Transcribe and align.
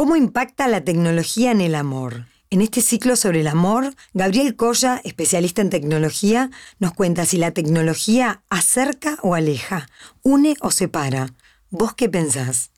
¿Cómo 0.00 0.16
impacta 0.16 0.66
la 0.66 0.80
tecnología 0.80 1.50
en 1.50 1.60
el 1.60 1.74
amor? 1.74 2.24
En 2.48 2.62
este 2.62 2.80
ciclo 2.80 3.16
sobre 3.16 3.42
el 3.42 3.46
amor, 3.46 3.94
Gabriel 4.14 4.56
Colla, 4.56 4.98
especialista 5.04 5.60
en 5.60 5.68
tecnología, 5.68 6.48
nos 6.78 6.94
cuenta 6.94 7.26
si 7.26 7.36
la 7.36 7.50
tecnología 7.50 8.40
acerca 8.48 9.18
o 9.20 9.34
aleja, 9.34 9.90
une 10.22 10.56
o 10.62 10.70
separa. 10.70 11.34
¿Vos 11.68 11.92
qué 11.92 12.08
pensás? 12.08 12.70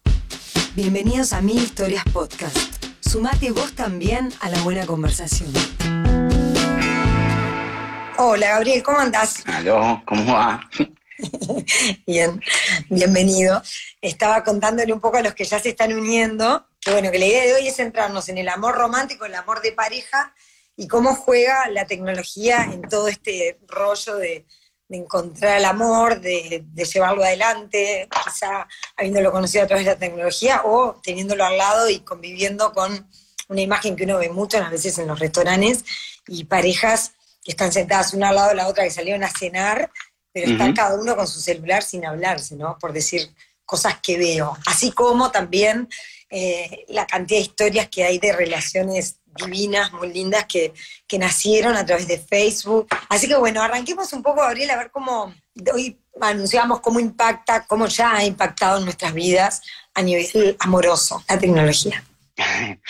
Bienvenidos 0.75 1.33
a 1.33 1.41
Mil 1.43 1.59
Historias 1.59 2.03
Podcast. 2.13 2.85
Sumate 2.99 3.53
vos 3.53 3.73
también 3.75 4.31
a 4.41 4.51
la 4.51 4.61
buena 4.63 4.85
conversación. 4.85 5.53
Hola 8.19 8.49
Gabriel, 8.49 8.83
¿cómo 8.83 8.99
andás? 8.99 9.45
Aló, 9.47 10.03
¿cómo 10.07 10.35
va? 10.35 10.69
Bien, 12.05 12.43
bienvenido. 12.91 13.63
Estaba 14.01 14.43
contándole 14.43 14.93
un 14.93 14.99
poco 15.01 15.19
a 15.19 15.23
los 15.23 15.35
que 15.35 15.45
ya 15.45 15.61
se 15.61 15.69
están 15.69 15.93
uniendo 15.93 16.67
que 16.83 16.91
bueno, 16.91 17.11
que 17.13 17.19
la 17.19 17.27
idea 17.27 17.45
de 17.45 17.55
hoy 17.55 17.69
es 17.69 17.77
centrarnos 17.77 18.29
en 18.29 18.39
el 18.39 18.49
amor 18.49 18.75
romántico, 18.75 19.25
el 19.25 19.37
amor 19.37 19.63
de 19.63 19.73
pareja 19.73 20.35
y 20.77 20.89
cómo 20.89 21.15
juega 21.15 21.69
la 21.69 21.87
tecnología 21.87 22.65
en 22.73 22.83
todo 22.83 23.07
este 23.09 23.61
rollo 23.69 24.17
de, 24.17 24.47
encontrar 24.89 25.57
el 25.57 25.65
amor, 25.65 26.21
de, 26.21 26.67
llevarlo 26.75 27.25
adelante, 27.25 28.09
quizá 28.25 28.69
habiéndolo 28.95 29.33
conocido 29.33 29.65
a 29.65 29.67
través 29.67 29.87
de 29.87 29.93
la 29.93 29.99
tecnología 29.99 30.63
o 30.67 31.01
teniéndolo 31.03 31.47
al 31.47 31.57
lado 31.57 31.89
y 31.89 32.01
conviviendo 32.01 32.75
con 32.75 33.09
una 33.49 33.61
imagen 33.63 33.97
que 33.97 34.05
uno 34.05 34.19
ve 34.19 34.29
muchas 34.29 34.71
veces 34.71 34.99
en 34.99 35.07
los 35.07 35.19
restaurantes 35.19 35.85
y 36.27 36.45
parejas 36.45 37.13
que 37.43 37.53
están 37.53 37.73
sentadas 37.73 38.13
una 38.13 38.29
al 38.29 38.35
lado 38.35 38.49
de 38.51 38.55
la 38.57 38.69
otra 38.69 38.85
que 38.85 38.91
salieron 38.91 39.25
a 39.25 39.31
cenar, 39.31 39.91
pero 40.31 40.51
están 40.51 40.75
cada 40.75 40.95
uno 40.95 41.17
con 41.17 41.27
su 41.27 41.41
celular 41.41 41.83
sin 41.83 42.05
hablarse, 42.05 42.55
¿no? 42.57 42.77
Por 42.79 42.93
decir 42.93 43.35
cosas 43.65 43.97
que 44.03 44.19
veo. 44.19 44.59
Así 44.67 44.93
como 44.93 45.31
también 45.31 45.89
eh, 46.35 46.87
la 46.89 47.07
cantidad 47.07 47.41
de 47.41 47.45
historias 47.45 47.89
que 47.89 48.05
hay 48.05 48.19
de 48.19 48.33
relaciones 48.33 49.19
divinas, 49.37 49.93
muy 49.93 50.11
lindas, 50.11 50.47
que, 50.47 50.73
nacieron 51.19 51.77
a 51.77 51.85
través 51.85 52.09
de 52.09 52.19
Facebook. 52.19 52.89
Así 53.11 53.29
que 53.29 53.37
bueno, 53.37 53.61
arranquemos 53.61 54.11
un 54.15 54.23
poco, 54.23 54.41
Gabriel, 54.41 54.71
a 54.71 54.79
ver 54.79 54.91
cómo 54.91 55.35
hoy 55.75 56.01
anunciamos 56.23 56.81
cómo 56.81 57.01
impacta, 57.01 57.67
cómo 57.67 57.87
ya 57.87 58.17
ha 58.17 58.25
impactado 58.25 58.79
en 58.79 58.85
nuestras 58.85 59.13
vidas 59.13 59.61
a 59.93 60.01
nivel 60.01 60.57
amoroso 60.61 61.23
la 61.29 61.39
tecnología. 61.39 62.03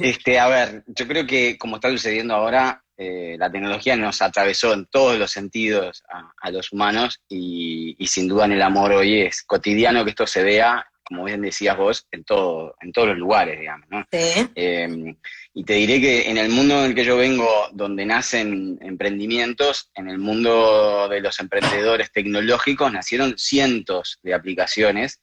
este, 0.00 0.38
a 0.38 0.48
ver, 0.48 0.84
yo 0.86 1.08
creo 1.08 1.26
que 1.26 1.56
como 1.56 1.76
está 1.76 1.88
sucediendo 1.88 2.34
ahora, 2.34 2.84
eh, 2.98 3.36
la 3.38 3.50
tecnología 3.50 3.96
nos 3.96 4.20
atravesó 4.20 4.74
en 4.74 4.84
todos 4.84 5.18
los 5.18 5.30
sentidos 5.30 6.02
a, 6.42 6.50
los 6.50 6.70
humanos 6.70 7.22
y, 7.30 7.96
y, 7.98 8.06
sin 8.08 8.28
duda 8.28 8.44
en 8.44 8.52
el 8.52 8.60
amor 8.60 8.92
hoy 8.92 9.22
es 9.22 9.42
cotidiano 9.42 10.04
que 10.04 10.10
esto 10.10 10.26
se 10.26 10.42
vea 10.42 10.89
como 11.10 11.24
bien 11.24 11.42
decías 11.42 11.76
vos, 11.76 12.06
en, 12.12 12.22
todo, 12.22 12.76
en 12.80 12.92
todos 12.92 13.08
los 13.08 13.18
lugares, 13.18 13.58
digamos. 13.58 13.84
¿no? 13.90 14.06
Em, 14.12 15.16
y 15.52 15.64
te 15.64 15.74
diré 15.74 16.00
que 16.00 16.30
en 16.30 16.38
el 16.38 16.50
mundo 16.50 16.78
en 16.78 16.90
el 16.90 16.94
que 16.94 17.04
yo 17.04 17.16
vengo, 17.16 17.68
donde 17.72 18.06
nacen 18.06 18.78
emprendimientos, 18.80 19.90
en 19.96 20.08
el 20.08 20.18
mundo 20.18 21.08
de 21.08 21.20
los 21.20 21.40
emprendedores 21.40 22.12
tecnológicos, 22.12 22.92
nacieron 22.92 23.36
cientos 23.36 24.20
de 24.22 24.34
aplicaciones 24.34 25.20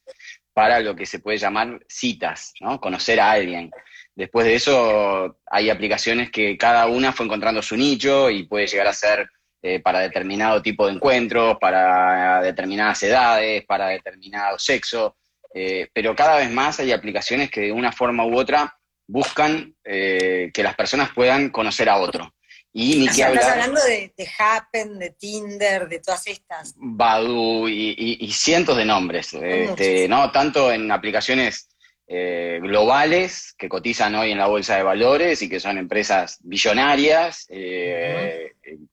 para 0.52 0.80
lo 0.80 0.94
que 0.94 1.06
se 1.06 1.20
puede 1.20 1.38
llamar 1.38 1.80
citas, 1.88 2.52
¿no? 2.60 2.78
conocer 2.80 3.18
a 3.18 3.30
alguien. 3.30 3.70
Después 4.14 4.44
de 4.46 4.56
eso, 4.56 5.38
hay 5.46 5.70
aplicaciones 5.70 6.30
que 6.30 6.58
cada 6.58 6.86
una 6.86 7.14
fue 7.14 7.24
encontrando 7.24 7.62
su 7.62 7.78
nicho 7.78 8.28
y 8.28 8.42
puede 8.42 8.66
llegar 8.66 8.88
a 8.88 8.92
ser 8.92 9.26
eh, 9.62 9.80
para 9.80 10.00
determinado 10.00 10.60
tipo 10.60 10.86
de 10.86 10.92
encuentros, 10.92 11.56
para 11.58 12.42
determinadas 12.42 13.02
edades, 13.04 13.64
para 13.64 13.88
determinado 13.88 14.58
sexo. 14.58 15.16
Eh, 15.54 15.88
pero 15.92 16.14
cada 16.14 16.36
vez 16.36 16.50
más 16.50 16.78
hay 16.80 16.92
aplicaciones 16.92 17.50
que 17.50 17.62
de 17.62 17.72
una 17.72 17.92
forma 17.92 18.26
u 18.26 18.38
otra 18.38 18.76
buscan 19.06 19.74
eh, 19.84 20.50
que 20.52 20.62
las 20.62 20.74
personas 20.74 21.10
puedan 21.14 21.50
conocer 21.50 21.88
a 21.88 21.96
otro. 21.96 22.34
Y 22.72 22.96
ni 22.96 23.08
que 23.08 23.24
hablar, 23.24 23.42
estás 23.42 23.56
hablando 23.56 23.80
de, 23.82 24.12
Happen, 24.38 24.98
de 24.98 25.10
Tinder, 25.10 25.88
de 25.88 26.00
todas 26.00 26.26
estas. 26.26 26.74
Badu 26.76 27.66
y, 27.66 28.30
cientos 28.32 28.76
de 28.76 28.84
nombres, 28.84 29.32
este, 29.32 30.06
¿no? 30.06 30.30
Tanto 30.30 30.70
en 30.70 30.92
aplicaciones 30.92 31.70
eh, 32.06 32.60
globales 32.62 33.54
que 33.58 33.70
cotizan 33.70 34.14
hoy 34.14 34.32
en 34.32 34.38
la 34.38 34.46
bolsa 34.46 34.76
de 34.76 34.82
valores 34.82 35.40
y 35.40 35.48
que 35.48 35.60
son 35.60 35.78
empresas 35.78 36.38
billonarias, 36.42 37.48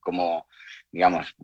como, 0.00 0.48
digamos, 0.90 1.36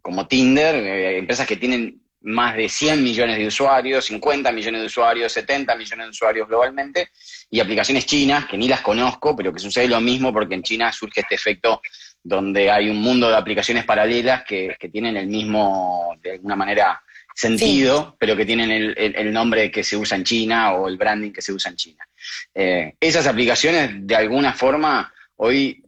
como 0.00 0.28
Tinder, 0.28 0.76
empresas 1.16 1.48
que 1.48 1.56
tienen 1.56 2.01
más 2.24 2.56
de 2.56 2.68
100 2.68 3.02
millones 3.02 3.38
de 3.38 3.46
usuarios, 3.46 4.04
50 4.06 4.52
millones 4.52 4.80
de 4.80 4.86
usuarios, 4.86 5.32
70 5.32 5.74
millones 5.76 6.06
de 6.06 6.10
usuarios 6.10 6.48
globalmente, 6.48 7.10
y 7.50 7.60
aplicaciones 7.60 8.06
chinas, 8.06 8.46
que 8.46 8.56
ni 8.56 8.68
las 8.68 8.80
conozco, 8.80 9.36
pero 9.36 9.52
que 9.52 9.58
sucede 9.58 9.88
lo 9.88 10.00
mismo 10.00 10.32
porque 10.32 10.54
en 10.54 10.62
China 10.62 10.92
surge 10.92 11.20
este 11.20 11.34
efecto 11.34 11.80
donde 12.22 12.70
hay 12.70 12.88
un 12.88 12.98
mundo 12.98 13.28
de 13.28 13.36
aplicaciones 13.36 13.84
paralelas 13.84 14.44
que, 14.44 14.76
tienen 14.92 15.16
el 15.16 15.26
mismo, 15.26 16.16
de 16.22 16.32
alguna 16.32 16.56
manera, 16.56 17.02
sentido, 17.34 18.16
pero 18.20 18.36
que 18.36 18.44
tienen 18.44 18.70
el, 18.70 19.32
nombre 19.32 19.70
que 19.70 19.82
se 19.82 19.96
usa 19.96 20.16
en 20.16 20.24
China 20.24 20.74
o 20.74 20.86
el 20.86 20.96
branding 20.96 21.32
que 21.32 21.42
se 21.42 21.52
usa 21.52 21.70
en 21.70 21.76
China. 21.76 22.08
Eh, 22.54 22.94
esas 23.00 23.26
aplicaciones, 23.26 23.90
de 24.06 24.14
alguna 24.14 24.52
forma, 24.52 25.12
hoy 25.36 25.82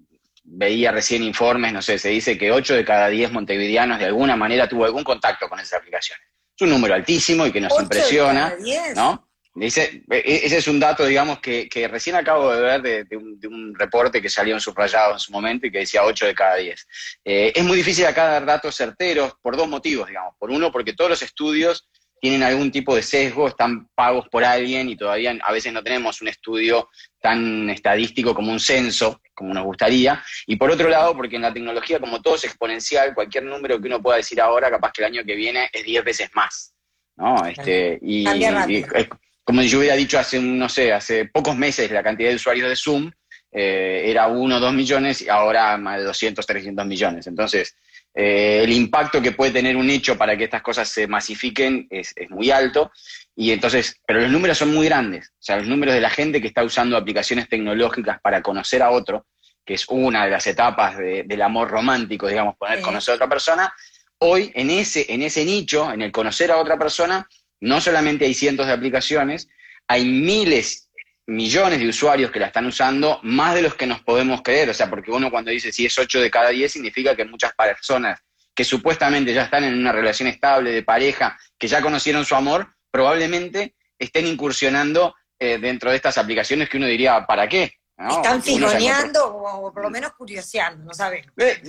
veía 0.45 0.93
recién 0.93 1.23
informes, 1.23 1.73
no 1.73 1.83
sé, 1.83 1.99
se 1.99 2.11
dice 2.11 2.39
que 2.39 2.53
8 2.53 2.75
de 2.75 2.85
cada 2.85 3.09
10 3.09 3.33
montevideanos 3.33 3.99
de 3.99 4.07
alguna 4.07 4.37
manera 4.37 4.69
tuvo 4.69 4.85
algún 4.85 5.03
contacto 5.03 5.49
con 5.49 5.59
esas 5.59 5.81
aplicaciones. 5.81 6.25
Es 6.57 6.63
un 6.63 6.71
número 6.71 6.95
altísimo 6.95 7.47
y 7.47 7.53
que 7.53 7.61
nos 7.61 7.81
impresiona, 7.81 8.55
¿no? 8.95 9.29
Dice, 9.57 10.03
e, 10.11 10.17
e, 10.17 10.47
ese 10.47 10.59
es 10.59 10.67
un 10.67 10.81
dato, 10.81 11.07
digamos, 11.07 11.39
que, 11.39 11.89
recién 11.89 12.17
acabo 12.17 12.53
de 12.53 12.61
ver 12.61 13.07
de, 13.07 13.17
un, 13.17 13.73
reporte 13.77 14.21
que 14.21 14.29
salió 14.29 14.55
en 14.55 14.61
subrayado 14.61 15.13
en 15.13 15.21
su 15.21 15.31
momento 15.31 15.67
y 15.67 15.71
que 15.71 15.79
decía 15.79 16.05
8 16.05 16.27
de 16.27 16.35
cada 16.35 16.57
10. 16.57 16.87
Eh, 17.25 17.53
es 17.55 17.65
muy 17.65 17.77
difícil 17.77 18.05
acá 18.07 18.25
dar 18.25 18.45
datos 18.45 18.75
certeros 18.75 19.35
por 19.41 19.57
dos 19.57 19.69
motivos, 19.69 20.09
digamos. 20.09 20.35
Por 20.39 20.51
uno, 20.51 20.73
porque 20.73 20.93
todos 20.93 21.11
los 21.11 21.23
estudios 21.23 21.89
tienen 22.25 22.43
algún 22.43 22.71
tipo 22.71 22.97
de 22.97 23.03
sesgo, 23.03 23.49
están 23.49 23.87
pagos 23.95 24.31
por 24.31 24.43
alguien 24.47 24.89
y 24.89 24.97
todavía 24.97 25.37
a 25.43 25.53
veces 25.53 25.75
no 25.75 25.83
tenemos 25.83 26.23
un 26.23 26.29
estudio 26.29 26.89
tan 27.21 27.69
estadístico 27.69 28.35
como 28.35 28.51
un 28.51 28.59
censo, 28.59 29.21
como 29.35 29.53
nos 29.53 29.63
gustaría. 29.65 30.25
Y 30.47 30.57
por 30.57 30.71
otro 30.71 30.89
lado, 30.89 31.15
porque 31.15 31.37
en 31.37 31.43
la 31.43 31.53
tecnología, 31.53 32.01
como 32.01 32.23
todo 32.23 32.37
es 32.37 32.45
exponencial, 32.45 33.15
cualquier 33.15 33.45
número 33.45 33.79
que 33.79 33.89
uno 33.89 34.01
pueda 34.01 34.17
decir 34.17 34.41
ahora, 34.41 34.71
capaz 34.71 34.93
que 34.93 35.03
el 35.03 35.13
año 35.13 35.23
que 35.23 35.35
viene 35.35 35.69
es 35.71 35.85
10 35.85 36.03
veces 36.03 36.31
más. 36.33 36.73
¿no? 37.17 37.45
Este, 37.45 37.99
y, 38.01 38.25
como 39.45 39.61
yo 39.61 39.81
hubiera 39.81 39.95
dicho 39.95 40.19
hace, 40.19 40.41
no 40.41 40.71
sé, 40.71 40.95
hace 40.95 41.27
pocos 41.27 41.55
meses 41.55 41.91
la 41.91 42.03
cantidad 42.03 42.31
de 42.31 42.37
usuarios 42.37 42.71
de 42.71 42.77
Zoom 42.77 43.13
eh, 43.53 44.05
era 44.07 44.29
1 44.29 44.57
o 44.57 44.61
2 44.61 44.73
millones 44.73 45.21
y 45.21 45.29
ahora 45.29 45.77
más 45.77 45.99
de 45.99 46.05
200, 46.05 46.47
300 46.47 46.87
millones. 46.87 47.27
Entonces, 47.27 47.77
eh, 48.15 48.61
el 48.63 48.73
impacto 48.73 49.21
que 49.21 49.33
puede 49.33 49.51
tener 49.51 49.77
un 49.77 49.91
hecho 49.91 50.17
para 50.17 50.37
que 50.37 50.45
estas 50.45 50.63
cosas 50.63 50.89
se 50.89 51.07
masifiquen 51.07 51.89
es, 51.91 52.15
muy 52.31 52.51
alto. 52.51 52.93
Y 53.35 53.51
entonces, 53.51 54.01
pero 54.07 54.21
los 54.21 54.31
números 54.31 54.59
son 54.59 54.73
muy 54.73 54.87
grandes. 54.87 55.31
O 55.31 55.43
sea, 55.43 55.57
los 55.57 55.67
números 55.67 55.95
de 55.95 56.01
la 56.01 56.11
gente 56.11 56.41
que 56.41 56.47
está 56.47 56.63
usando 56.63 56.97
aplicaciones 56.97 57.49
tecnológicas 57.49 58.21
para 58.21 58.43
conocer 58.43 58.83
a 58.83 58.91
otro, 58.91 59.27
que 59.65 59.75
es 59.75 59.85
una 59.89 60.25
de 60.25 60.31
las 60.31 60.47
etapas 60.47 60.97
del 60.99 61.43
amor 61.43 61.71
romántico, 61.71 62.29
digamos, 62.29 62.57
poner 62.57 62.81
conocer 62.81 63.13
a 63.13 63.17
otra 63.17 63.29
persona, 63.29 63.75
hoy 64.19 64.53
en 64.55 64.71
ese, 64.71 65.07
en 65.09 65.23
ese 65.23 65.45
nicho, 65.45 65.91
en 65.93 66.03
el 66.03 66.13
conocer 66.13 66.53
a 66.53 66.59
otra 66.59 66.79
persona, 66.79 67.27
no 67.61 67.81
solamente 67.81 68.27
hay 68.27 68.35
cientos 68.35 68.67
de 68.67 68.73
aplicaciones, 68.73 69.49
hay 69.89 70.05
miles 70.05 70.84
millones 71.27 71.79
de 71.79 71.89
usuarios 71.89 72.31
que 72.31 72.41
la 72.41 72.47
están 72.47 72.67
usando, 72.67 73.21
más 73.23 73.55
de 73.55 73.63
los 73.63 73.75
que 73.75 73.87
nos 73.87 74.01
podemos 74.03 74.43
creer. 74.43 74.71
O 74.71 74.75
sea, 74.75 74.91
porque 74.91 75.11
uno 75.11 75.31
cuando 75.31 75.51
dice 75.51 75.73
si 75.73 75.87
es 75.87 75.99
8 75.99 76.21
de 76.21 76.31
cada 76.31 76.51
10 76.51 76.73
significa 76.73 77.17
que 77.17 77.25
muchas 77.25 77.53
personas 77.55 78.21
que 78.55 78.65
supuestamente 78.65 79.35
ya 79.35 79.43
están 79.43 79.65
en 79.65 79.75
una 79.75 79.93
relación 79.93 80.29
estable 80.29 80.71
de 80.71 80.83
pareja, 80.83 81.37
que 81.59 81.67
ya 81.67 81.83
conocieron 81.83 82.25
su 82.25 82.37
amor, 82.37 82.75
probablemente 82.91 83.75
estén 83.99 84.27
incursionando 84.27 85.15
eh, 85.39 85.59
dentro 85.59 85.91
de 85.91 85.97
estas 85.97 86.19
aplicaciones 86.19 86.69
que 86.69 86.77
uno 86.77 86.87
diría, 86.87 87.27
¿para 87.27 87.49
qué? 87.49 87.73
Están 87.97 88.43
fijoneando 88.43 89.27
o, 89.27 89.73
por 89.73 89.83
lo 89.83 89.91
menos 89.91 90.13
curioseando, 90.15 90.85
no 90.85 90.95
sabes. 90.95 91.27
Eh, 91.37 91.63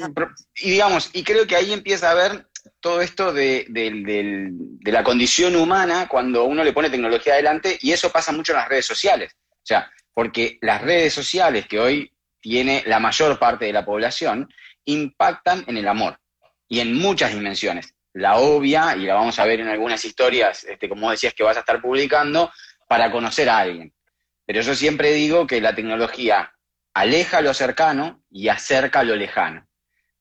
y 0.56 0.72
digamos, 0.72 1.10
y 1.14 1.24
creo 1.24 1.46
que 1.46 1.56
ahí 1.56 1.72
empieza 1.72 2.10
a 2.10 2.12
haber 2.12 2.48
todo 2.80 3.02
esto 3.02 3.32
de, 3.32 3.66
de, 3.70 4.92
la 4.92 5.04
condición 5.04 5.56
humana 5.56 6.08
cuando 6.08 6.46
uno 6.46 6.64
le 6.64 6.74
pone 6.74 6.90
tecnología 6.90 7.34
adelante, 7.34 7.78
y 7.82 7.92
eso 7.92 8.12
pasa 8.12 8.32
mucho 8.32 8.54
en 8.54 8.60
las 8.60 8.70
redes 8.70 8.86
sociales. 8.86 9.36
O 9.66 9.68
sea, 9.68 9.92
porque 10.14 10.60
las 10.62 10.84
redes 10.84 11.12
sociales 11.12 11.66
que 11.68 11.80
hoy 11.80 12.14
tiene 12.40 12.84
la 12.86 13.00
mayor 13.00 13.40
parte 13.40 13.66
de 13.66 13.74
la 13.74 13.84
población 13.84 14.48
impactan 14.86 15.64
en 15.66 15.78
el 15.78 15.88
amor 15.88 16.20
y 16.68 16.82
en 16.82 16.94
muchas 16.94 17.34
dimensiones. 17.34 17.96
La 18.14 18.38
obvia, 18.38 18.96
y 18.96 19.08
la 19.08 19.16
vamos 19.16 19.40
a 19.40 19.46
ver 19.46 19.62
en 19.62 19.68
algunas 19.68 20.06
historias, 20.06 20.66
este, 20.66 20.88
como 20.88 21.10
decías, 21.10 21.34
que 21.34 21.44
vas 21.44 21.58
a 21.58 21.62
estar 21.62 21.82
publicando, 21.82 22.52
para 22.88 23.12
conocer 23.12 23.50
a 23.50 23.58
alguien. 23.58 23.92
Pero 24.46 24.62
yo 24.62 24.76
siempre 24.76 25.12
digo 25.14 25.48
que 25.48 25.60
la 25.60 25.74
tecnología 25.74 26.54
aleja 26.94 27.42
lo 27.42 27.56
cercano 27.56 28.24
y 28.30 28.50
acerca 28.50 29.04
lo 29.04 29.16
lejano. 29.16 29.68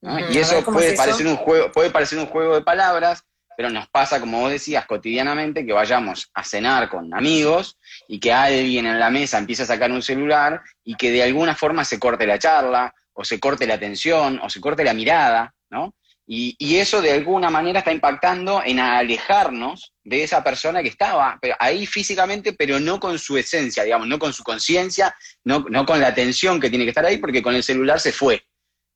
y 0.01 0.39
eso 0.39 0.65
puede 0.65 0.97
parecer, 0.97 1.27
un 1.27 1.37
juego, 1.37 1.71
puede 1.71 1.91
parecer 1.91 2.19
un 2.19 2.27
juego 2.27 2.55
de 2.55 2.63
palabras, 2.63 3.27
pero 3.57 3.71
nos 3.71 3.89
pasa, 3.89 4.21
como 4.21 4.41
vos 4.41 4.51
decías, 4.51 4.87
cotidianamente 4.87 5.65
que 5.65 5.73
vayamos 5.73 6.31
a 6.35 6.45
cenar 6.45 6.89
con 6.89 7.13
amigos 7.15 7.79
y 8.09 8.21
que 8.21 8.33
alguien 8.33 8.87
en 8.87 8.99
la 8.99 9.11
mesa 9.11 9.39
empiece 9.39 9.63
a 9.63 9.67
sacar 9.67 9.91
un 9.91 10.03
celular 10.03 10.63
y 10.83 10.95
que 10.97 11.11
de 11.11 11.23
alguna 11.23 11.55
forma 11.55 11.85
se 11.85 11.99
corte 11.99 12.27
la 12.27 12.39
charla, 12.39 12.95
o 13.15 13.25
se 13.25 13.41
corte 13.41 13.67
la 13.67 13.75
atención, 13.75 14.41
o 14.43 14.51
se 14.51 14.61
corte 14.61 14.85
la 14.85 14.93
mirada, 14.93 15.55
¿no? 15.71 15.95
Y, 16.27 16.77
eso 16.79 17.03
de 17.03 17.13
alguna 17.13 17.51
manera 17.51 17.81
está 17.81 17.93
impactando 17.93 18.63
en 18.65 18.81
alejarnos 18.81 19.93
de 20.03 20.25
esa 20.25 20.43
persona 20.43 20.83
que 20.83 20.89
estaba 20.89 21.39
ahí 21.59 21.87
físicamente, 21.87 22.55
pero 22.55 22.81
no 22.81 22.99
con 22.99 23.19
su 23.19 23.37
esencia, 23.37 23.85
digamos, 23.85 24.09
no 24.09 24.19
con 24.19 24.33
su 24.33 24.43
conciencia, 24.43 25.15
no, 25.45 25.67
no 25.69 25.85
con 25.85 26.01
la 26.01 26.09
atención 26.09 26.59
que 26.59 26.71
tiene 26.71 26.85
que 26.85 26.91
estar 26.91 27.05
ahí, 27.05 27.19
porque 27.19 27.43
con 27.43 27.55
el 27.55 27.63
celular 27.63 28.01
se 28.01 28.11
fue. 28.11 28.43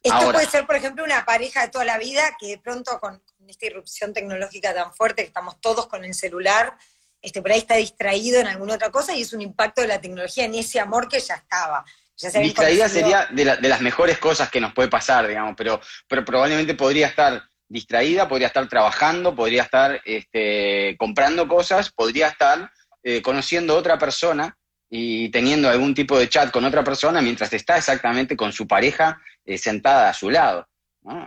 Esto 0.02 0.32
puede 0.32 0.46
ser, 0.46 0.66
por 0.66 0.76
ejemplo, 0.76 1.04
una 1.04 1.25
pareja 1.26 1.62
de 1.62 1.69
toda 1.69 1.84
la 1.84 1.99
vida 1.99 2.22
que 2.40 2.49
de 2.49 2.58
pronto 2.58 2.99
con, 2.99 3.22
esta 3.50 3.67
irrupción 3.67 4.12
tecnológica 4.12 4.75
tan 4.75 4.95
fuerte, 4.95 5.23
que 5.23 5.29
estamos 5.29 5.61
todos 5.61 5.87
con 5.87 6.05
el 6.05 6.15
celular, 6.15 6.77
este, 7.21 7.43
por 7.43 7.53
ahí 7.53 7.59
está 7.59 7.77
distraído 7.77 8.41
en 8.41 8.47
alguna 8.47 8.75
otra 8.75 8.91
cosa 8.91 9.15
y 9.15 9.23
es 9.23 9.33
un 9.33 9.41
impacto 9.41 9.83
de 9.83 9.89
la 9.89 10.00
tecnología 10.00 10.45
en 10.45 10.55
ese 10.55 10.81
amor 10.81 11.09
que 11.09 11.21
ya 11.21 11.35
estaba. 11.35 11.85
Ya 12.17 12.31
Distraída 12.41 12.89
sería 12.89 13.27
de, 13.31 13.45
las 13.45 13.81
mejores 13.81 14.19
cosas 14.19 14.50
que 14.50 14.61
nos 14.61 14.75
puede 14.75 14.89
pasar, 14.89 15.29
digamos, 15.29 15.55
pero, 15.56 15.81
pero 16.09 16.25
probablemente 16.25 16.75
podría 16.75 17.06
estar 17.06 17.43
distraída, 17.69 18.29
podría 18.29 18.49
estar 18.49 18.69
trabajando, 18.69 19.37
podría 19.37 19.62
estar 19.62 20.00
este, 20.05 20.97
comprando 20.99 21.47
cosas, 21.47 21.93
podría 21.93 22.29
estar 22.29 22.73
eh, 23.05 23.23
conociendo 23.23 23.75
a 23.75 23.79
otra 23.79 23.99
persona 23.99 24.56
y 24.91 25.31
teniendo 25.31 25.69
algún 25.69 25.95
tipo 25.95 26.19
de 26.19 26.29
chat 26.29 26.50
con 26.50 26.65
otra 26.65 26.83
persona 26.83 27.21
mientras 27.21 27.53
está 27.53 27.77
exactamente 27.77 28.37
con 28.37 28.53
su 28.53 28.67
pareja 28.67 29.21
eh, 29.45 29.59
sentada 29.59 30.09
a 30.09 30.15
su 30.15 30.31
lado. 30.31 30.67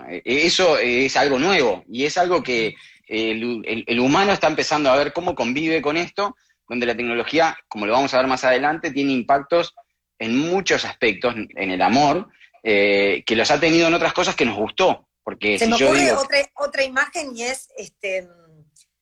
E, 0.09 0.21
e, 0.25 0.45
eso 0.45 0.77
es 0.77 1.15
algo 1.17 1.39
nuevo 1.39 1.83
y 1.87 2.05
es 2.05 2.17
algo 2.17 2.43
que 2.43 2.75
el, 3.07 3.99
humano 3.99 4.31
está 4.31 4.47
empezando 4.47 4.89
a 4.89 4.95
ver 4.95 5.11
cómo 5.13 5.35
convive 5.35 5.81
con 5.81 5.97
esto, 5.97 6.35
donde 6.67 6.85
la 6.85 6.95
tecnología, 6.95 7.57
como 7.67 7.85
lo 7.85 7.93
vamos 7.93 8.13
a 8.13 8.17
ver 8.17 8.27
más 8.27 8.43
adelante, 8.43 8.91
tiene 8.91 9.11
impactos 9.11 9.75
en 10.17 10.37
muchos 10.37 10.85
aspectos, 10.85 11.35
en 11.35 11.71
el 11.71 11.81
amor, 11.81 12.29
eh, 12.63 13.23
que 13.25 13.35
los 13.35 13.49
ha 13.51 13.59
tenido 13.59 13.87
en 13.87 13.93
otras 13.93 14.13
cosas 14.13 14.35
que 14.35 14.45
nos 14.45 14.57
gustó. 14.57 15.07
Porque 15.23 15.59
Se 15.59 15.67
me 15.67 15.75
ocurre 15.75 16.11
otra, 16.13 16.37
otra 16.55 16.83
imagen 16.83 17.35
y 17.35 17.43
es 17.43 17.69
este, 17.77 18.27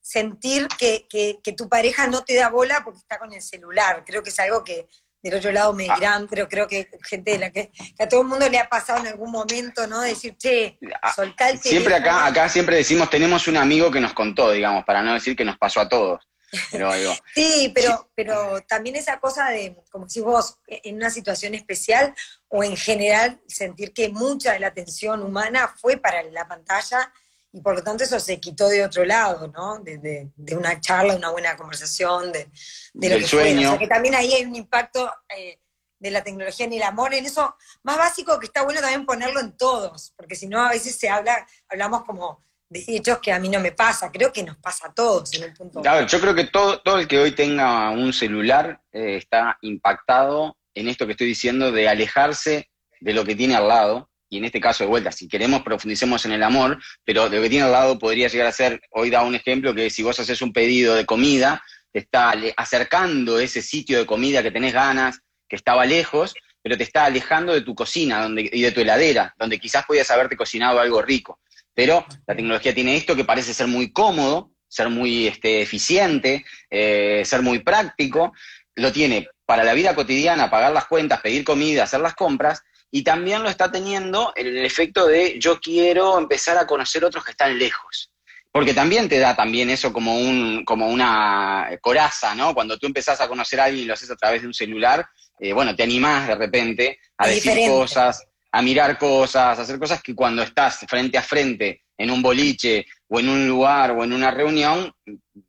sentir 0.02 0.68
que, 0.78 1.08
tu 1.56 1.70
pareja 1.70 2.08
no 2.08 2.24
te 2.24 2.36
da 2.36 2.50
bola 2.50 2.82
porque 2.84 3.00
está 3.00 3.20
con 3.20 3.32
el 3.32 3.42
celular. 3.42 4.04
Creo 4.06 4.24
que 4.24 4.30
es 4.30 4.40
algo 4.40 4.64
que 4.64 4.88
del 5.22 5.36
otro 5.36 5.52
lado 5.52 5.74
me 5.74 5.88
ah. 5.90 5.96
dirán, 5.96 6.28
pero 6.30 6.48
creo 6.48 6.68
que 6.68 6.90
gente 7.04 7.32
de 7.32 7.40
la 7.40 7.52
que, 7.52 7.72
a 8.00 8.08
todo 8.08 8.22
el 8.22 8.28
mundo 8.28 8.48
le 8.50 8.58
ha 8.58 8.70
pasado 8.70 9.00
en 9.00 9.08
algún 9.08 9.32
momento, 9.32 9.88
¿no? 9.88 10.02
Decir, 10.02 10.38
che, 10.38 10.78
ah, 11.02 11.14
soltá 11.14 11.50
el 11.50 11.60
Siempre 11.60 11.96
acá, 11.96 12.26
acá 12.26 12.50
siempre 12.50 12.78
decimos, 12.78 13.10
tenemos 13.10 13.48
un 13.48 13.58
amigo 13.58 13.92
que 13.92 14.00
nos 14.00 14.14
contó, 14.14 14.52
digamos, 14.52 14.86
para 14.86 15.02
no 15.02 15.14
decir 15.14 15.36
que 15.36 15.46
nos 15.46 15.58
pasó 15.58 15.82
a 15.82 15.90
todos. 15.90 16.28
Pero 16.72 16.92
sí, 17.36 17.72
pero, 17.76 18.10
pero 18.16 18.62
también 18.68 18.96
esa 18.96 19.20
cosa 19.20 19.50
de, 19.50 19.76
como 19.92 20.10
si 20.10 20.22
vos, 20.22 20.58
en 20.68 20.96
una 20.96 21.10
situación 21.10 21.54
especial 21.54 22.14
o 22.48 22.64
en 22.64 22.76
general, 22.76 23.40
sentir 23.48 23.94
que 23.94 24.10
mucha 24.10 24.54
de 24.54 24.60
la 24.60 24.68
atención 24.68 25.22
humana 25.22 25.74
fue 25.80 25.98
para 25.98 26.24
la 26.24 26.48
pantalla 26.48 27.12
y 27.52 27.62
por 27.62 27.76
lo 27.76 27.84
tanto 27.84 28.04
eso 28.04 28.20
se 28.20 28.40
quitó 28.40 28.68
de 28.68 28.84
otro 28.84 29.06
lado, 29.06 29.48
¿no? 29.48 29.80
De, 29.80 30.30
una 30.56 30.80
charla, 30.80 31.16
una 31.16 31.32
buena 31.32 31.58
conversación, 31.58 32.32
de, 32.32 32.50
lo 32.94 33.18
que 33.18 33.28
sueño. 33.28 33.70
O 33.70 33.72
sea 33.72 33.80
que 33.80 33.88
también 33.88 34.16
ahí 34.16 34.34
hay 34.34 34.46
un 34.46 34.56
impacto 34.56 35.12
eh, 35.36 35.60
de 35.98 36.12
la 36.12 36.24
tecnología 36.24 36.66
en 36.66 36.74
el 36.74 36.84
amor, 36.84 37.14
en 37.14 37.26
eso 37.26 37.56
más 37.84 37.98
básico 37.98 38.40
que 38.40 38.46
está 38.46 38.64
bueno 38.64 38.82
también 38.82 39.06
ponerlo 39.06 39.40
en 39.40 39.58
todos, 39.58 40.14
porque 40.16 40.36
si 40.36 40.48
no 40.48 40.62
a 40.62 40.70
veces 40.70 40.98
se 40.98 41.10
habla, 41.10 41.46
hablamos 41.68 42.04
como 42.04 42.44
de 42.70 42.84
hechos 42.88 43.18
que 43.18 43.32
a 43.32 43.40
mí 43.40 43.50
no 43.50 43.60
me 43.60 43.72
pasa, 43.72 44.12
creo 44.12 44.32
que 44.32 44.44
nos 44.44 44.58
pasa 44.58 44.88
a 44.88 44.94
todos 44.94 45.34
en 45.34 45.50
un 45.50 45.54
punto. 45.56 45.82
Ver, 45.82 46.06
yo 46.06 46.22
creo 46.22 46.36
que 46.36 46.46
todo, 46.46 46.80
todo 46.82 47.00
el 47.00 47.08
que 47.08 47.18
hoy 47.18 47.32
tenga 47.32 47.90
un 47.90 48.14
celular 48.14 48.80
eh, 48.92 49.18
está 49.18 49.58
impactado 49.62 50.56
en 50.76 50.88
esto 50.88 51.08
que 51.08 51.14
estoy 51.14 51.28
diciendo 51.28 51.72
de 51.72 51.90
alejarse 51.90 52.70
de 53.02 53.14
lo 53.14 53.26
que 53.26 53.36
tiene 53.36 53.56
al 53.56 53.68
lado 53.68 54.10
y 54.30 54.38
en 54.38 54.46
este 54.46 54.62
caso 54.62 54.84
de 54.84 54.90
vuelta, 54.90 55.12
si 55.12 55.28
queremos 55.28 55.64
profundicemos 55.64 56.26
en 56.26 56.34
el 56.34 56.44
amor, 56.44 56.82
pero 57.04 57.28
lo 57.28 57.42
que 57.42 57.50
tiene 57.50 57.66
al 57.66 57.72
lado 57.72 57.98
podría 57.98 58.28
llegar 58.28 58.48
a 58.48 58.52
ser, 58.52 58.80
hoy 58.92 59.10
da 59.10 59.24
un 59.24 59.36
ejemplo, 59.36 59.74
que 59.74 59.90
si 59.90 60.04
vos 60.04 60.20
haces 60.20 60.42
un 60.42 60.54
pedido 60.54 60.96
de 60.96 61.06
comida, 61.06 61.64
te 61.92 62.00
está 62.00 62.34
acercando 62.56 63.40
ese 63.40 63.62
sitio 63.62 63.98
de 63.98 64.06
comida 64.06 64.44
que 64.44 64.52
tenés 64.52 64.74
ganas, 64.74 65.20
que 65.48 65.56
estaba 65.56 65.86
lejos, 65.86 66.36
pero 66.62 66.78
te 66.78 66.84
está 66.84 67.06
alejando 67.06 67.54
de 67.54 67.62
tu 67.62 67.74
cocina 67.74 68.22
donde, 68.22 68.50
y 68.52 68.62
de 68.62 68.72
tu 68.72 68.82
heladera, 68.82 69.34
donde 69.38 69.60
quizás 69.60 69.86
podías 69.86 70.12
haberte 70.12 70.38
cocinado 70.38 70.80
algo 70.80 71.02
rico. 71.02 71.40
Pero 71.74 72.06
la 72.28 72.36
tecnología 72.36 72.76
tiene 72.76 72.96
esto 72.96 73.16
que 73.16 73.26
parece 73.26 73.54
ser 73.54 73.68
muy 73.68 73.92
cómodo, 73.92 74.52
ser 74.68 74.90
muy 74.90 75.28
este, 75.28 75.62
eficiente, 75.62 76.46
eh, 76.70 77.24
ser 77.26 77.42
muy 77.42 77.60
práctico, 77.60 78.34
lo 78.76 78.92
tiene 78.92 79.28
para 79.46 79.64
la 79.64 79.74
vida 79.74 79.96
cotidiana, 79.96 80.52
pagar 80.52 80.72
las 80.72 80.86
cuentas, 80.86 81.22
pedir 81.22 81.44
comida, 81.44 81.84
hacer 81.84 82.02
las 82.02 82.14
compras, 82.14 82.62
y 82.92 83.04
también 83.04 83.44
lo 83.44 83.50
está 83.50 83.72
teniendo 83.72 84.34
el, 84.36 84.66
efecto 84.66 85.08
de 85.08 85.38
yo 85.40 85.60
quiero 85.60 86.18
empezar 86.18 86.58
a 86.58 86.66
conocer 86.66 87.06
otros 87.06 87.24
que 87.24 87.32
están 87.32 87.58
lejos. 87.58 88.12
Porque 88.52 88.74
también 88.74 89.08
te 89.08 89.20
da 89.20 89.36
también 89.36 89.70
eso 89.70 89.94
como, 89.94 90.18
un, 90.18 90.66
como 90.66 90.88
una 90.88 91.70
coraza, 91.82 92.34
¿no? 92.34 92.56
Cuando 92.56 92.80
tú 92.80 92.88
empezás 92.88 93.22
a 93.22 93.28
conocer 93.28 93.60
a 93.60 93.66
alguien 93.66 93.84
y 93.84 93.88
lo 93.88 93.94
haces 93.94 94.10
a 94.10 94.16
través 94.16 94.42
de 94.42 94.48
un 94.48 94.56
celular, 94.56 95.08
eh, 95.40 95.54
bueno, 95.54 95.76
te 95.76 95.84
animás 95.84 96.28
de 96.28 96.36
repente 96.36 97.00
a 97.18 97.28
decir 97.28 97.70
cosas, 97.70 98.26
a 98.52 98.62
mirar 98.64 98.98
cosas, 98.98 99.60
a 99.60 99.62
hacer 99.62 99.78
cosas 99.78 100.02
que 100.02 100.16
cuando 100.16 100.42
estás 100.42 100.80
frente 100.88 101.18
a 101.20 101.22
frente 101.22 101.84
en 101.96 102.10
un 102.10 102.24
boliche 102.24 102.88
o 103.08 103.20
en 103.20 103.30
un 103.30 103.48
lugar 103.48 103.92
o 103.92 104.04
en 104.04 104.14
una 104.14 104.32
reunión, 104.32 104.92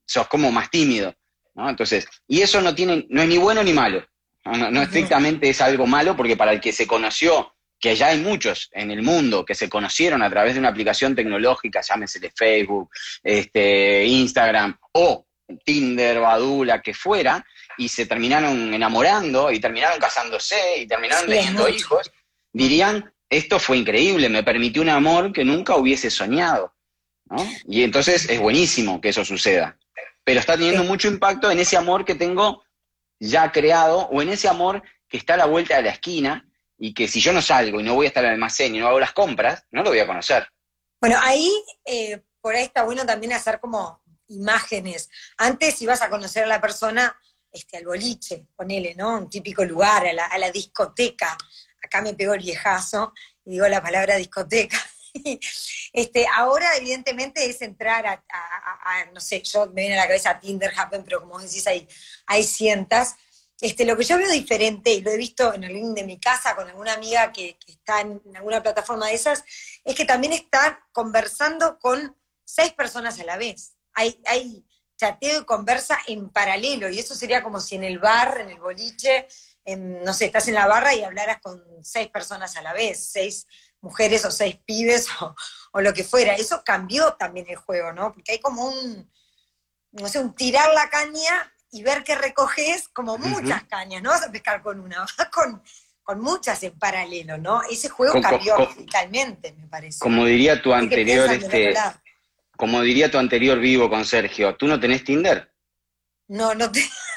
sos 0.05 0.29
como 0.29 0.53
más 0.53 0.69
tímido, 0.69 1.15
¿no? 1.55 1.71
Entonces, 1.71 2.07
y 2.29 2.43
eso 2.43 2.61
no 2.61 2.75
tiene, 2.75 3.07
no 3.09 3.23
es 3.23 3.29
ni 3.29 3.39
bueno 3.39 3.63
ni 3.63 3.73
malo. 3.73 4.05
No, 4.45 4.83
estrictamente 4.83 5.51
es 5.51 5.61
algo 5.61 5.87
malo, 5.87 6.17
porque 6.17 6.37
para 6.37 6.53
el 6.53 6.61
que 6.61 6.73
se 6.73 6.87
conoció, 6.87 7.55
que 7.79 7.97
ya 7.97 8.09
hay 8.09 8.19
muchos 8.19 8.69
en 8.73 8.91
el 8.91 9.03
mundo 9.03 9.45
que 9.45 9.55
se 9.55 9.69
conocieron 9.69 10.23
a 10.23 10.31
través 10.31 10.55
de 10.55 10.61
una 10.61 10.69
aplicación 10.69 11.15
tecnológica, 11.15 11.81
llámese 11.81 12.21
de 12.21 12.31
Facebook, 12.31 12.91
este, 13.23 14.05
Instagram 14.05 14.79
o 14.93 15.27
Tinder 15.65 16.19
o 16.19 16.27
Adula, 16.27 16.81
que 16.81 16.95
fuera, 16.95 17.45
y 17.77 17.89
se 17.89 18.07
terminaron 18.07 18.73
enamorando 18.73 19.51
y 19.51 19.61
terminaron 19.61 19.99
casándose 19.99 20.79
y 20.79 20.87
terminaron 20.87 21.27
teniendo 21.27 21.69
hijos, 21.69 22.11
dirían, 22.53 23.13
esto 23.29 23.59
fue 23.59 23.79
increíble, 23.79 24.29
me 24.29 24.43
permitió 24.43 24.83
un 24.83 24.91
amor 24.91 25.33
que 25.33 25.45
nunca 25.45 25.77
hubiese 25.77 26.11
soñado. 26.11 26.75
Y 27.69 27.85
entonces 27.85 28.29
es 28.29 28.41
buenísimo 28.41 29.01
que 29.01 29.11
eso 29.11 29.25
suceda. 29.25 29.79
Pero 30.25 30.41
está 30.41 30.57
teniendo 30.57 30.85
mucho 30.85 31.09
impacto 31.09 31.51
en 31.51 31.61
ese 31.61 31.77
amor 31.77 32.05
que 32.05 32.17
tengo 32.17 32.65
ya 33.21 33.53
creado 33.53 34.09
o 34.09 34.23
en 34.23 34.31
ese 34.31 34.49
amor 34.49 34.83
que 35.09 35.19
está 35.19 35.35
a 35.35 35.37
la 35.37 35.47
vuelta 35.47 35.77
de 35.77 35.83
la 35.83 35.91
esquina 35.91 36.49
y 36.79 36.95
que 36.95 37.07
si 37.07 37.21
yo 37.21 37.33
no 37.33 37.43
salgo 37.43 37.79
y 37.79 37.83
no 37.83 37.95
voy 37.95 38.07
a 38.07 38.09
estar 38.09 38.25
al 38.25 38.33
almacén 38.33 38.75
y 38.75 38.79
no 38.79 38.89
hago 38.89 38.99
las 38.99 39.13
compras, 39.13 39.65
no 39.71 39.83
lo 39.83 39.91
voy 39.91 39.99
a 40.01 40.07
conocer. 40.07 40.49
Bueno, 41.01 41.19
ahí 41.23 41.53
eh, 41.85 42.23
por 42.41 42.55
ahí 42.55 42.65
está 42.65 42.83
bueno 42.85 43.05
también 43.05 43.35
hacer 43.35 43.61
como 43.61 44.03
imágenes. 44.29 45.11
Antes 45.37 45.81
ibas 45.83 46.01
a 46.03 46.09
conocer 46.09 46.45
a 46.45 46.47
la 46.47 46.61
persona 46.61 47.15
este, 47.53 47.77
al 47.77 47.85
boliche, 47.85 48.47
ponele, 48.57 48.95
¿no? 48.95 49.19
Un 49.19 49.29
típico 49.29 49.65
lugar, 49.65 50.07
a 50.07 50.13
la, 50.13 50.27
a 50.27 50.39
la 50.39 50.51
discoteca. 50.51 51.37
Acá 51.83 52.01
me 52.01 52.15
pegó 52.15 52.35
el 52.35 52.41
viejazo 52.41 53.13
y 53.45 53.53
digo 53.53 53.69
la 53.69 53.83
palabra 53.83 54.17
discoteca. 54.17 54.79
este, 55.93 56.27
ahora, 56.35 56.77
evidentemente, 56.77 57.49
es 57.49 57.63
entrar 57.63 58.07
a, 58.07 59.05
no 59.13 59.21
sé, 59.21 59.43
yo 59.43 59.67
me 59.67 59.83
viene 59.83 59.95
a 59.95 60.03
la 60.03 60.07
cabeza 60.07 60.39
Tinder, 60.39 60.73
Happen, 60.77 61.05
pero 61.05 61.21
como 61.21 61.39
decís, 61.39 61.67
hay, 61.67 61.89
hay 62.27 62.45
cientas. 62.45 63.17
Este, 63.61 63.85
lo 63.85 63.97
que 63.97 64.05
yo 64.05 64.17
veo 64.17 64.31
diferente, 64.31 64.93
y 64.93 65.03
lo 65.03 65.11
he 65.11 65.17
visto 65.17 65.53
en 65.53 65.65
el 65.65 65.75
link 65.75 65.95
de 65.95 66.05
mi 66.05 66.19
casa 66.19 66.57
con 66.57 66.69
alguna 66.69 66.95
amiga 66.95 67.31
que, 67.33 67.59
está 67.67 68.01
en, 68.01 68.21
alguna 68.35 68.63
plataforma 68.63 69.07
de 69.07 69.15
esas, 69.15 69.45
es 69.85 69.95
que 69.95 70.05
también 70.05 70.33
está 70.33 70.87
conversando 70.93 71.79
con 71.79 72.17
seis 72.45 72.73
personas 72.73 73.21
a 73.21 73.25
la 73.25 73.37
vez. 73.37 73.75
Hay, 73.93 74.21
hay 74.27 74.65
chateo 74.97 75.43
y 75.43 75.45
conversa 75.45 75.99
en 76.07 76.31
paralelo, 76.31 76.89
y 76.89 76.99
eso 76.99 77.15
sería 77.15 77.43
como 77.43 77.61
si 77.61 77.75
en 77.75 77.85
el 77.85 77.99
bar, 77.99 78.41
en 78.41 78.51
el 78.51 78.61
boliche, 78.61 79.27
no 79.77 80.13
sé, 80.13 80.27
estás 80.27 80.49
en 80.49 80.55
la 80.55 80.67
barra 80.67 80.95
y 80.95 81.03
hablaras 81.03 81.41
con 81.41 81.63
seis 81.83 82.09
personas 82.09 82.57
a 82.57 82.63
la 82.63 82.73
vez, 82.73 83.11
seis 83.11 83.47
mujeres 83.81 84.25
o 84.25 84.31
seis 84.31 84.57
pibes 84.65 85.09
o, 85.73 85.81
lo 85.81 85.93
que 85.93 86.05
fuera. 86.05 86.35
Eso 86.35 86.63
cambió 86.65 87.13
también 87.15 87.47
el 87.49 87.57
juego, 87.57 87.93
¿no? 87.93 88.13
Porque 88.13 88.33
hay 88.33 88.39
como 88.41 88.67
un, 88.67 89.11
no 89.93 90.09
sé, 90.09 90.19
un 90.19 90.35
tirar 90.35 90.73
la 90.75 90.89
caña 90.89 91.53
y 91.73 91.83
ver 91.83 92.03
que 92.03 92.17
recoges 92.17 92.89
como 92.89 93.17
muchas 93.19 93.65
cañas, 93.65 94.03
no 94.03 94.11
vas 94.11 94.25
a 94.25 94.33
pescar 94.33 94.63
con 94.63 94.81
una, 94.81 95.01
vas 95.19 95.29
con, 95.31 95.63
con 96.03 96.21
muchas 96.21 96.63
en 96.63 96.79
paralelo, 96.79 97.39
¿no? 97.39 97.63
Ese 97.71 97.89
juego 97.89 98.21
cambió 98.21 98.57
radicalmente, 98.57 99.53
me 99.53 99.67
parece. 99.69 100.01
Como 100.01 100.25
diría 100.25 100.61
tu 100.61 100.73
anterior, 100.75 101.31
este, 101.31 101.75
como 102.57 102.83
diría 102.83 103.11
tu 103.11 103.19
anterior 103.19 103.59
vivo 103.59 103.89
con 103.89 104.05
Sergio, 104.05 104.57
¿tú 104.57 104.67
no 104.67 104.79
tenés 104.81 105.05
Tinder? 105.05 105.53
No, 106.29 106.55
no 106.55 106.71
te... 106.71 106.81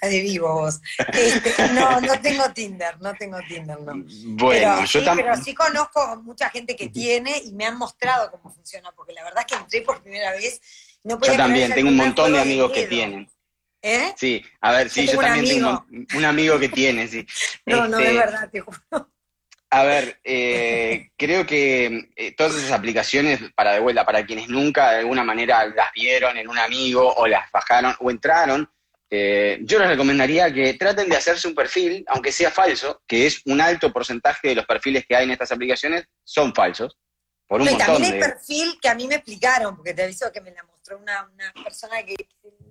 De 0.00 0.20
vivo 0.20 0.52
vos. 0.52 0.80
Este, 1.12 1.72
no, 1.72 2.00
no 2.00 2.20
tengo 2.20 2.52
Tinder, 2.52 3.00
no 3.00 3.14
tengo 3.14 3.38
Tinder, 3.48 3.80
no. 3.80 3.92
Bueno, 3.94 4.74
pero, 4.76 4.80
yo 4.80 5.00
sí, 5.00 5.04
también. 5.04 5.28
Pero 5.30 5.42
sí 5.44 5.54
conozco 5.54 6.16
mucha 6.22 6.50
gente 6.50 6.76
que 6.76 6.88
tiene 6.88 7.38
y 7.44 7.52
me 7.52 7.66
han 7.66 7.76
mostrado 7.76 8.30
cómo 8.30 8.54
funciona, 8.54 8.92
porque 8.92 9.12
la 9.12 9.24
verdad 9.24 9.44
es 9.46 9.52
que 9.52 9.62
entré 9.62 9.82
por 9.82 10.00
primera 10.02 10.32
vez. 10.32 10.60
No 11.04 11.18
podía 11.18 11.32
Yo 11.32 11.38
también, 11.38 11.72
tengo 11.72 11.88
un 11.88 11.96
montón 11.96 12.32
de 12.32 12.40
amigos 12.40 12.72
que 12.72 12.86
tienen. 12.86 13.28
¿Eh? 13.80 14.12
Sí, 14.16 14.44
a 14.60 14.72
ver, 14.72 14.90
sí, 14.90 15.06
Yo 15.06 15.18
también 15.20 15.44
tengo 15.44 15.68
amigo. 15.68 15.86
un, 15.90 16.18
un 16.18 16.24
amigo 16.24 16.58
que 16.58 16.68
tiene, 16.68 17.06
sí. 17.06 17.26
No, 17.66 17.86
no, 17.86 17.98
Este, 17.98 18.10
es 18.10 18.16
verdad, 18.16 18.50
te 18.50 18.60
juro. 18.60 18.78
A 19.70 19.82
ver, 19.84 20.18
eh, 20.24 21.10
creo 21.16 21.46
que 21.46 22.08
eh, 22.16 22.32
todas 22.32 22.54
esas 22.54 22.72
aplicaciones, 22.72 23.40
para 23.54 23.72
de 23.72 23.80
vuelta, 23.80 24.04
para 24.06 24.24
quienes 24.24 24.48
nunca 24.48 24.92
de 24.92 24.98
alguna 25.00 25.22
manera 25.24 25.66
las 25.66 25.92
vieron 25.92 26.38
en 26.38 26.48
un 26.48 26.58
amigo 26.58 27.14
o 27.14 27.26
las 27.26 27.50
bajaron 27.52 27.94
o 28.00 28.10
entraron, 28.10 28.70
eh, 29.10 29.58
yo 29.62 29.78
les 29.78 29.88
recomendaría 29.88 30.52
que 30.52 30.74
traten 30.74 31.08
de 31.08 31.16
hacerse 31.16 31.48
un 31.48 31.54
perfil, 31.54 32.04
aunque 32.08 32.30
sea 32.32 32.50
falso, 32.50 33.02
que 33.06 33.26
es 33.26 33.40
un 33.46 33.60
alto 33.60 33.92
porcentaje 33.92 34.48
de 34.48 34.54
los 34.56 34.66
perfiles 34.66 35.04
que 35.08 35.16
hay 35.16 35.24
en 35.24 35.30
estas 35.30 35.50
aplicaciones 35.52 36.04
son 36.24 36.54
falsos, 36.54 36.98
por 37.46 37.60
un 37.60 37.66
No, 37.66 37.70
y 37.70 37.74
montón 37.74 37.94
también 37.94 38.12
hay 38.12 38.20
de... 38.20 38.26
perfil 38.26 38.78
que 38.82 38.88
a 38.88 38.94
mí 38.94 39.06
me 39.06 39.14
explicaron, 39.14 39.76
porque 39.76 39.94
te 39.94 40.02
aviso 40.02 40.30
que 40.30 40.42
me 40.42 40.50
la 40.50 40.62
mostró 40.64 40.98
una, 40.98 41.26
una 41.32 41.52
persona 41.64 42.02
que 42.04 42.16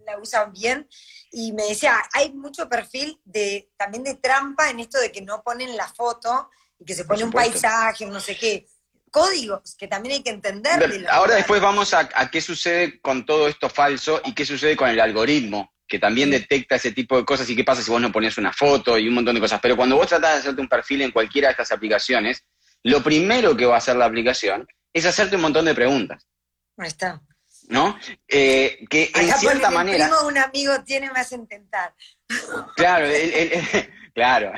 la 0.06 0.20
usa 0.20 0.46
bien, 0.46 0.88
y 1.32 1.53
me 1.53 1.63
decía, 1.63 1.98
hay 2.13 2.32
mucho 2.34 2.70
perfil 2.70 3.20
de 3.25 3.70
también 3.75 4.03
de 4.03 4.15
trampa 4.15 4.70
en 4.70 4.79
esto 4.79 5.00
de 5.00 5.12
que 5.12 5.22
no 5.22 5.41
ponen 5.41 5.75
la 5.75 5.88
foto 5.88 6.50
y 6.79 6.86
que 6.86 6.94
se 6.94 7.06
pone 7.06 7.24
un 7.24 7.32
paisaje, 7.32 8.06
un 8.06 8.13
no 8.13 8.20
sé 8.20 8.38
qué. 8.38 8.67
Códigos 9.10 9.75
que 9.75 9.88
también 9.88 10.15
hay 10.15 10.22
que 10.22 10.29
entender. 10.29 10.77
de 10.79 11.08
Ahora 11.08 11.36
después 11.36 11.60
vamos 11.62 11.94
a, 11.94 12.10
a 12.13 12.29
qué 12.29 12.41
sucede 12.41 13.00
con 13.01 13.25
todo 13.25 13.48
esto 13.48 13.70
falso 13.70 14.22
y 14.25 14.36
qué 14.36 14.46
sucede 14.46 14.75
con 14.75 14.89
el 14.89 15.00
algoritmo, 15.00 15.74
que 15.88 16.00
también 16.00 16.29
detecta 16.32 16.75
ese 16.75 16.91
tipo 16.91 17.17
de 17.17 17.25
cosas 17.25 17.50
y 17.50 17.56
qué 17.56 17.63
pasa 17.63 17.82
si 17.82 17.89
vos 17.91 18.01
no 18.01 18.12
pones 18.12 18.38
una 18.38 18.51
foto 18.51 18.98
y 18.98 19.08
un 19.08 19.13
montón 19.15 19.36
de 19.36 19.41
cosas. 19.41 19.60
Pero 19.62 19.75
cuando 19.77 19.96
vos 19.96 20.08
tratás 20.08 20.34
de 20.34 20.39
hacerte 20.39 20.62
un 20.62 20.67
perfil 20.67 21.01
en 21.03 21.12
cualquiera 21.12 21.48
de 21.48 21.51
estas 21.53 21.72
aplicaciones, 21.72 22.44
lo 22.84 23.01
primero 23.01 23.56
que 23.56 23.65
va 23.65 23.75
a 23.75 23.77
hacer 23.79 23.96
la 23.96 24.06
aplicación 24.06 24.67
es 24.94 25.06
hacerte 25.06 25.36
un 25.36 25.44
montón 25.44 25.65
de 25.65 25.74
preguntas, 25.75 26.27
Ahí 26.77 26.88
está. 26.88 27.22
¿no? 27.70 27.98
Eh, 28.27 28.86
que 28.89 29.12
en 29.15 29.32
cierta 29.34 29.70
manera... 29.70 30.06
El 30.06 30.10
primo 30.12 30.22
de 30.22 30.27
un 30.27 30.38
amigo 30.38 30.74
tiene, 30.86 31.12
me 31.12 31.20
hacen 31.20 31.48
tentar. 31.48 31.94
Claro, 32.75 33.06
el- 33.06 33.34
el- 33.34 33.51
el- 33.53 33.94
claro. 34.13 34.51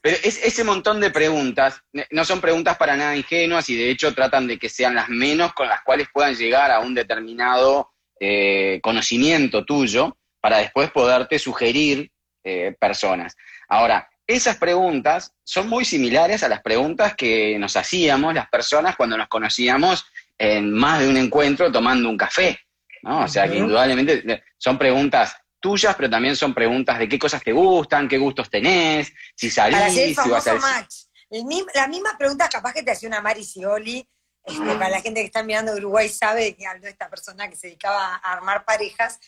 Pero 0.00 0.16
es, 0.22 0.42
ese 0.44 0.64
montón 0.64 1.00
de 1.00 1.10
preguntas 1.10 1.80
eh, 1.92 2.06
no 2.10 2.24
son 2.24 2.40
preguntas 2.40 2.76
para 2.76 2.96
nada 2.96 3.16
ingenuas 3.16 3.68
y 3.68 3.76
de 3.76 3.90
hecho 3.90 4.14
tratan 4.14 4.46
de 4.46 4.58
que 4.58 4.68
sean 4.68 4.94
las 4.94 5.08
menos 5.08 5.52
con 5.54 5.68
las 5.68 5.82
cuales 5.82 6.08
puedan 6.12 6.34
llegar 6.36 6.70
a 6.70 6.80
un 6.80 6.94
determinado 6.94 7.90
eh, 8.20 8.78
conocimiento 8.82 9.64
tuyo 9.64 10.16
para 10.42 10.58
después 10.58 10.90
poderte 10.90 11.38
sugerir 11.38 12.10
eh, 12.44 12.76
personas. 12.78 13.34
Ahora, 13.68 14.08
esas 14.26 14.56
preguntas 14.56 15.32
son 15.44 15.68
muy 15.68 15.84
similares 15.84 16.42
a 16.42 16.48
las 16.48 16.60
preguntas 16.62 17.14
que 17.14 17.58
nos 17.58 17.76
hacíamos 17.76 18.34
las 18.34 18.48
personas 18.48 18.96
cuando 18.96 19.16
nos 19.16 19.28
conocíamos 19.28 20.04
en 20.38 20.72
más 20.72 21.00
de 21.00 21.08
un 21.08 21.16
encuentro 21.16 21.70
tomando 21.70 22.08
un 22.08 22.16
café. 22.16 22.58
¿no? 23.02 23.24
O 23.24 23.28
sea 23.28 23.48
que 23.48 23.58
indudablemente 23.58 24.22
eh, 24.32 24.42
son 24.58 24.76
preguntas 24.78 25.36
tuyas, 25.60 25.94
pero 25.94 26.10
también 26.10 26.34
son 26.34 26.52
preguntas 26.52 26.98
de 26.98 27.08
qué 27.08 27.18
cosas 27.18 27.42
te 27.42 27.52
gustan, 27.52 28.08
qué 28.08 28.18
gustos 28.18 28.50
tenés, 28.50 29.12
si 29.36 29.48
Para 29.50 29.86
hacer 29.86 30.08
el 30.08 30.14
salís, 30.14 30.18
si 30.24 30.28
vas 30.30 30.46
a... 30.48 30.54
match. 30.54 30.94
El 31.30 31.44
mi- 31.44 31.64
la 31.74 31.86
misma 31.86 32.16
pregunta 32.18 32.48
capaz 32.48 32.72
que 32.74 32.82
te 32.82 32.90
hacía 32.90 33.08
una 33.08 33.20
Mari 33.20 33.44
Scioli, 33.44 34.06
este, 34.44 34.74
para 34.74 34.88
la 34.90 35.00
gente 35.00 35.20
que 35.20 35.26
está 35.26 35.44
mirando 35.44 35.72
Uruguay 35.72 36.08
sabe 36.08 36.56
que 36.56 36.66
habló 36.66 36.88
esta 36.88 37.08
persona 37.08 37.48
que 37.48 37.54
se 37.54 37.68
dedicaba 37.68 38.16
a 38.16 38.32
armar 38.32 38.64
parejas, 38.64 39.20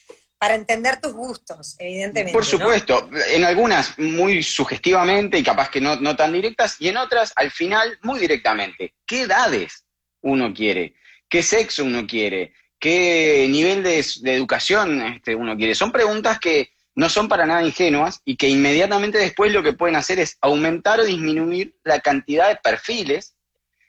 para 0.45 0.57
entender 0.57 1.01
tus 1.01 1.15
gustos, 1.15 1.75
evidentemente. 1.79 2.35
Por 2.35 2.43
¿no? 2.43 2.51
supuesto, 2.51 3.09
en 3.31 3.45
algunas 3.45 3.99
muy 3.99 4.43
sugestivamente 4.43 5.39
y 5.39 5.43
capaz 5.43 5.71
que 5.71 5.81
no, 5.81 5.97
no 5.97 6.15
tan 6.15 6.35
directas, 6.35 6.77
y 6.79 6.89
en 6.89 6.99
otras 6.99 7.33
al 7.37 7.51
final 7.51 7.99
muy 8.03 8.21
directamente. 8.21 8.95
¿Qué 9.07 9.23
edades 9.23 9.87
uno 10.21 10.53
quiere? 10.53 10.97
¿Qué 11.31 11.43
sexo 11.43 11.83
uno 11.83 12.07
quiere? 12.07 12.53
¿Qué 12.79 13.47
nivel 13.49 13.83
de, 13.83 14.05
de 14.21 14.35
educación 14.35 15.01
este, 15.01 15.35
uno 15.35 15.57
quiere? 15.57 15.75
Son 15.75 15.91
preguntas 15.91 16.39
que 16.39 16.73
no 16.95 17.09
son 17.09 17.27
para 17.27 17.47
nada 17.47 17.65
ingenuas 17.65 18.21
y 18.27 18.37
que 18.37 18.51
inmediatamente 18.51 19.17
después 19.17 19.51
lo 19.51 19.63
que 19.63 19.73
pueden 19.73 19.97
hacer 19.97 20.19
es 20.19 20.37
aumentar 20.43 21.01
o 21.01 21.05
disminuir 21.05 21.75
la 21.85 22.01
cantidad 22.01 22.51
de 22.51 22.57
perfiles 22.57 23.35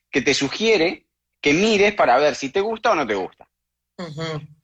que 0.09 0.21
te 0.21 0.33
sugiere 0.33 1.05
que 1.41 1.51
mires 1.51 1.93
para 1.95 2.17
ver 2.17 2.33
si 2.33 2.49
te 2.49 2.61
gusta 2.61 2.91
o 2.91 2.95
no 2.95 3.05
te 3.05 3.15
gusta. 3.15 3.45
Ujú. 3.97 4.54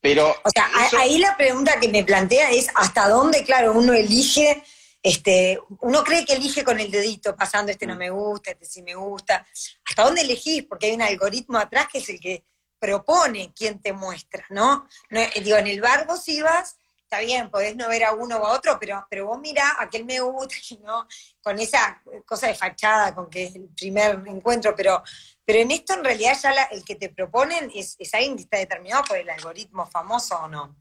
Pero 0.00 0.30
O 0.30 0.50
sea, 0.50 0.70
eso- 0.86 0.98
ahí 0.98 1.18
la 1.18 1.36
pregunta 1.36 1.78
que 1.78 1.88
me 1.88 2.04
plantea 2.04 2.50
es 2.50 2.68
hasta 2.74 3.08
dónde, 3.08 3.44
claro, 3.44 3.72
uno 3.72 3.92
elige, 3.92 4.62
este, 5.02 5.58
uno 5.80 6.02
cree 6.04 6.24
que 6.24 6.34
elige 6.34 6.64
con 6.64 6.80
el 6.80 6.90
dedito, 6.90 7.36
pasando 7.36 7.70
este 7.70 7.86
no 7.86 7.96
me 7.96 8.10
gusta, 8.10 8.50
este 8.52 8.64
sí 8.64 8.82
me 8.82 8.94
gusta. 8.94 9.46
¿Hasta 9.88 10.04
dónde 10.04 10.22
elegís? 10.22 10.64
Porque 10.64 10.86
hay 10.86 10.92
un 10.94 11.02
algoritmo 11.02 11.58
atrás 11.58 11.88
que 11.92 11.98
es 11.98 12.08
el 12.08 12.20
que 12.20 12.44
propone 12.78 13.52
quién 13.54 13.80
te 13.80 13.92
muestra, 13.92 14.44
¿no? 14.48 14.88
no 15.10 15.20
eh, 15.20 15.30
digo, 15.44 15.58
en 15.58 15.66
el 15.66 15.80
bar 15.82 16.06
vos 16.06 16.26
ibas, 16.28 16.76
está 17.02 17.20
bien, 17.20 17.50
podés 17.50 17.76
no 17.76 17.88
ver 17.88 18.04
a 18.04 18.12
uno 18.12 18.38
o 18.38 18.46
a 18.46 18.52
otro, 18.54 18.78
pero, 18.80 19.06
pero 19.10 19.26
vos 19.26 19.38
mirá 19.38 19.76
aquel 19.78 20.04
me 20.06 20.20
gusta, 20.20 20.54
no, 20.82 21.06
con 21.42 21.58
esa 21.58 22.02
cosa 22.24 22.46
de 22.46 22.54
fachada, 22.54 23.14
con 23.14 23.28
que 23.28 23.44
es 23.44 23.54
el 23.54 23.68
primer 23.76 24.22
encuentro, 24.26 24.74
pero, 24.74 25.02
pero 25.50 25.62
en 25.62 25.70
esto 25.72 25.94
en 25.94 26.04
realidad 26.04 26.38
ya 26.40 26.52
la- 26.54 26.62
el 26.70 26.84
que 26.84 26.94
te 26.94 27.08
proponen 27.08 27.72
es, 27.74 27.96
es 27.98 28.14
alguien 28.14 28.36
que 28.36 28.42
está 28.42 28.56
determinado 28.56 29.02
por 29.02 29.16
el 29.16 29.28
algoritmo 29.28 29.84
famoso 29.84 30.36
o 30.38 30.48
no. 30.48 30.76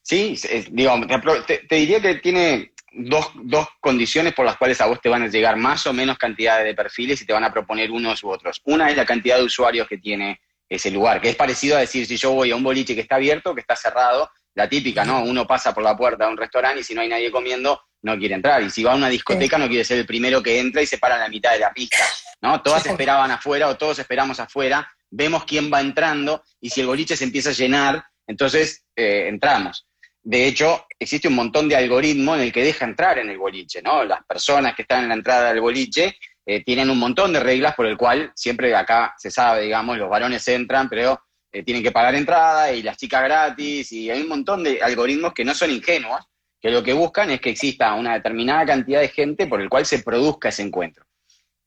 Sí, 0.00 0.40
es- 0.42 0.74
digo, 0.74 0.94
te, 1.46 1.58
te- 1.68 1.74
diría 1.76 2.00
que 2.00 2.14
tiene 2.14 2.72
dos, 2.92 3.30
dos 3.34 3.68
condiciones 3.80 4.32
por 4.32 4.46
las 4.46 4.56
cuales 4.56 4.80
a 4.80 4.86
vos 4.86 5.02
te 5.02 5.10
van 5.10 5.24
a 5.24 5.28
llegar 5.28 5.56
más 5.56 5.86
o 5.86 5.92
menos 5.92 6.16
cantidad 6.16 6.64
de 6.64 6.74
perfiles 6.74 7.20
y 7.20 7.26
te 7.26 7.34
van 7.34 7.44
a 7.44 7.52
proponer 7.52 7.90
unos 7.90 8.22
u 8.24 8.30
otros. 8.30 8.62
Una 8.64 8.88
es 8.88 8.96
la 8.96 9.04
cantidad 9.04 9.36
de 9.36 9.44
usuarios 9.44 9.86
que 9.86 9.98
tiene 9.98 10.40
ese 10.66 10.90
lugar, 10.90 11.20
que 11.20 11.28
es 11.28 11.36
parecido 11.36 11.76
a 11.76 11.80
decir 11.80 12.06
si 12.06 12.16
yo 12.16 12.32
voy 12.32 12.52
a 12.52 12.56
un 12.56 12.62
boliche 12.62 12.94
que 12.94 13.02
está 13.02 13.16
abierto, 13.16 13.54
que 13.54 13.60
está 13.60 13.76
cerrado, 13.76 14.30
la 14.54 14.66
típica, 14.66 15.04
¿no? 15.04 15.22
Uno 15.24 15.46
pasa 15.46 15.74
por 15.74 15.82
la 15.82 15.94
puerta 15.94 16.24
de 16.24 16.30
un 16.30 16.38
restaurante 16.38 16.80
y 16.80 16.84
si 16.84 16.94
no 16.94 17.02
hay 17.02 17.08
nadie 17.08 17.30
comiendo, 17.30 17.82
no 18.04 18.18
quiere 18.18 18.34
entrar. 18.34 18.62
Y 18.62 18.70
si 18.70 18.84
va 18.84 18.92
a 18.92 18.96
una 18.96 19.08
discoteca, 19.08 19.58
no 19.58 19.66
quiere 19.66 19.84
ser 19.84 19.98
el 19.98 20.06
primero 20.06 20.42
que 20.42 20.60
entra 20.60 20.82
y 20.82 20.86
se 20.86 20.98
para 20.98 21.16
en 21.16 21.22
la 21.22 21.28
mitad 21.28 21.52
de 21.52 21.58
la 21.58 21.72
pista, 21.72 22.04
¿no? 22.42 22.60
Todas 22.62 22.86
esperaban 22.86 23.30
afuera 23.30 23.68
o 23.68 23.76
todos 23.76 23.98
esperamos 23.98 24.38
afuera, 24.38 24.88
vemos 25.10 25.44
quién 25.44 25.72
va 25.72 25.80
entrando 25.80 26.44
y 26.60 26.70
si 26.70 26.82
el 26.82 26.86
boliche 26.86 27.16
se 27.16 27.24
empieza 27.24 27.50
a 27.50 27.54
llenar, 27.54 28.04
entonces 28.26 28.84
eh, 28.94 29.26
entramos. 29.28 29.86
De 30.22 30.46
hecho, 30.46 30.86
existe 30.98 31.28
un 31.28 31.34
montón 31.34 31.68
de 31.68 31.76
algoritmo 31.76 32.34
en 32.34 32.42
el 32.42 32.52
que 32.52 32.64
deja 32.64 32.84
entrar 32.84 33.18
en 33.18 33.30
el 33.30 33.38
boliche, 33.38 33.82
¿no? 33.82 34.04
Las 34.04 34.24
personas 34.24 34.74
que 34.74 34.82
están 34.82 35.02
en 35.02 35.08
la 35.08 35.14
entrada 35.14 35.48
del 35.48 35.60
boliche 35.60 36.16
eh, 36.46 36.62
tienen 36.62 36.90
un 36.90 36.98
montón 36.98 37.32
de 37.32 37.40
reglas 37.40 37.74
por 37.74 37.86
el 37.86 37.96
cual 37.96 38.32
siempre 38.34 38.74
acá 38.74 39.14
se 39.16 39.30
sabe, 39.30 39.62
digamos, 39.62 39.96
los 39.96 40.10
varones 40.10 40.46
entran, 40.48 40.88
pero 40.90 41.22
eh, 41.50 41.62
tienen 41.62 41.82
que 41.82 41.92
pagar 41.92 42.14
entrada 42.14 42.72
y 42.72 42.82
las 42.82 42.98
chicas 42.98 43.22
gratis 43.22 43.92
y 43.92 44.10
hay 44.10 44.20
un 44.20 44.28
montón 44.28 44.62
de 44.62 44.82
algoritmos 44.82 45.32
que 45.32 45.44
no 45.44 45.54
son 45.54 45.70
ingenuos, 45.70 46.20
que 46.64 46.70
lo 46.70 46.82
que 46.82 46.94
buscan 46.94 47.30
es 47.30 47.42
que 47.42 47.50
exista 47.50 47.92
una 47.92 48.14
determinada 48.14 48.64
cantidad 48.64 49.02
de 49.02 49.10
gente 49.10 49.46
por 49.46 49.60
el 49.60 49.68
cual 49.68 49.84
se 49.84 49.98
produzca 49.98 50.48
ese 50.48 50.62
encuentro. 50.62 51.04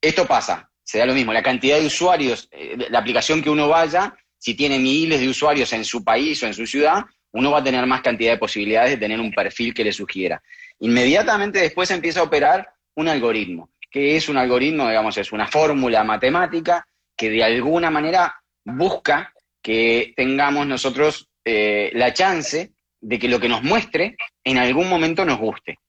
Esto 0.02 0.26
pasa, 0.26 0.72
se 0.84 0.98
da 0.98 1.06
lo 1.06 1.14
mismo, 1.14 1.32
la 1.32 1.44
cantidad 1.44 1.80
de 1.80 1.86
usuarios, 1.86 2.50
eh, 2.50 2.76
la 2.90 2.98
aplicación 2.98 3.44
que 3.44 3.52
uno 3.52 3.68
vaya, 3.70 4.16
si 4.40 4.56
tiene 4.56 4.80
miles 4.80 5.20
de 5.20 5.30
usuarios 5.30 5.72
en 5.74 5.86
su 5.86 6.04
país 6.04 6.42
o 6.42 6.48
en 6.48 6.56
su 6.56 6.66
ciudad, 6.66 7.06
uno 7.34 7.52
va 7.52 7.60
a 7.60 7.64
tener 7.64 7.86
más 7.86 8.02
cantidad 8.02 8.32
de 8.32 8.40
posibilidades 8.40 8.90
de 8.90 8.98
tener 8.98 9.20
un 9.20 9.32
perfil 9.32 9.72
que 9.72 9.84
le 9.84 9.94
sugiera. 9.94 10.42
Inmediatamente 10.80 11.60
después 11.60 11.92
empieza 11.92 12.22
a 12.22 12.24
operar 12.24 12.68
un 12.96 13.08
algoritmo. 13.08 13.70
que 13.92 14.16
es 14.16 14.28
un 14.30 14.38
algoritmo? 14.38 14.88
Digamos, 14.88 15.16
es 15.20 15.32
una 15.32 15.46
fórmula 15.46 16.04
matemática 16.04 16.88
que 17.16 17.30
de 17.30 17.44
alguna 17.44 17.92
manera 17.92 18.34
busca 18.66 19.32
que 19.62 20.14
tengamos 20.16 20.66
nosotros 20.66 21.30
eh, 21.46 21.92
la 21.94 22.12
chance 22.14 22.72
de 23.02 23.20
que 23.20 23.28
lo 23.28 23.40
que 23.40 23.50
nos 23.50 23.64
muestre 23.64 24.16
en 24.44 24.58
algún 24.58 24.90
momento 24.90 25.26
nos 25.26 25.38
guste. 25.40 25.80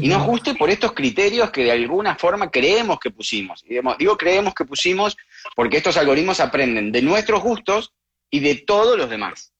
Y 0.00 0.08
nos 0.08 0.24
guste 0.24 0.54
por 0.54 0.70
estos 0.70 0.92
criterios 0.92 1.50
que 1.50 1.62
de 1.62 1.70
alguna 1.70 2.16
forma 2.16 2.50
creemos 2.50 2.98
que 2.98 3.10
pusimos. 3.10 3.62
Y 3.64 3.78
digo 3.98 4.16
creemos 4.16 4.54
que 4.54 4.64
pusimos 4.64 5.16
porque 5.54 5.76
estos 5.76 5.96
algoritmos 5.96 6.40
aprenden 6.40 6.90
de 6.90 7.02
nuestros 7.02 7.42
gustos 7.42 7.92
y 8.30 8.40
de 8.40 8.56
todos 8.66 8.98
los 8.98 9.08
demás. 9.08 9.52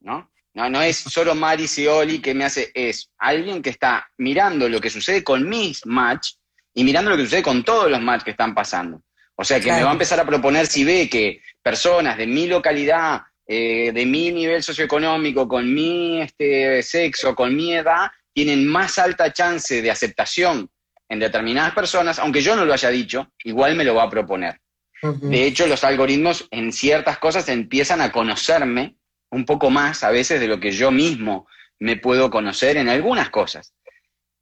¿No? 0.00 0.30
No, 0.54 0.68
no 0.68 0.82
es 0.82 0.98
solo 0.98 1.34
Mari 1.34 1.66
Scioli 1.66 2.20
que 2.20 2.34
me 2.34 2.44
hace, 2.44 2.70
es 2.74 3.10
alguien 3.18 3.62
que 3.62 3.70
está 3.70 4.06
mirando 4.18 4.68
lo 4.68 4.80
que 4.80 4.90
sucede 4.90 5.24
con 5.24 5.48
mis 5.48 5.84
match 5.86 6.32
y 6.74 6.84
mirando 6.84 7.10
lo 7.10 7.16
que 7.16 7.24
sucede 7.24 7.42
con 7.42 7.64
todos 7.64 7.90
los 7.90 8.00
match 8.00 8.22
que 8.22 8.32
están 8.32 8.54
pasando. 8.54 9.02
O 9.36 9.44
sea, 9.44 9.58
que 9.58 9.64
Claro. 9.64 9.78
me 9.78 9.84
va 9.84 9.90
a 9.90 9.94
empezar 9.94 10.20
a 10.20 10.26
proponer 10.26 10.66
si 10.66 10.84
ve 10.84 11.08
que 11.08 11.40
personas 11.62 12.16
de 12.18 12.26
mi 12.26 12.46
localidad, 12.46 13.22
eh, 13.46 13.92
de 13.92 14.06
mi 14.06 14.30
nivel 14.32 14.62
socioeconómico, 14.62 15.46
con 15.46 15.72
mi 15.72 16.22
este, 16.22 16.82
sexo, 16.82 17.34
con 17.34 17.54
mi 17.54 17.74
edad, 17.74 18.10
tienen 18.32 18.66
más 18.66 18.98
alta 18.98 19.32
chance 19.32 19.80
de 19.82 19.90
aceptación 19.90 20.70
en 21.08 21.18
determinadas 21.20 21.74
personas, 21.74 22.18
aunque 22.18 22.40
yo 22.40 22.56
no 22.56 22.64
lo 22.64 22.72
haya 22.72 22.88
dicho, 22.90 23.30
igual 23.44 23.76
me 23.76 23.84
lo 23.84 23.94
va 23.94 24.04
a 24.04 24.10
proponer. 24.10 24.60
De 25.02 25.44
hecho, 25.44 25.66
los 25.66 25.84
algoritmos 25.84 26.48
en 26.50 26.72
ciertas 26.72 27.18
cosas 27.18 27.48
empiezan 27.50 28.00
a 28.00 28.10
conocerme 28.10 28.96
un 29.30 29.44
poco 29.44 29.68
más 29.68 30.02
a 30.02 30.10
veces 30.10 30.40
de 30.40 30.48
lo 30.48 30.58
que 30.58 30.70
yo 30.70 30.90
mismo 30.90 31.46
me 31.78 31.96
puedo 31.96 32.30
conocer 32.30 32.78
en 32.78 32.88
algunas 32.88 33.28
cosas. 33.28 33.74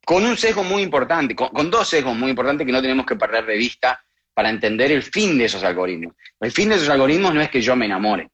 Con 0.05 0.25
un 0.25 0.37
sesgo 0.37 0.63
muy 0.63 0.81
importante, 0.81 1.35
con, 1.35 1.69
dos 1.69 1.89
sesgos 1.89 2.15
muy 2.15 2.29
importantes 2.29 2.65
que 2.65 2.71
no 2.71 2.81
tenemos 2.81 3.05
que 3.05 3.17
perder 3.17 3.45
de 3.45 3.57
vista 3.57 4.01
para 4.33 4.49
entender 4.49 4.91
el 4.91 5.03
fin 5.03 5.37
de 5.37 5.45
esos 5.45 5.63
algoritmos. 5.63 6.15
El 6.39 6.51
fin 6.51 6.69
de 6.69 6.75
esos 6.75 6.89
algoritmos 6.89 7.33
no 7.33 7.41
es 7.41 7.49
que 7.49 7.61
yo 7.61 7.75
me 7.75 7.85
enamore. 7.85 8.29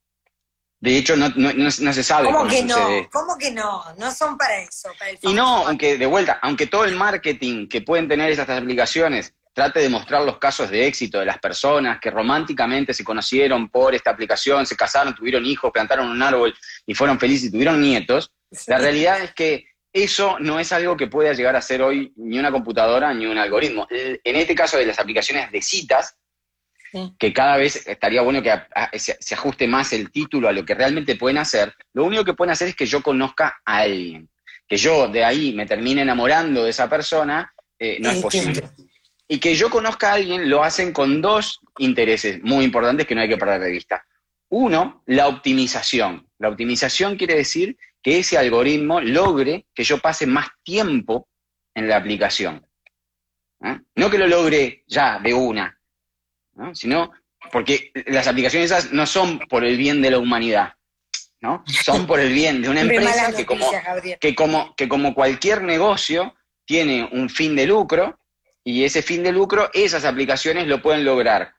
De 0.82 0.98
hecho, 0.98 1.16
no, 1.18 1.72
se 1.72 2.04
sabe 2.04 2.28
cómo, 2.28 2.48
que 2.48 2.64
no? 2.64 2.78
¿Cómo 3.12 3.38
que 3.38 3.52
no? 3.52 3.84
No 3.98 4.12
son 4.12 4.38
para 4.38 4.60
eso. 4.62 4.90
y 5.22 5.34
no, 5.34 5.68
aunque 5.68 5.98
de 5.98 6.06
vuelta, 6.06 6.40
aunque 6.42 6.68
todo 6.68 6.86
el 6.86 6.96
marketing 6.96 7.68
que 7.68 7.82
pueden 7.82 8.08
tener 8.08 8.32
estas 8.32 8.50
aplicaciones 8.50 9.34
trate 9.54 9.82
de 9.82 9.90
mostrar 9.90 10.24
los 10.24 10.38
casos 10.38 10.70
de 10.70 10.88
éxito 10.88 11.20
de 11.20 11.26
las 11.26 11.40
personas 11.40 12.00
que 12.00 12.10
románticamente 12.10 12.94
se 12.94 13.04
conocieron 13.04 13.70
por 13.70 13.94
esta 13.94 14.12
aplicación, 14.12 14.66
se 14.66 14.78
casaron, 14.78 15.14
tuvieron 15.14 15.46
hijos, 15.46 15.72
plantaron 15.74 16.10
un 16.10 16.22
árbol 16.22 16.56
y 16.86 16.94
fueron 16.94 17.20
felices 17.20 17.50
y 17.50 17.52
tuvieron 17.52 17.82
nietos, 17.82 18.32
la 18.68 18.78
realidad 18.78 19.22
es 19.22 19.34
que 19.34 19.66
eso 19.92 20.38
no 20.40 20.60
es 20.60 20.72
algo 20.72 20.96
que 20.96 21.08
pueda 21.08 21.34
llegar 21.34 21.56
a 21.56 21.62
ser 21.62 21.82
hoy 21.82 22.14
ni 22.16 22.40
una 22.40 22.52
computadora 22.52 23.14
ni 23.14 23.26
un 23.26 23.38
algoritmo. 23.38 23.88
En 23.90 24.36
este 24.36 24.56
caso 24.56 24.78
de 24.78 24.86
las 24.86 25.00
aplicaciones 25.00 25.52
de 25.52 25.62
citas, 25.62 26.16
que 27.18 27.34
cada 27.34 27.58
vez 27.58 27.88
estaría 27.88 28.22
bueno 28.22 28.42
que 28.42 28.52
se 28.98 29.36
ajuste 29.36 29.68
más 29.68 29.94
el 29.94 30.12
título 30.12 30.48
a 30.50 30.52
lo 30.52 30.66
que 30.66 30.76
realmente 30.76 31.16
pueden 31.16 31.38
hacer, 31.38 31.74
lo 31.94 32.06
único 32.06 32.26
que 32.26 32.34
pueden 32.34 32.52
hacer 32.52 32.70
es 32.70 32.76
que 32.76 32.86
yo 32.86 33.02
conozca 33.02 33.62
a 33.66 33.78
alguien. 33.80 34.30
Que 34.68 34.78
yo 34.78 35.08
de 35.08 35.24
ahí 35.24 35.54
me 35.54 35.66
termine 35.66 36.02
enamorando 36.02 36.64
de 36.64 36.70
esa 36.70 36.90
persona, 36.90 37.52
eh, 37.78 37.98
no 38.00 38.12
es 38.12 38.22
posible. 38.22 38.64
Y 39.28 39.40
que 39.40 39.56
yo 39.56 39.70
conozca 39.70 40.12
a 40.12 40.14
alguien 40.14 40.50
lo 40.50 40.64
hacen 40.64 40.92
con 40.92 41.22
dos 41.22 41.60
intereses 41.78 42.42
muy 42.44 42.66
importantes 42.66 43.06
que 43.06 43.16
no 43.16 43.22
hay 43.22 43.30
que 43.30 43.38
perder 43.38 43.62
de 43.62 43.72
vista. 43.72 44.04
Uno, 44.50 45.04
la 45.06 45.28
optimización. 45.28 46.28
La 46.40 46.50
optimización 46.50 47.16
quiere 47.16 47.36
decir 47.36 47.78
que 48.02 48.20
ese 48.20 48.38
algoritmo 48.38 49.02
logre 49.02 49.68
que 49.74 49.84
yo 49.84 50.00
pase 50.00 50.26
más 50.26 50.48
tiempo 50.64 51.28
en 51.76 51.88
la 51.88 51.98
aplicación. 51.98 52.66
¿eh? 53.64 53.80
No 53.96 54.10
que 54.10 54.18
lo 54.18 54.28
logre 54.28 54.84
ya 54.88 55.20
de 55.20 55.34
una, 55.34 55.79
sino 56.74 57.12
porque 57.52 57.92
las 58.08 58.28
aplicaciones 58.28 58.72
esas 58.72 58.92
no 58.92 59.06
son 59.06 59.40
por 59.40 59.64
el 59.64 59.78
bien 59.78 60.02
de 60.02 60.12
la 60.12 60.20
humanidad, 60.20 60.74
¿no? 61.42 61.64
Son 61.68 62.06
por 62.06 62.20
el 62.20 62.34
bien 62.34 62.62
de 62.62 62.70
una 62.70 62.82
empresa 62.82 63.34
que 63.36 63.46
como, 63.46 63.72
que, 64.20 64.36
como, 64.36 64.76
que 64.76 64.90
como 64.90 65.14
cualquier 65.14 65.64
negocio 65.64 66.36
tiene 66.66 67.08
un 67.12 67.30
fin 67.30 67.56
de 67.56 67.66
lucro 67.66 68.20
y 68.64 68.84
ese 68.84 69.02
fin 69.02 69.24
de 69.24 69.32
lucro, 69.32 69.70
esas 69.74 70.06
aplicaciones 70.06 70.68
lo 70.68 70.82
pueden 70.82 71.06
lograr 71.06 71.54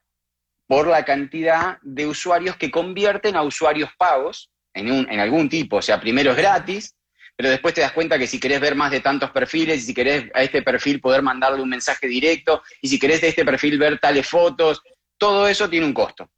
por 0.68 0.86
la 0.86 1.04
cantidad 1.04 1.78
de 1.82 2.06
usuarios 2.06 2.56
que 2.56 2.70
convierten 2.70 3.34
a 3.34 3.42
usuarios 3.42 3.90
pagos 3.98 4.50
en, 4.72 4.92
un, 4.92 5.10
en 5.10 5.18
algún 5.18 5.48
tipo. 5.48 5.78
O 5.78 5.82
sea, 5.82 6.00
primero 6.00 6.30
es 6.30 6.36
gratis, 6.36 6.94
pero 7.40 7.52
después 7.52 7.72
te 7.72 7.80
das 7.80 7.92
cuenta 7.92 8.18
que 8.18 8.26
si 8.26 8.38
querés 8.38 8.60
ver 8.60 8.74
más 8.74 8.90
de 8.90 9.00
tantos 9.00 9.30
perfiles, 9.30 9.78
y 9.78 9.86
si 9.86 9.94
querés 9.94 10.30
a 10.34 10.42
este 10.42 10.60
perfil 10.60 11.00
poder 11.00 11.22
mandarle 11.22 11.62
un 11.62 11.70
mensaje 11.70 12.06
directo, 12.06 12.62
y 12.82 12.88
si 12.88 12.98
querés 12.98 13.22
de 13.22 13.28
este 13.28 13.46
perfil 13.46 13.78
ver 13.78 13.98
tales 13.98 14.28
fotos, 14.28 14.82
todo 15.16 15.48
eso 15.48 15.66
tiene 15.70 15.86
un 15.86 15.94
costo. 15.94 16.30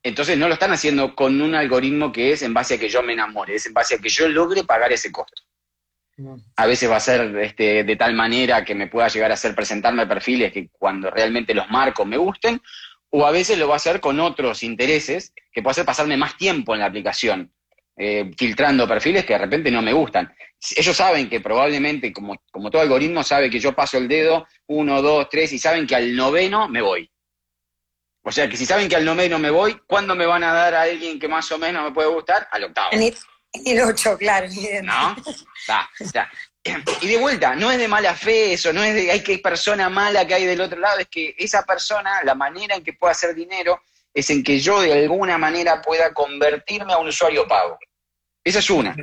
Entonces 0.00 0.38
no 0.38 0.46
lo 0.46 0.54
están 0.54 0.70
haciendo 0.70 1.12
con 1.16 1.42
un 1.42 1.56
algoritmo 1.56 2.12
que 2.12 2.30
es 2.30 2.42
en 2.42 2.54
base 2.54 2.74
a 2.74 2.78
que 2.78 2.88
yo 2.88 3.02
me 3.02 3.14
enamore, 3.14 3.56
es 3.56 3.66
en 3.66 3.74
base 3.74 3.96
a 3.96 3.98
que 3.98 4.08
yo 4.08 4.28
logre 4.28 4.62
pagar 4.62 4.92
ese 4.92 5.10
costo. 5.10 5.42
A 6.54 6.66
veces 6.66 6.88
va 6.88 6.94
a 6.94 7.00
ser 7.00 7.36
este, 7.38 7.82
de 7.82 7.96
tal 7.96 8.14
manera 8.14 8.64
que 8.64 8.76
me 8.76 8.86
pueda 8.86 9.08
llegar 9.08 9.32
a 9.32 9.34
hacer 9.34 9.56
presentarme 9.56 10.06
perfiles 10.06 10.52
que 10.52 10.68
cuando 10.70 11.10
realmente 11.10 11.52
los 11.52 11.68
marco 11.68 12.04
me 12.04 12.16
gusten, 12.16 12.62
o 13.10 13.26
a 13.26 13.32
veces 13.32 13.58
lo 13.58 13.66
va 13.66 13.74
a 13.74 13.78
hacer 13.78 13.98
con 13.98 14.20
otros 14.20 14.62
intereses 14.62 15.32
que 15.50 15.62
puede 15.62 15.72
hacer 15.72 15.84
pasarme 15.84 16.16
más 16.16 16.36
tiempo 16.36 16.74
en 16.74 16.80
la 16.80 16.86
aplicación, 16.86 17.52
eh, 17.98 18.30
filtrando 18.36 18.86
perfiles 18.86 19.24
que 19.24 19.32
de 19.32 19.40
repente 19.40 19.70
no 19.70 19.82
me 19.82 19.92
gustan. 19.92 20.32
Ellos 20.76 20.96
saben 20.96 21.28
que 21.28 21.40
probablemente, 21.40 22.12
como, 22.12 22.36
como 22.50 22.70
todo 22.70 22.82
algoritmo, 22.82 23.24
sabe 23.24 23.50
que 23.50 23.58
yo 23.58 23.74
paso 23.74 23.98
el 23.98 24.06
dedo, 24.06 24.46
uno, 24.68 25.02
dos, 25.02 25.28
tres, 25.28 25.52
y 25.52 25.58
saben 25.58 25.86
que 25.86 25.96
al 25.96 26.14
noveno 26.14 26.68
me 26.68 26.80
voy. 26.80 27.10
O 28.22 28.30
sea 28.30 28.48
que 28.48 28.56
si 28.56 28.66
saben 28.66 28.88
que 28.88 28.96
al 28.96 29.04
noveno 29.04 29.38
me 29.38 29.50
voy, 29.50 29.80
¿cuándo 29.86 30.14
me 30.14 30.26
van 30.26 30.44
a 30.44 30.52
dar 30.52 30.74
a 30.74 30.82
alguien 30.82 31.18
que 31.18 31.28
más 31.28 31.50
o 31.50 31.58
menos 31.58 31.84
me 31.84 31.92
puede 31.92 32.08
gustar? 32.08 32.46
Al 32.52 32.64
octavo. 32.64 32.90
El 32.92 33.80
8, 33.80 34.18
claro, 34.18 34.46
¿No? 34.82 35.16
Y 37.00 37.08
de 37.08 37.16
vuelta, 37.16 37.54
no 37.54 37.70
es 37.70 37.78
de 37.78 37.88
mala 37.88 38.14
fe 38.14 38.52
eso, 38.52 38.72
no 38.72 38.82
es 38.82 38.94
de 38.94 39.10
hay 39.10 39.22
que 39.22 39.38
persona 39.38 39.88
mala 39.88 40.26
que 40.26 40.34
hay 40.34 40.44
del 40.44 40.60
otro 40.60 40.78
lado, 40.78 40.98
es 40.98 41.08
que 41.08 41.34
esa 41.38 41.64
persona, 41.64 42.22
la 42.24 42.34
manera 42.34 42.76
en 42.76 42.84
que 42.84 42.92
puede 42.92 43.12
hacer 43.12 43.34
dinero 43.34 43.80
es 44.12 44.28
en 44.30 44.42
que 44.42 44.58
yo 44.58 44.80
de 44.80 44.92
alguna 44.92 45.38
manera 45.38 45.80
pueda 45.80 46.12
convertirme 46.12 46.92
a 46.92 46.98
un 46.98 47.08
usuario 47.08 47.46
pago. 47.46 47.78
Esa 48.44 48.58
es 48.58 48.70
una. 48.70 48.96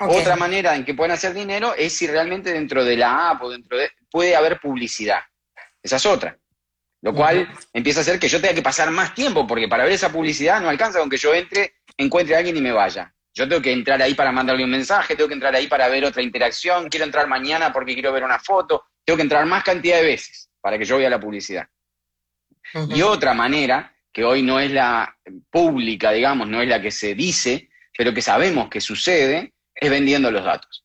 Otra 0.00 0.36
manera 0.36 0.76
en 0.76 0.84
que 0.84 0.94
pueden 0.94 1.12
hacer 1.12 1.34
dinero 1.34 1.74
es 1.74 1.92
si 1.92 2.06
realmente 2.06 2.52
dentro 2.52 2.84
de 2.84 2.96
la 2.96 3.30
app 3.30 3.42
o 3.42 3.50
dentro 3.50 3.76
de 3.76 3.90
puede 4.10 4.36
haber 4.36 4.60
publicidad. 4.60 5.20
Esa 5.82 5.96
es 5.96 6.06
otra. 6.06 6.38
Lo 7.00 7.14
cual 7.14 7.48
empieza 7.72 8.00
a 8.00 8.02
hacer 8.02 8.18
que 8.18 8.28
yo 8.28 8.40
tenga 8.40 8.54
que 8.54 8.62
pasar 8.62 8.90
más 8.90 9.14
tiempo, 9.14 9.46
porque 9.46 9.68
para 9.68 9.84
ver 9.84 9.92
esa 9.92 10.10
publicidad 10.10 10.60
no 10.60 10.68
alcanza 10.68 10.98
con 10.98 11.08
que 11.08 11.16
yo 11.16 11.32
entre, 11.32 11.74
encuentre 11.96 12.34
a 12.34 12.38
alguien 12.38 12.56
y 12.56 12.60
me 12.60 12.72
vaya. 12.72 13.12
Yo 13.34 13.48
tengo 13.48 13.62
que 13.62 13.72
entrar 13.72 14.02
ahí 14.02 14.14
para 14.14 14.32
mandarle 14.32 14.64
un 14.64 14.70
mensaje, 14.70 15.14
tengo 15.14 15.28
que 15.28 15.34
entrar 15.34 15.54
ahí 15.54 15.68
para 15.68 15.88
ver 15.88 16.04
otra 16.04 16.22
interacción, 16.22 16.88
quiero 16.88 17.04
entrar 17.04 17.28
mañana 17.28 17.72
porque 17.72 17.94
quiero 17.94 18.12
ver 18.12 18.24
una 18.24 18.40
foto, 18.40 18.86
tengo 19.04 19.16
que 19.16 19.22
entrar 19.22 19.46
más 19.46 19.62
cantidad 19.62 19.98
de 19.98 20.02
veces 20.02 20.50
para 20.60 20.76
que 20.76 20.84
yo 20.84 20.98
vea 20.98 21.08
la 21.08 21.20
publicidad. 21.20 21.68
Y 22.90 23.00
otra 23.02 23.32
manera, 23.34 23.94
que 24.12 24.24
hoy 24.24 24.42
no 24.42 24.58
es 24.58 24.72
la 24.72 25.16
pública, 25.50 26.10
digamos, 26.10 26.48
no 26.48 26.60
es 26.60 26.68
la 26.68 26.82
que 26.82 26.90
se 26.90 27.14
dice, 27.14 27.67
pero 27.98 28.14
que 28.14 28.22
sabemos 28.22 28.70
que 28.70 28.80
sucede, 28.80 29.54
es 29.74 29.90
vendiendo 29.90 30.30
los 30.30 30.44
datos. 30.44 30.84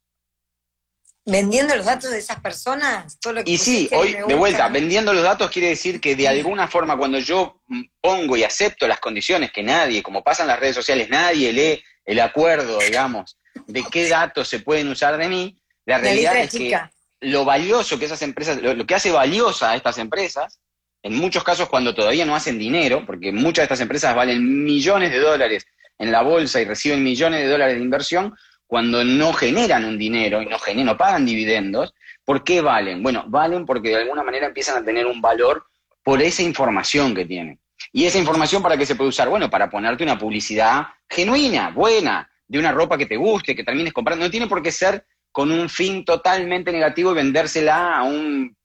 ¿Vendiendo 1.24 1.76
los 1.76 1.86
datos 1.86 2.10
de 2.10 2.18
esas 2.18 2.40
personas? 2.40 3.20
y 3.46 3.60
sí, 3.60 3.88
hoy, 3.94 4.14
de 4.28 4.34
vuelta, 4.34 4.68
vendiendo 4.70 5.14
los 5.14 5.22
datos 5.22 5.52
quiere 5.52 5.70
decir 5.70 6.02
que 6.02 6.16
de 6.16 6.28
alguna 6.28 6.68
forma 6.68 6.98
cuando 6.98 7.20
yo 7.20 7.62
pongo 8.02 8.36
y 8.36 8.44
acepto 8.44 8.88
las 8.88 9.00
condiciones 9.00 9.52
que 9.52 9.62
nadie, 9.62 10.02
como 10.02 10.24
pasa 10.24 10.42
en 10.42 10.48
las 10.48 10.60
redes 10.60 10.76
sociales, 10.76 11.08
nadie 11.08 11.54
lee 11.54 11.84
el 12.04 12.20
acuerdo, 12.20 12.80
digamos, 12.80 13.38
de 13.68 13.84
qué 13.84 14.10
datos 14.10 14.48
se 14.48 14.62
pueden 14.62 14.88
usar 14.88 15.16
de 15.18 15.30
mí, 15.30 15.62
la 15.86 16.00
realidad 16.00 16.36
es 16.38 16.50
que 16.50 16.76
lo 17.22 17.46
valioso 17.46 18.00
que 18.00 18.06
esas 18.06 18.24
empresas, 18.24 18.60
lo, 18.60 18.88
que 18.88 18.96
hace 18.96 19.12
valiosa 19.12 19.70
a 19.70 19.76
estas 19.76 20.00
empresas, 20.00 20.60
en 21.04 21.14
muchos 21.14 21.44
casos 21.44 21.70
cuando 21.70 21.94
todavía 21.94 22.26
no 22.26 22.36
hacen 22.36 22.58
dinero, 22.58 23.06
porque 23.06 23.32
muchas 23.32 23.62
de 23.62 23.64
estas 23.66 23.82
empresas 23.82 24.16
valen 24.16 24.64
millones 24.64 25.12
de 25.12 25.20
dólares 25.20 25.68
en 26.04 26.12
la 26.12 26.22
bolsa 26.22 26.62
y 26.62 26.66
reciben 26.66 27.04
millones 27.04 27.42
de 27.42 27.48
dólares 27.48 27.76
de 27.76 27.82
inversión, 27.82 28.36
cuando 28.68 29.04
no 29.04 29.34
generan 29.34 29.86
un 29.86 29.98
dinero 29.98 30.42
y 30.42 30.46
no, 30.46 30.60
generan, 30.60 30.86
no 30.86 30.98
pagan 30.98 31.26
dividendos, 31.26 31.94
¿por 32.26 32.44
qué 32.44 32.62
valen? 32.62 33.02
Bueno, 33.02 33.24
valen 33.28 33.66
porque 33.66 33.90
de 33.90 34.02
alguna 34.02 34.24
manera 34.24 34.48
empiezan 34.48 34.82
a 34.82 34.86
tener 34.86 35.06
un 35.06 35.22
valor 35.22 35.66
por 36.04 36.22
esa 36.22 36.44
información 36.44 37.16
que 37.16 37.26
tienen. 37.26 37.60
¿Y 37.92 38.06
esa 38.06 38.18
información 38.20 38.62
para 38.62 38.78
qué 38.78 38.86
se 38.86 38.96
puede 38.96 39.10
usar? 39.10 39.30
Bueno, 39.30 39.50
para 39.50 39.70
ponerte 39.70 40.04
una 40.04 40.18
publicidad 40.18 40.88
genuina, 41.10 41.70
buena, 41.70 42.30
de 42.48 42.60
una 42.60 42.72
ropa 42.72 42.98
que 42.98 43.06
te 43.06 43.16
guste, 43.16 43.56
que 43.56 43.64
termines 43.64 43.94
comprando. 43.94 44.26
No 44.26 44.32
tiene 44.32 44.48
por 44.48 44.62
qué 44.62 44.72
ser 44.72 45.06
con 45.32 45.52
un 45.52 45.70
fin 45.70 46.04
totalmente 46.04 46.72
negativo 46.72 47.12
y 47.12 47.16
vendérsela 47.16 47.98
a 47.98 48.04
un 48.04 48.56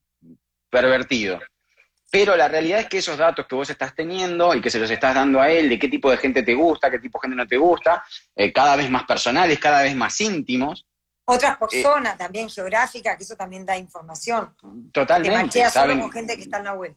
pervertido. 0.71 1.39
Pero 2.11 2.37
la 2.37 2.49
realidad 2.49 2.81
es 2.81 2.87
que 2.87 2.99
esos 2.99 3.19
datos 3.19 3.47
que 3.47 3.55
vos 3.55 3.69
estás 3.69 3.95
teniendo 3.95 4.55
y 4.55 4.61
que 4.63 4.71
se 4.71 4.79
los 4.79 4.91
estás 4.91 5.15
dando 5.15 5.41
a 5.41 5.51
él, 5.51 5.69
de 5.69 5.79
qué 5.79 5.89
tipo 5.89 6.11
de 6.11 6.17
gente 6.17 6.43
te 6.43 6.55
gusta, 6.55 6.91
qué 6.91 6.99
tipo 6.99 7.19
de 7.19 7.29
gente 7.29 7.37
no 7.37 7.47
te 7.47 7.59
gusta, 7.59 8.03
eh, 8.35 8.51
cada 8.53 8.77
vez 8.77 8.91
más 8.91 9.05
personales, 9.05 9.59
cada 9.59 9.83
vez 9.83 9.95
más 9.95 10.19
íntimos. 10.21 10.87
Otras 11.27 11.55
eh, 11.55 11.57
personas 11.61 12.17
también 12.17 12.49
geográficas, 12.49 13.17
que 13.19 13.25
eso 13.25 13.37
también 13.37 13.67
da 13.67 13.77
información. 13.77 14.55
Totalmente. 14.91 15.61
Te 15.61 15.71
solo 15.71 16.01
con 16.01 16.11
gente 16.11 16.37
que 16.37 16.43
está 16.43 16.59
en 16.59 16.65
la 16.65 16.75
web. 16.75 16.95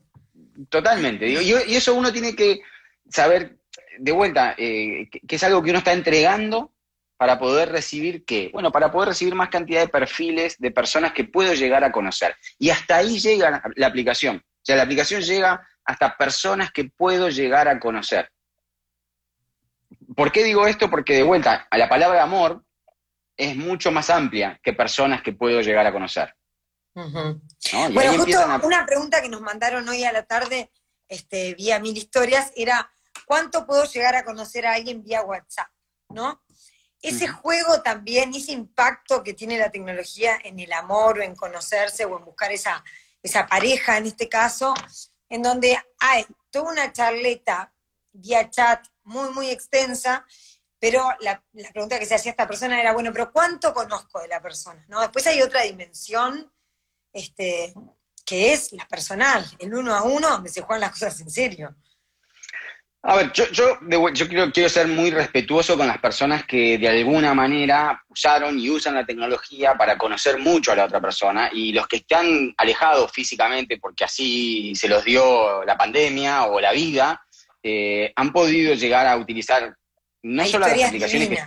Totalmente. 0.70 1.28
Y, 1.28 1.52
eso 1.76 1.94
uno 1.94 2.14
tiene 2.14 2.34
que 2.34 2.62
saber, 3.10 3.58
de 4.00 4.12
vuelta, 4.14 4.56
eh, 4.58 5.10
que, 5.10 5.36
es 5.36 5.44
algo 5.44 5.62
que 5.62 5.72
uno 5.72 5.80
está 5.80 5.92
entregando 5.92 6.72
para 7.18 7.38
poder 7.38 7.70
recibir 7.70 8.24
qué? 8.24 8.50
Bueno, 8.54 8.72
para 8.72 8.90
poder 8.92 9.10
recibir 9.10 9.36
más 9.36 9.50
cantidad 9.50 9.82
de 9.82 9.90
perfiles 9.90 10.58
de 10.58 10.72
personas 10.72 11.12
que 11.12 11.26
puedo 11.26 11.54
llegar 11.54 11.84
a 11.84 11.92
conocer. 11.92 12.34
Y 12.58 12.70
hasta 12.70 12.96
ahí 12.96 13.20
llega 13.20 13.62
la 13.76 13.88
aplicación. 13.88 14.42
O 14.62 14.66
sea, 14.66 14.76
la 14.76 14.84
aplicación 14.84 15.22
llega 15.22 15.68
hasta 15.84 16.16
personas 16.16 16.72
que 16.72 16.86
puedo 16.86 17.30
llegar 17.30 17.68
a 17.68 17.80
conocer. 17.80 18.32
¿Por 20.16 20.32
qué 20.32 20.44
digo 20.44 20.68
esto? 20.68 20.90
Porque 20.90 21.16
de 21.16 21.24
vuelta, 21.24 21.68
a 21.70 21.78
la 21.78 21.90
palabra 21.90 22.22
amor 22.22 22.64
es 23.36 23.56
mucho 23.56 23.92
más 23.92 24.10
amplia 24.10 24.60
que 24.62 24.74
personas 24.74 25.24
que 25.24 25.34
puedo 25.34 25.62
llegar 25.62 25.88
a 25.88 25.92
conocer. 25.92 26.36
Bueno, 26.94 28.14
justo 28.18 28.38
una 28.64 28.86
pregunta 28.86 29.22
que 29.22 29.30
nos 29.30 29.42
mandaron 29.42 29.88
hoy 29.88 30.04
a 30.04 30.12
la 30.12 30.24
tarde 30.24 30.72
este, 31.08 31.56
vía 31.56 31.80
Mil 31.80 31.98
Historias 31.98 32.52
era, 32.56 32.92
¿cuánto 33.26 33.66
puedo 33.66 33.86
llegar 33.86 34.16
a 34.16 34.24
conocer 34.24 34.66
a 34.66 34.74
alguien 34.74 35.02
vía 35.04 35.24
WhatsApp? 35.24 35.70
¿No? 36.10 36.44
Ese 37.02 37.28
juego 37.28 37.82
también, 37.82 38.34
ese 38.36 38.52
impacto 38.52 39.24
que 39.24 39.34
tiene 39.34 39.58
la 39.58 39.72
tecnología 39.72 40.38
en 40.44 40.60
el 40.60 40.72
amor 40.72 41.18
o 41.18 41.22
en 41.24 41.36
conocerse 41.36 42.06
o 42.06 42.18
en 42.18 42.26
buscar 42.26 42.52
esa, 42.52 42.84
esa 43.24 43.48
pareja 43.48 43.98
en 43.98 44.08
este 44.08 44.28
caso, 44.28 44.74
en 45.30 45.42
donde 45.42 45.78
hay 46.00 46.26
toda 46.50 46.72
una 46.72 46.92
charleta 46.92 47.74
vía 48.12 48.50
chat 48.50 48.86
muy, 49.04 49.30
muy 49.32 49.50
extensa, 49.50 50.26
pero 50.80 51.08
la, 51.20 51.44
pregunta 51.72 52.00
que 52.00 52.06
se 52.06 52.16
hacía 52.16 52.32
esta 52.32 52.48
persona 52.48 52.80
era, 52.80 52.94
bueno, 52.94 53.12
pero 53.14 53.32
¿cuánto 53.32 53.74
conozco 53.74 54.20
de 54.20 54.28
la 54.28 54.42
persona? 54.42 54.84
¿No? 54.88 55.00
Después 55.02 55.26
hay 55.28 55.42
otra 55.42 55.62
dimensión 55.62 56.52
este, 57.14 57.74
que 58.26 58.54
es 58.54 58.72
la 58.72 58.88
personal, 58.88 59.46
el 59.60 59.74
uno 59.74 59.94
a 59.94 60.04
uno, 60.04 60.30
donde 60.30 60.50
se 60.50 60.62
juegan 60.62 60.82
las 60.82 60.92
cosas 60.92 61.20
en 61.22 61.30
serio. 61.30 61.76
A 63.04 63.16
ver, 63.16 63.32
yo, 63.32 63.46
yo, 63.52 63.80
yo 64.14 64.28
quiero, 64.28 64.52
quiero, 64.52 64.70
ser 64.70 64.88
muy 64.88 65.10
respetuoso 65.10 65.76
con 65.76 65.88
las 65.88 65.98
personas 65.98 66.46
que 66.46 66.78
de 66.78 66.88
alguna 66.88 67.34
manera 67.34 68.04
usaron 68.08 68.60
y 68.60 68.70
usan 68.70 68.94
la 68.94 69.06
tecnología 69.06 69.74
para 69.76 69.98
conocer 69.98 70.38
mucho 70.38 70.72
a 70.72 70.76
la 70.76 70.86
otra 70.86 71.02
persona 71.02 71.50
y 71.52 71.74
los 71.74 71.88
que 71.88 71.98
están 71.98 72.54
alejados 72.58 73.12
físicamente 73.12 73.80
porque 73.80 74.04
así 74.04 74.74
se 74.76 74.88
los 74.88 75.04
dio 75.04 75.64
la 75.66 75.76
pandemia 75.76 76.46
o 76.46 76.62
la 76.62 76.74
vida, 76.74 77.26
eh, 77.64 78.14
han 78.16 78.32
podido 78.32 78.76
llegar 78.76 79.08
a 79.08 79.18
utilizar 79.18 79.76
no 80.22 80.46
solo 80.46 80.68
las 80.68 80.84
aplicaciones 80.84 81.30
que, 81.30 81.44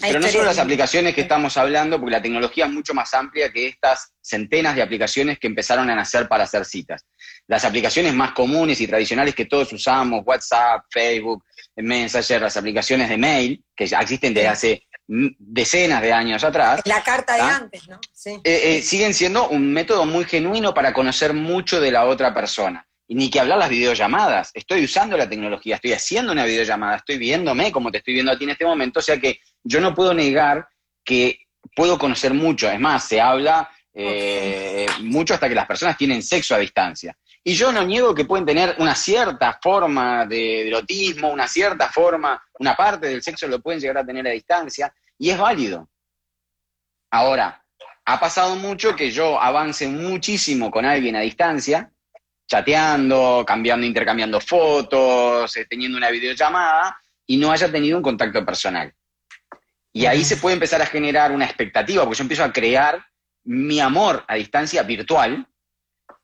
pero 0.00 0.18
no 0.18 0.28
solo 0.28 0.44
las 0.44 0.58
aplicaciones 0.58 1.14
que 1.14 1.20
estamos 1.20 1.56
hablando, 1.56 1.98
porque 1.98 2.16
la 2.16 2.22
tecnología 2.22 2.66
es 2.66 2.72
mucho 2.72 2.94
más 2.94 3.14
amplia 3.14 3.52
que 3.52 3.68
estas 3.68 4.12
centenas 4.20 4.74
de 4.74 4.82
aplicaciones 4.82 5.38
que 5.38 5.46
empezaron 5.46 5.88
a 5.88 5.94
nacer 5.94 6.28
para 6.28 6.44
hacer 6.44 6.64
citas. 6.64 7.06
Las 7.46 7.64
aplicaciones 7.64 8.12
más 8.12 8.32
comunes 8.32 8.80
y 8.80 8.86
tradicionales 8.88 9.34
que 9.34 9.44
todos 9.44 9.72
usamos, 9.72 10.22
WhatsApp, 10.24 10.84
Facebook, 10.90 11.44
Messenger, 11.76 12.42
las 12.42 12.56
aplicaciones 12.56 13.08
de 13.08 13.18
mail, 13.18 13.64
que 13.76 13.86
ya 13.86 14.00
existen 14.00 14.34
desde 14.34 14.48
hace 14.48 14.82
decenas 15.06 16.02
de 16.02 16.12
años 16.12 16.42
atrás. 16.42 16.80
La 16.86 17.02
carta 17.02 17.34
de 17.34 17.42
antes, 17.42 17.88
¿no? 17.88 18.00
Sí. 18.12 18.30
Eh, 18.42 18.76
eh, 18.76 18.82
siguen 18.82 19.14
siendo 19.14 19.48
un 19.48 19.72
método 19.72 20.06
muy 20.06 20.24
genuino 20.24 20.72
para 20.72 20.92
conocer 20.92 21.34
mucho 21.34 21.80
de 21.80 21.92
la 21.92 22.06
otra 22.06 22.34
persona. 22.34 22.86
Y 23.06 23.14
ni 23.14 23.30
que 23.30 23.38
hablar 23.38 23.58
las 23.58 23.68
videollamadas. 23.68 24.50
Estoy 24.54 24.82
usando 24.84 25.16
la 25.16 25.28
tecnología, 25.28 25.76
estoy 25.76 25.92
haciendo 25.92 26.32
una 26.32 26.46
videollamada, 26.46 26.96
estoy 26.96 27.18
viéndome 27.18 27.70
como 27.70 27.92
te 27.92 27.98
estoy 27.98 28.14
viendo 28.14 28.32
a 28.32 28.38
ti 28.38 28.44
en 28.44 28.50
este 28.50 28.64
momento, 28.64 29.00
o 29.00 29.02
sea 29.02 29.20
que 29.20 29.40
yo 29.64 29.80
no 29.80 29.94
puedo 29.94 30.14
negar 30.14 30.68
que 31.02 31.40
puedo 31.74 31.98
conocer 31.98 32.32
mucho. 32.34 32.70
Es 32.70 32.78
más, 32.78 33.08
se 33.08 33.20
habla 33.20 33.70
eh, 33.92 34.86
mucho 35.00 35.34
hasta 35.34 35.48
que 35.48 35.54
las 35.54 35.66
personas 35.66 35.96
tienen 35.96 36.22
sexo 36.22 36.54
a 36.54 36.58
distancia. 36.58 37.16
Y 37.42 37.54
yo 37.54 37.72
no 37.72 37.84
niego 37.84 38.14
que 38.14 38.24
pueden 38.24 38.46
tener 38.46 38.76
una 38.78 38.94
cierta 38.94 39.58
forma 39.62 40.24
de 40.26 40.68
erotismo, 40.68 41.30
una 41.30 41.46
cierta 41.46 41.90
forma, 41.90 42.42
una 42.58 42.74
parte 42.74 43.06
del 43.06 43.22
sexo 43.22 43.46
lo 43.46 43.60
pueden 43.60 43.80
llegar 43.80 43.98
a 43.98 44.06
tener 44.06 44.26
a 44.26 44.30
distancia, 44.30 44.92
y 45.18 45.28
es 45.28 45.36
válido. 45.36 45.88
Ahora, 47.10 47.62
ha 48.06 48.18
pasado 48.18 48.56
mucho 48.56 48.96
que 48.96 49.10
yo 49.10 49.40
avance 49.40 49.86
muchísimo 49.86 50.70
con 50.70 50.86
alguien 50.86 51.16
a 51.16 51.20
distancia, 51.20 51.90
chateando, 52.48 53.44
cambiando, 53.46 53.86
intercambiando 53.86 54.40
fotos, 54.40 55.54
eh, 55.56 55.66
teniendo 55.68 55.98
una 55.98 56.10
videollamada, 56.10 56.98
y 57.26 57.36
no 57.36 57.52
haya 57.52 57.70
tenido 57.70 57.98
un 57.98 58.02
contacto 58.02 58.44
personal. 58.44 58.92
Y 59.96 60.06
ahí 60.06 60.24
se 60.24 60.38
puede 60.38 60.54
empezar 60.54 60.82
a 60.82 60.86
generar 60.86 61.30
una 61.30 61.44
expectativa, 61.44 62.02
porque 62.02 62.18
yo 62.18 62.24
empiezo 62.24 62.42
a 62.42 62.52
crear 62.52 63.06
mi 63.44 63.78
amor 63.78 64.24
a 64.26 64.34
distancia 64.34 64.82
virtual, 64.82 65.46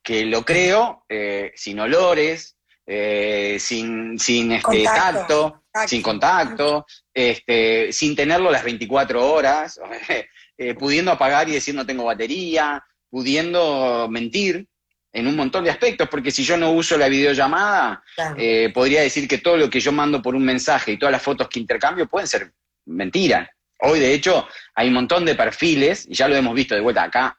que 0.02 0.24
lo 0.24 0.44
creo 0.44 1.04
eh, 1.08 1.52
sin 1.54 1.78
olores, 1.78 2.56
eh, 2.84 3.58
sin, 3.60 4.18
sin 4.18 4.50
este, 4.50 4.82
tacto, 4.82 5.62
sin 5.86 6.02
contacto, 6.02 6.84
este, 7.14 7.92
sin 7.92 8.16
tenerlo 8.16 8.50
las 8.50 8.64
24 8.64 9.24
horas, 9.24 9.80
eh, 10.58 10.74
pudiendo 10.74 11.12
apagar 11.12 11.48
y 11.48 11.52
decir 11.52 11.72
no 11.72 11.86
tengo 11.86 12.04
batería, 12.04 12.84
pudiendo 13.08 14.08
mentir 14.10 14.66
en 15.12 15.28
un 15.28 15.36
montón 15.36 15.62
de 15.62 15.70
aspectos, 15.70 16.08
porque 16.08 16.32
si 16.32 16.42
yo 16.42 16.56
no 16.56 16.72
uso 16.72 16.98
la 16.98 17.08
videollamada, 17.08 18.02
podría 18.74 19.02
decir 19.02 19.28
que 19.28 19.38
todo 19.38 19.56
lo 19.56 19.70
que 19.70 19.80
yo 19.80 19.92
mando 19.92 20.20
por 20.20 20.34
un 20.34 20.44
mensaje 20.44 20.92
y 20.92 20.98
todas 20.98 21.12
las 21.12 21.22
fotos 21.22 21.48
que 21.48 21.60
intercambio 21.60 22.08
pueden 22.08 22.26
ser 22.26 22.52
mentiras. 22.86 23.48
Hoy, 23.82 24.00
de 24.00 24.12
hecho, 24.12 24.46
hay 24.74 24.88
un 24.88 24.94
montón 24.94 25.24
de 25.24 25.34
perfiles, 25.34 26.06
y 26.08 26.14
ya 26.14 26.28
lo 26.28 26.36
hemos 26.36 26.54
visto 26.54 26.74
de 26.74 26.80
vuelta 26.80 27.02
acá, 27.02 27.38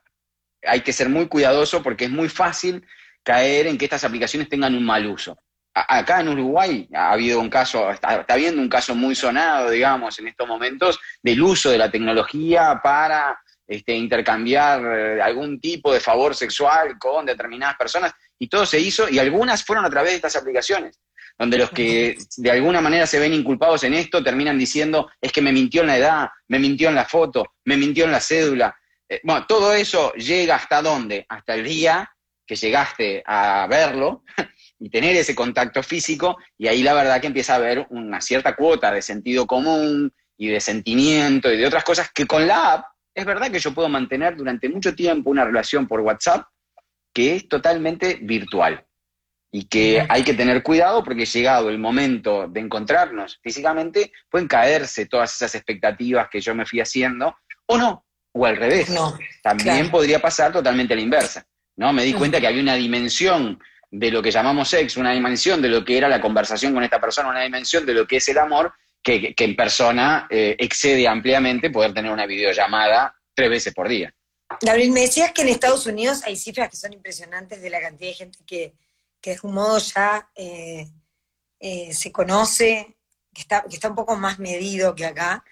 hay 0.63 0.81
que 0.81 0.93
ser 0.93 1.09
muy 1.09 1.27
cuidadoso 1.27 1.81
porque 1.81 2.05
es 2.05 2.11
muy 2.11 2.29
fácil 2.29 2.85
caer 3.23 3.67
en 3.67 3.77
que 3.77 3.85
estas 3.85 4.03
aplicaciones 4.03 4.49
tengan 4.49 4.75
un 4.75 4.83
mal 4.83 5.05
uso. 5.07 5.37
acá 5.73 6.19
en 6.19 6.29
Uruguay 6.29 6.89
ha 6.93 7.13
habido 7.13 7.39
un 7.39 7.49
caso, 7.49 7.89
está, 7.91 8.25
habiendo 8.27 8.61
un 8.61 8.67
caso 8.67 8.93
muy 8.93 9.15
sonado, 9.15 9.69
digamos, 9.69 10.19
en 10.19 10.27
estos 10.27 10.47
momentos, 10.47 10.99
del 11.23 11.41
uso 11.41 11.69
de 11.69 11.77
la 11.77 11.89
tecnología 11.89 12.81
para 12.83 13.39
este, 13.65 13.95
intercambiar 13.95 14.81
eh, 14.83 15.21
algún 15.21 15.61
tipo 15.61 15.93
de 15.93 16.01
favor 16.01 16.35
sexual 16.35 16.97
con 16.99 17.25
determinadas 17.25 17.77
personas, 17.77 18.13
y 18.37 18.49
todo 18.49 18.65
se 18.65 18.79
hizo, 18.79 19.07
y 19.07 19.19
algunas 19.19 19.63
fueron 19.63 19.85
a 19.85 19.89
través 19.89 20.11
de 20.11 20.15
estas 20.17 20.35
aplicaciones, 20.35 20.99
donde 21.41 21.57
los 21.57 21.71
que 21.71 22.19
de 22.37 22.51
alguna 22.51 22.81
manera 22.81 23.07
se 23.07 23.17
ven 23.17 23.33
inculpados 23.33 23.83
en 23.83 23.95
esto 23.95 24.23
terminan 24.23 24.59
diciendo, 24.59 25.09
es 25.19 25.31
que 25.31 25.41
me 25.41 25.51
mintió 25.51 25.81
en 25.81 25.87
la 25.87 25.97
edad, 25.97 26.29
me 26.47 26.59
mintió 26.59 26.89
en 26.89 26.93
la 26.93 27.05
foto, 27.05 27.55
me 27.65 27.77
mintió 27.77 28.05
en 28.05 28.11
la 28.11 28.19
cédula, 28.19 28.77
eh, 29.09 29.21
bueno, 29.23 29.47
todo 29.47 29.73
eso 29.73 30.13
llega 30.13 30.53
hasta 30.53 30.83
dónde? 30.83 31.25
Hasta 31.27 31.55
el 31.55 31.63
día 31.63 32.07
que 32.45 32.55
llegaste 32.55 33.23
a 33.25 33.65
verlo 33.67 34.23
y 34.79 34.91
tener 34.91 35.15
ese 35.15 35.33
contacto 35.33 35.81
físico, 35.81 36.37
y 36.59 36.67
ahí 36.67 36.83
la 36.83 36.93
verdad 36.93 37.19
que 37.19 37.25
empieza 37.25 37.53
a 37.53 37.55
haber 37.55 37.87
una 37.89 38.21
cierta 38.21 38.55
cuota 38.55 38.91
de 38.91 39.01
sentido 39.01 39.47
común 39.47 40.13
y 40.37 40.49
de 40.49 40.59
sentimiento 40.59 41.51
y 41.51 41.57
de 41.57 41.65
otras 41.65 41.83
cosas 41.83 42.11
que 42.13 42.27
con 42.27 42.45
la 42.45 42.73
app 42.73 42.85
es 43.15 43.25
verdad 43.25 43.49
que 43.49 43.57
yo 43.57 43.73
puedo 43.73 43.89
mantener 43.89 44.35
durante 44.37 44.69
mucho 44.69 44.93
tiempo 44.93 45.31
una 45.31 45.43
relación 45.43 45.87
por 45.87 46.01
WhatsApp 46.01 46.45
que 47.11 47.35
es 47.35 47.49
totalmente 47.49 48.19
virtual 48.21 48.85
y 49.51 49.65
que 49.65 50.05
hay 50.07 50.23
que 50.23 50.33
tener 50.33 50.63
cuidado 50.63 51.03
porque 51.03 51.25
llegado 51.25 51.69
el 51.69 51.77
momento 51.77 52.47
de 52.47 52.61
encontrarnos 52.61 53.39
físicamente, 53.43 54.13
pueden 54.29 54.47
caerse 54.47 55.07
todas 55.07 55.35
esas 55.35 55.53
expectativas 55.55 56.29
que 56.29 56.39
yo 56.39 56.55
me 56.55 56.65
fui 56.65 56.79
haciendo 56.79 57.35
o 57.65 57.77
no, 57.77 58.05
o 58.31 58.45
al 58.45 58.55
revés. 58.55 58.89
No, 58.89 59.17
También 59.43 59.91
podría 59.91 60.19
pasar 60.19 60.53
totalmente 60.53 60.93
a 60.93 60.95
la 60.95 61.03
inversa. 61.03 61.45
¿no? 61.75 61.91
Me 61.91 62.03
di 62.03 62.13
cuenta 62.13 62.39
que 62.39 62.47
había 62.47 62.61
una 62.61 62.75
dimensión 62.75 63.59
de 63.89 64.09
lo 64.09 64.21
que 64.21 64.31
llamamos 64.31 64.69
sexo, 64.69 65.01
una 65.01 65.11
dimensión 65.11 65.61
de 65.61 65.67
lo 65.67 65.83
que 65.83 65.97
era 65.97 66.07
la 66.07 66.21
conversación 66.21 66.73
con 66.73 66.83
esta 66.83 67.01
persona, 67.01 67.29
una 67.29 67.41
dimensión 67.41 67.85
de 67.85 67.93
lo 67.93 68.07
que 68.07 68.17
es 68.17 68.29
el 68.29 68.37
amor, 68.37 68.73
que, 69.03 69.33
en 69.37 69.55
persona 69.55 70.27
eh, 70.29 70.55
excede 70.57 71.07
ampliamente 71.07 71.69
poder 71.69 71.93
tener 71.93 72.11
una 72.11 72.25
videollamada 72.25 73.13
tres 73.33 73.49
veces 73.49 73.73
por 73.73 73.89
día. 73.89 74.13
Gabriel, 74.61 74.91
me 74.91 75.01
decías 75.01 75.31
que 75.33 75.41
en 75.41 75.49
Estados 75.49 75.85
Unidos 75.85 76.21
hay 76.25 76.35
cifras 76.37 76.69
que 76.69 76.77
son 76.77 76.93
impresionantes 76.93 77.61
de 77.61 77.69
la 77.69 77.81
cantidad 77.81 78.11
de 78.11 78.15
gente 78.15 78.39
que, 78.45 78.73
de 79.29 79.35
algún 79.35 79.53
modo 79.53 79.77
ya 79.77 80.29
eh, 80.35 80.87
eh, 81.59 81.93
se 81.93 82.11
conoce, 82.11 82.97
que 83.33 83.41
está, 83.41 83.63
que 83.63 83.75
está 83.75 83.89
un 83.89 83.95
poco 83.95 84.15
más 84.15 84.39
medido 84.39 84.95
que 84.95 85.05
acá. 85.05 85.43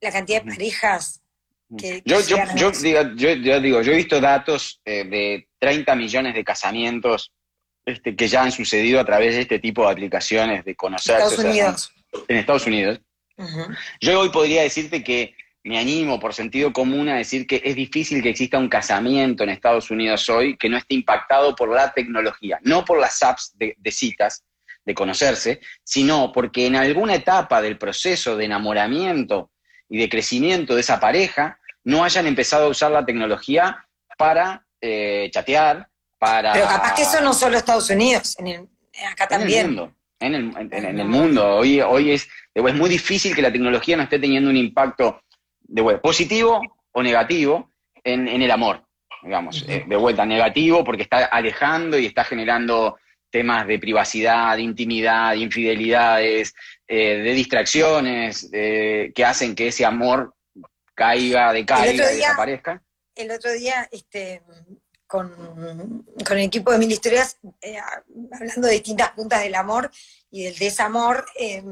La 0.00 0.12
cantidad 0.12 0.42
de 0.42 0.50
parejas 0.50 1.24
yo, 1.68 2.20
yo, 2.20 2.36
yo, 2.56 2.70
digo, 2.70 3.00
yo, 3.16 3.60
digo, 3.60 3.82
yo 3.82 3.92
he 3.92 3.96
visto 3.96 4.20
datos 4.20 4.80
eh, 4.84 5.04
de 5.04 5.48
30 5.58 5.94
millones 5.96 6.34
de 6.34 6.44
casamientos 6.44 7.32
este, 7.84 8.14
que 8.14 8.28
ya 8.28 8.42
han 8.42 8.52
sucedido 8.52 9.00
a 9.00 9.04
través 9.04 9.34
de 9.34 9.42
este 9.42 9.58
tipo 9.58 9.84
de 9.84 9.92
aplicaciones 9.92 10.64
de 10.64 10.74
conocerse. 10.74 11.22
Estados 11.22 11.44
Unidos. 11.44 11.92
En 12.28 12.36
Estados 12.36 12.66
Unidos. 12.66 13.00
Yo 14.00 14.20
hoy 14.20 14.28
podría 14.28 14.62
decirte 14.62 15.02
que 15.02 15.34
me 15.64 15.78
animo 15.78 16.20
por 16.20 16.34
sentido 16.34 16.72
común 16.72 17.08
a 17.08 17.16
decir 17.16 17.46
que 17.46 17.60
es 17.64 17.74
difícil 17.74 18.22
que 18.22 18.30
exista 18.30 18.58
un 18.58 18.68
casamiento 18.68 19.44
en 19.44 19.50
Estados 19.50 19.90
Unidos 19.90 20.28
hoy 20.28 20.56
que 20.58 20.68
no 20.68 20.76
esté 20.76 20.94
impactado 20.94 21.56
por 21.56 21.70
la 21.70 21.92
tecnología, 21.92 22.58
no 22.62 22.84
por 22.84 23.00
las 23.00 23.22
apps 23.22 23.52
de, 23.56 23.74
de 23.78 23.90
citas, 23.90 24.44
de 24.84 24.94
conocerse, 24.94 25.60
sino 25.82 26.30
porque 26.32 26.66
en 26.66 26.76
alguna 26.76 27.14
etapa 27.14 27.62
del 27.62 27.78
proceso 27.78 28.36
de 28.36 28.44
enamoramiento 28.44 29.50
y 29.88 29.98
de 29.98 30.08
crecimiento 30.10 30.74
de 30.74 30.82
esa 30.82 31.00
pareja 31.00 31.58
no 31.82 32.04
hayan 32.04 32.26
empezado 32.26 32.66
a 32.66 32.68
usar 32.68 32.90
la 32.90 33.04
tecnología 33.04 33.86
para 34.18 34.66
eh, 34.80 35.30
chatear, 35.32 35.88
para... 36.18 36.52
Pero 36.52 36.66
capaz 36.66 36.94
que 36.94 37.02
eso 37.02 37.22
no 37.22 37.32
solo 37.32 37.56
Estados 37.56 37.88
Unidos, 37.88 38.36
acá 39.10 39.26
también. 39.26 39.92
En 40.20 40.34
el 40.34 40.44
mundo, 40.44 40.76
en 40.76 40.98
el, 40.98 41.08
mundo. 41.08 41.56
Hoy, 41.56 41.80
hoy 41.80 42.12
es, 42.12 42.28
es 42.54 42.74
muy 42.74 42.88
difícil 42.88 43.34
que 43.34 43.42
la 43.42 43.52
tecnología 43.52 43.96
no 43.96 44.04
esté 44.04 44.18
teniendo 44.18 44.48
un 44.48 44.56
impacto 44.56 45.20
de 45.64 45.98
positivo 45.98 46.60
o 46.92 47.02
negativo 47.02 47.70
en, 48.02 48.28
el 48.28 48.50
amor, 48.50 48.84
digamos, 49.22 49.64
eh, 49.68 49.84
de 49.86 49.96
vuelta 49.96 50.24
negativo 50.24 50.84
porque 50.84 51.02
está 51.02 51.24
alejando 51.24 51.98
y 51.98 52.06
está 52.06 52.24
generando 52.24 52.98
temas 53.30 53.66
de 53.66 53.78
privacidad, 53.78 54.56
de 54.56 54.62
intimidad, 54.62 55.32
de 55.32 55.38
infidelidades, 55.38 56.54
eh, 56.86 57.16
de 57.16 57.32
distracciones, 57.32 58.48
que 58.52 59.24
hacen 59.24 59.54
que 59.54 59.68
ese 59.68 59.84
amor 59.84 60.34
caiga, 60.94 61.52
decaiga, 61.52 62.12
y 62.12 62.16
desaparezca. 62.16 62.82
El 63.14 63.30
otro 63.30 63.52
día, 63.52 63.88
este, 63.92 64.42
con, 65.06 66.04
el 66.30 66.38
equipo 66.38 66.72
de 66.72 66.78
Mil 66.78 66.90
Historias, 66.90 67.38
eh, 67.60 67.78
hablando 68.32 68.66
de 68.66 68.74
distintas 68.74 69.10
puntas 69.10 69.42
del 69.42 69.54
amor 69.54 69.90
y 70.30 70.44
del 70.44 70.56
desamor, 70.56 71.24
eh, 71.38 71.62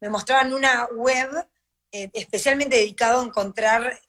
me 0.00 0.08
mostraban 0.08 0.52
una 0.52 0.86
web 0.86 1.28
eh, 1.92 2.10
especialmente 2.12 2.76
dedicado 2.76 3.20
a 3.20 3.24
encontrar, 3.24 4.00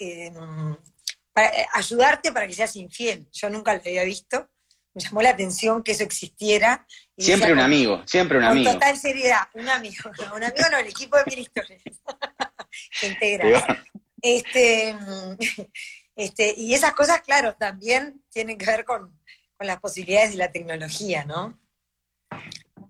para 1.34 1.52
ayudarte 1.74 2.32
para 2.32 2.48
que 2.48 2.54
seas 2.54 2.76
infiel. 2.76 3.28
Yo 3.32 3.50
nunca 3.50 3.74
lo 3.74 3.80
había 3.80 4.04
visto. 4.04 4.50
me 4.94 5.02
llamó 5.02 5.22
la 5.22 5.30
atención 5.32 5.84
que 5.84 5.92
eso 5.94 6.04
existiera. 6.04 6.86
siempre 7.18 7.54
un 7.54 7.60
amigo, 7.60 8.04
siempre 8.06 8.38
un 8.38 8.44
amigo. 8.44 8.70
Con 8.70 8.80
total 8.80 8.98
seriedad, 8.98 9.48
un 9.54 9.70
amigo, 9.70 10.10
un 10.36 10.44
amigo 10.44 10.66
no, 10.72 10.78
el 10.78 10.88
equipo 10.88 11.18
de 11.18 11.24
mil 11.28 11.40
historias, 11.40 11.82
que 13.00 13.08
integra. 13.08 13.86
Este, 14.22 14.96
este, 16.16 16.54
y 16.58 16.74
esas 16.74 16.94
cosas, 16.94 17.22
claro, 17.22 17.56
también 17.56 18.24
tienen 18.30 18.58
que 18.58 18.66
ver 18.66 18.86
con, 18.86 19.18
con 19.58 19.68
las 19.68 19.80
posibilidades 19.80 20.32
de 20.32 20.38
la 20.38 20.52
tecnología, 20.52 21.26
¿no? 21.26 21.60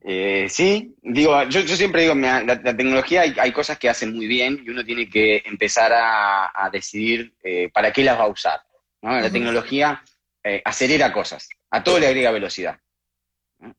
Eh, 0.02 0.48
sí, 0.50 0.96
digo, 1.02 1.44
yo, 1.44 1.62
siempre 1.76 2.04
digo, 2.04 2.16
la, 2.16 2.62
tecnología 2.62 3.22
hay, 3.22 3.52
cosas 3.52 3.78
que 3.78 3.90
hacen 3.90 4.16
muy 4.16 4.28
bien 4.28 4.64
y 4.66 4.70
uno 4.70 4.86
tiene 4.86 5.10
que 5.10 5.44
empezar 5.46 5.92
a, 5.94 6.70
decidir 6.72 7.34
eh, 7.44 7.70
para 7.74 7.92
qué 7.92 8.04
las 8.04 8.18
va 8.18 8.24
a 8.24 8.28
usar. 8.28 8.62
La 9.02 9.30
tecnología 9.30 10.04
eh, 10.44 10.62
acelera 10.64 11.12
cosas, 11.12 11.50
a 11.70 11.84
todo 11.84 12.00
le 12.00 12.08
agrega 12.08 12.32
velocidad. 12.32 12.80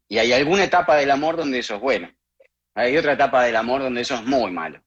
Y 0.09 0.19
hay 0.19 0.33
alguna 0.33 0.65
etapa 0.65 0.97
del 0.97 1.11
amor 1.11 1.37
donde 1.37 1.59
eso 1.59 1.77
es 1.77 1.81
bueno. 1.81 2.13
Hay 2.75 2.97
otra 2.97 3.15
etapa 3.15 3.43
del 3.45 3.57
amor 3.57 3.83
donde 3.83 4.03
eso 4.03 4.15
es 4.15 4.25
muy 4.25 4.51
malo. 4.51 4.83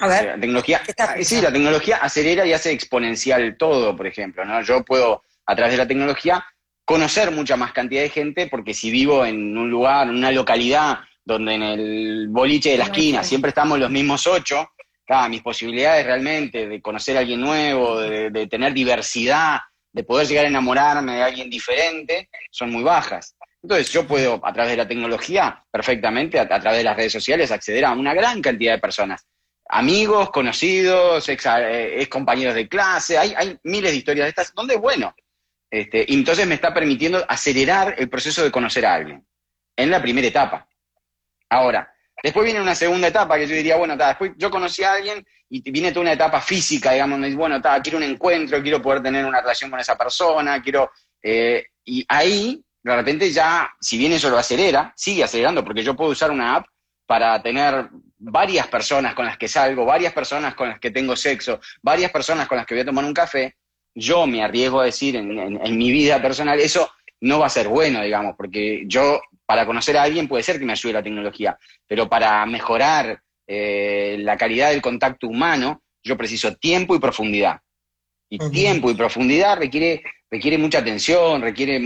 A 0.00 0.08
ver, 0.08 0.24
la 0.26 0.40
tecnología, 0.40 0.82
sí, 1.22 1.40
la 1.40 1.52
tecnología 1.52 1.98
acelera 1.98 2.46
y 2.46 2.52
hace 2.52 2.72
exponencial 2.72 3.56
todo, 3.56 3.96
por 3.96 4.06
ejemplo. 4.06 4.44
¿no? 4.44 4.62
Yo 4.62 4.84
puedo, 4.84 5.22
a 5.44 5.54
través 5.54 5.72
de 5.72 5.78
la 5.78 5.86
tecnología, 5.86 6.44
conocer 6.86 7.32
mucha 7.32 7.56
más 7.56 7.72
cantidad 7.72 8.00
de 8.00 8.08
gente, 8.08 8.46
porque 8.46 8.72
si 8.72 8.90
vivo 8.90 9.26
en 9.26 9.58
un 9.58 9.68
lugar, 9.68 10.08
en 10.08 10.14
una 10.14 10.30
localidad 10.30 11.00
donde 11.24 11.54
en 11.54 11.62
el 11.62 12.28
boliche 12.28 12.70
de 12.70 12.78
la 12.78 12.84
esquina 12.84 13.24
siempre 13.24 13.48
estamos 13.48 13.78
los 13.78 13.90
mismos 13.90 14.26
ocho, 14.28 14.70
mis 15.28 15.42
posibilidades 15.42 16.06
realmente 16.06 16.68
de 16.68 16.80
conocer 16.80 17.16
a 17.16 17.20
alguien 17.20 17.40
nuevo, 17.40 18.00
de, 18.00 18.46
tener 18.46 18.72
diversidad, 18.72 19.58
de 19.92 20.04
poder 20.04 20.28
llegar 20.28 20.44
a 20.44 20.48
enamorarme 20.48 21.16
de 21.16 21.22
alguien 21.22 21.50
diferente, 21.50 22.28
son 22.50 22.70
muy 22.70 22.84
bajas. 22.84 23.36
Entonces 23.62 23.90
yo 23.90 24.06
puedo, 24.06 24.40
a 24.44 24.52
través 24.52 24.72
de 24.72 24.76
la 24.76 24.88
tecnología, 24.88 25.64
perfectamente, 25.70 26.38
a, 26.38 26.46
través 26.46 26.78
de 26.78 26.84
las 26.84 26.96
redes 26.96 27.12
sociales, 27.12 27.50
acceder 27.50 27.84
a 27.84 27.92
una 27.92 28.14
gran 28.14 28.40
cantidad 28.40 28.74
de 28.74 28.80
personas. 28.80 29.26
Amigos, 29.68 30.30
conocidos, 30.30 31.28
ex, 31.28 31.46
eh, 31.46 32.06
compañeros 32.08 32.54
de 32.54 32.68
clase, 32.68 33.18
hay, 33.18 33.34
hay 33.36 33.58
miles 33.64 33.90
de 33.90 33.96
historias 33.96 34.26
de 34.26 34.30
estas, 34.30 34.54
donde 34.54 34.74
es 34.74 34.80
bueno. 34.80 35.12
Este, 35.70 36.12
entonces 36.12 36.46
me 36.46 36.54
está 36.54 36.72
permitiendo 36.72 37.24
acelerar 37.28 37.94
el 37.98 38.08
proceso 38.08 38.42
de 38.42 38.50
conocer 38.50 38.86
a 38.86 38.94
alguien 38.94 39.26
en 39.76 39.90
la 39.90 40.00
primera 40.00 40.26
etapa. 40.26 40.68
Ahora, 41.50 41.92
después 42.22 42.44
viene 42.44 42.60
una 42.60 42.74
segunda 42.74 43.08
etapa 43.08 43.36
que 43.36 43.46
yo 43.46 43.54
diría, 43.54 43.76
bueno, 43.76 43.96
después 43.96 44.32
yo 44.36 44.50
conocí 44.50 44.82
a 44.82 44.94
alguien 44.94 45.26
y 45.48 45.70
viene 45.70 45.90
toda 45.90 46.02
una 46.02 46.12
etapa 46.12 46.40
física, 46.40 46.92
digamos, 46.92 47.20
bueno, 47.34 47.60
quiero 47.82 47.98
un 47.98 48.04
encuentro, 48.04 48.62
quiero 48.62 48.82
poder 48.82 49.02
tener 49.02 49.24
una 49.24 49.40
relación 49.40 49.70
con 49.70 49.80
esa 49.80 49.96
persona, 49.96 50.60
quiero... 50.62 50.90
Eh, 51.22 51.66
y 51.84 52.04
ahí, 52.08 52.64
de 52.82 52.96
repente 52.96 53.30
ya, 53.30 53.70
si 53.80 53.96
bien 53.96 54.12
eso 54.12 54.28
lo 54.28 54.38
acelera, 54.38 54.92
sigue 54.96 55.22
acelerando, 55.22 55.64
porque 55.64 55.84
yo 55.84 55.94
puedo 55.94 56.10
usar 56.10 56.30
una 56.30 56.56
app 56.56 56.66
para 57.06 57.40
tener 57.40 57.88
varias 58.18 58.66
personas 58.66 59.14
con 59.14 59.26
las 59.26 59.38
que 59.38 59.46
salgo, 59.46 59.84
varias 59.84 60.12
personas 60.12 60.54
con 60.54 60.68
las 60.68 60.80
que 60.80 60.90
tengo 60.90 61.14
sexo, 61.14 61.60
varias 61.82 62.10
personas 62.10 62.48
con 62.48 62.56
las 62.56 62.66
que 62.66 62.74
voy 62.74 62.82
a 62.82 62.86
tomar 62.86 63.04
un 63.04 63.14
café, 63.14 63.56
yo 63.96 64.26
me 64.26 64.42
arriesgo 64.42 64.80
a 64.80 64.84
decir 64.84 65.16
en, 65.16 65.78
mi 65.78 65.90
vida 65.90 66.20
personal, 66.20 66.60
eso 66.60 66.90
no 67.22 67.38
va 67.38 67.46
a 67.46 67.50
ser 67.50 67.66
bueno, 67.66 68.02
digamos, 68.02 68.34
porque 68.36 68.84
yo 68.86 69.20
para 69.46 69.64
conocer 69.64 69.96
a 69.96 70.02
alguien 70.02 70.28
puede 70.28 70.42
ser 70.42 70.58
que 70.58 70.66
me 70.66 70.72
ayude 70.72 70.92
la 70.92 71.02
tecnología, 71.02 71.58
pero 71.86 72.08
para 72.08 72.44
mejorar 72.44 73.20
eh, 73.46 74.16
la 74.20 74.36
calidad 74.36 74.70
del 74.70 74.82
contacto 74.82 75.26
humano, 75.26 75.82
yo 76.04 76.16
preciso 76.16 76.54
tiempo 76.56 76.94
y 76.94 77.00
profundidad. 77.00 77.60
Y 78.28 78.38
tiempo 78.50 78.90
y 78.90 78.94
profundidad 78.94 79.56
requiere, 79.56 80.02
requiere 80.30 80.58
mucha 80.58 80.78
atención, 80.78 81.40
requiere 81.40 81.80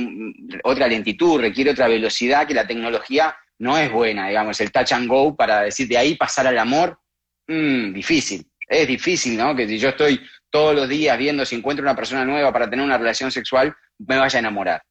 otra 0.64 0.88
lentitud, 0.88 1.40
requiere 1.40 1.70
otra 1.70 1.86
velocidad 1.86 2.46
que 2.46 2.54
la 2.54 2.66
tecnología 2.66 3.36
no 3.58 3.76
es 3.78 3.92
buena, 3.92 4.26
digamos, 4.26 4.58
el 4.60 4.72
touch 4.72 4.92
and 4.92 5.06
go 5.06 5.36
para 5.36 5.62
decir 5.62 5.86
de 5.86 5.98
ahí 5.98 6.16
pasar 6.16 6.46
al 6.46 6.58
amor, 6.58 6.98
mm, 7.46 7.92
difícil. 7.92 8.46
Es 8.66 8.88
difícil, 8.88 9.36
¿no? 9.36 9.54
Que 9.54 9.68
si 9.68 9.78
yo 9.78 9.90
estoy 9.90 10.20
todos 10.50 10.74
los 10.74 10.88
días 10.88 11.16
viendo 11.16 11.46
si 11.46 11.56
encuentro 11.56 11.82
una 11.82 11.96
persona 11.96 12.24
nueva 12.24 12.52
para 12.52 12.68
tener 12.68 12.84
una 12.84 12.98
relación 12.98 13.30
sexual, 13.30 13.74
me 13.98 14.18
vaya 14.18 14.38
a 14.38 14.40
enamorar. 14.40 14.82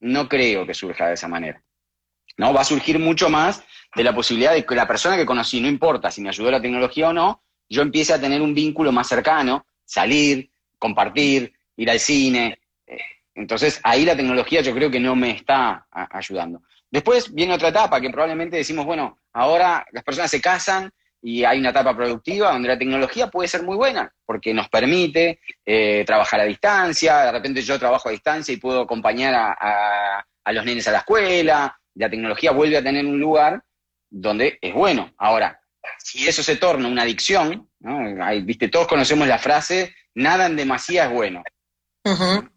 No 0.00 0.28
creo 0.28 0.66
que 0.66 0.74
surja 0.74 1.08
de 1.08 1.14
esa 1.14 1.28
manera. 1.28 1.62
¿No? 2.38 2.52
Va 2.52 2.62
a 2.62 2.64
surgir 2.64 2.98
mucho 2.98 3.28
más 3.28 3.62
de 3.94 4.04
la 4.04 4.14
posibilidad 4.14 4.54
de 4.54 4.64
que 4.64 4.74
la 4.74 4.88
persona 4.88 5.16
que 5.16 5.26
conocí, 5.26 5.60
no 5.60 5.68
importa 5.68 6.10
si 6.10 6.22
me 6.22 6.30
ayudó 6.30 6.50
la 6.50 6.62
tecnología 6.62 7.10
o 7.10 7.12
no, 7.12 7.42
yo 7.68 7.82
empiece 7.82 8.12
a 8.12 8.20
tener 8.20 8.40
un 8.40 8.54
vínculo 8.54 8.90
más 8.90 9.06
cercano, 9.06 9.66
salir, 9.84 10.50
compartir, 10.78 11.52
ir 11.76 11.90
al 11.90 12.00
cine. 12.00 12.58
Entonces, 13.34 13.80
ahí 13.82 14.04
la 14.04 14.16
tecnología 14.16 14.62
yo 14.62 14.74
creo 14.74 14.90
que 14.90 15.00
no 15.00 15.14
me 15.14 15.30
está 15.30 15.86
ayudando. 15.90 16.62
Después 16.90 17.32
viene 17.32 17.54
otra 17.54 17.68
etapa 17.68 18.00
que 18.00 18.10
probablemente 18.10 18.56
decimos, 18.56 18.84
bueno, 18.84 19.18
ahora 19.32 19.86
las 19.92 20.04
personas 20.04 20.30
se 20.30 20.40
casan 20.40 20.92
y 21.22 21.44
hay 21.44 21.60
una 21.60 21.70
etapa 21.70 21.96
productiva 21.96 22.50
donde 22.50 22.68
la 22.68 22.78
tecnología 22.78 23.28
puede 23.28 23.48
ser 23.48 23.62
muy 23.62 23.76
buena, 23.76 24.12
porque 24.26 24.52
nos 24.52 24.68
permite 24.68 25.38
eh, 25.64 26.02
trabajar 26.04 26.40
a 26.40 26.44
distancia, 26.44 27.18
de 27.20 27.32
repente 27.32 27.62
yo 27.62 27.78
trabajo 27.78 28.08
a 28.08 28.12
distancia 28.12 28.52
y 28.52 28.56
puedo 28.56 28.82
acompañar 28.82 29.32
a, 29.34 30.26
los 30.52 30.64
nenes 30.64 30.88
a 30.88 30.92
la 30.92 30.98
escuela, 30.98 31.78
la 31.94 32.10
tecnología 32.10 32.50
vuelve 32.50 32.76
a 32.76 32.82
tener 32.82 33.06
un 33.06 33.20
lugar 33.20 33.62
donde 34.10 34.58
es 34.60 34.74
bueno. 34.74 35.12
Ahora, 35.16 35.60
si 35.98 36.26
eso 36.26 36.42
se 36.42 36.56
torna 36.56 36.88
una 36.88 37.02
adicción, 37.02 37.68
viste, 38.42 38.68
todos 38.68 38.88
conocemos 38.88 39.28
la 39.28 39.38
frase, 39.38 39.94
nada 40.14 40.46
en 40.46 40.56
demasía 40.56 41.04
es 41.04 41.12
bueno. 41.12 41.44